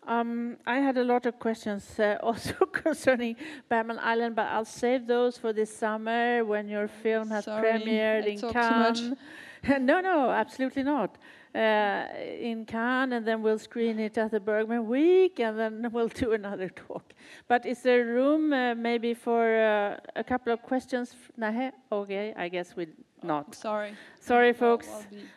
Um, 0.08 0.58
I 0.68 0.78
had 0.80 0.98
a 0.98 1.04
lot 1.04 1.26
of 1.26 1.40
questions 1.40 2.00
uh, 2.00 2.18
also 2.24 2.54
concerning 2.66 3.36
Bergman 3.70 4.00
Island, 4.00 4.36
but 4.36 4.48
I'll 4.48 4.66
save 4.66 5.08
those 5.08 5.38
for 5.38 5.54
this 5.54 5.76
summer 5.76 6.44
when 6.46 6.68
your 6.68 6.88
film 6.88 7.30
has 7.32 7.46
Sorry, 7.46 7.68
premiered 7.68 8.24
I 8.24 8.28
in 8.28 8.40
talk 8.40 8.54
too 8.54 8.60
much. 8.60 9.00
Cannes. 9.00 9.18
no, 9.82 10.00
no, 10.00 10.30
absolutely 10.30 10.84
not. 10.84 11.18
Uh, 11.56 12.08
in 12.42 12.66
Cannes, 12.66 13.14
and 13.14 13.26
then 13.26 13.42
we'll 13.42 13.58
screen 13.58 13.98
it 13.98 14.18
at 14.18 14.30
the 14.30 14.42
Bergman 14.42 14.86
Week, 14.88 15.40
and 15.40 15.58
then 15.58 15.90
we'll 15.94 16.10
do 16.10 16.34
another 16.34 16.68
talk. 16.68 17.14
But 17.48 17.66
is 17.66 17.82
there 17.82 18.06
room 18.06 18.52
uh, 18.52 18.76
maybe 18.76 19.14
for 19.14 19.56
uh, 19.56 19.98
a 20.18 20.24
couple 20.24 20.52
of 20.52 20.62
questions? 20.62 21.16
Nahe? 21.40 21.72
Okay, 21.94 22.34
I 22.36 22.50
guess 22.50 22.76
we 22.76 22.88
not. 23.24 23.56
Sorry. 23.56 23.94
Sorry, 24.20 24.52
folks. 24.52 24.90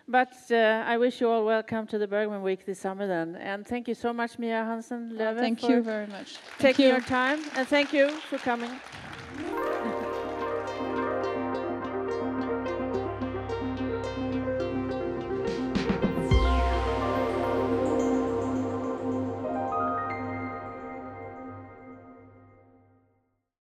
But 0.09 0.35
uh, 0.51 0.85
I 0.87 0.97
wish 0.97 1.21
you 1.21 1.29
all 1.31 1.45
welcome 1.45 1.87
to 1.87 1.99
the 1.99 2.07
Bergman 2.07 2.43
Week 2.43 2.66
this 2.66 2.81
summer 2.81 3.07
then. 3.07 3.37
And 3.37 3.66
thank 3.66 3.87
you 3.87 3.95
so 3.95 4.12
much, 4.12 4.39
Mia 4.39 4.64
Hansen-Løve, 4.64 5.39
thank 5.39 5.62
you 5.62 5.83
very 5.83 6.07
much. 6.07 6.37
Thank 6.37 6.77
taking 6.77 6.87
you. 6.87 6.93
your 6.93 7.01
time. 7.01 7.41
And 7.57 7.66
thank 7.66 7.93
you 7.93 8.11
for 8.11 8.39
coming. 8.39 8.81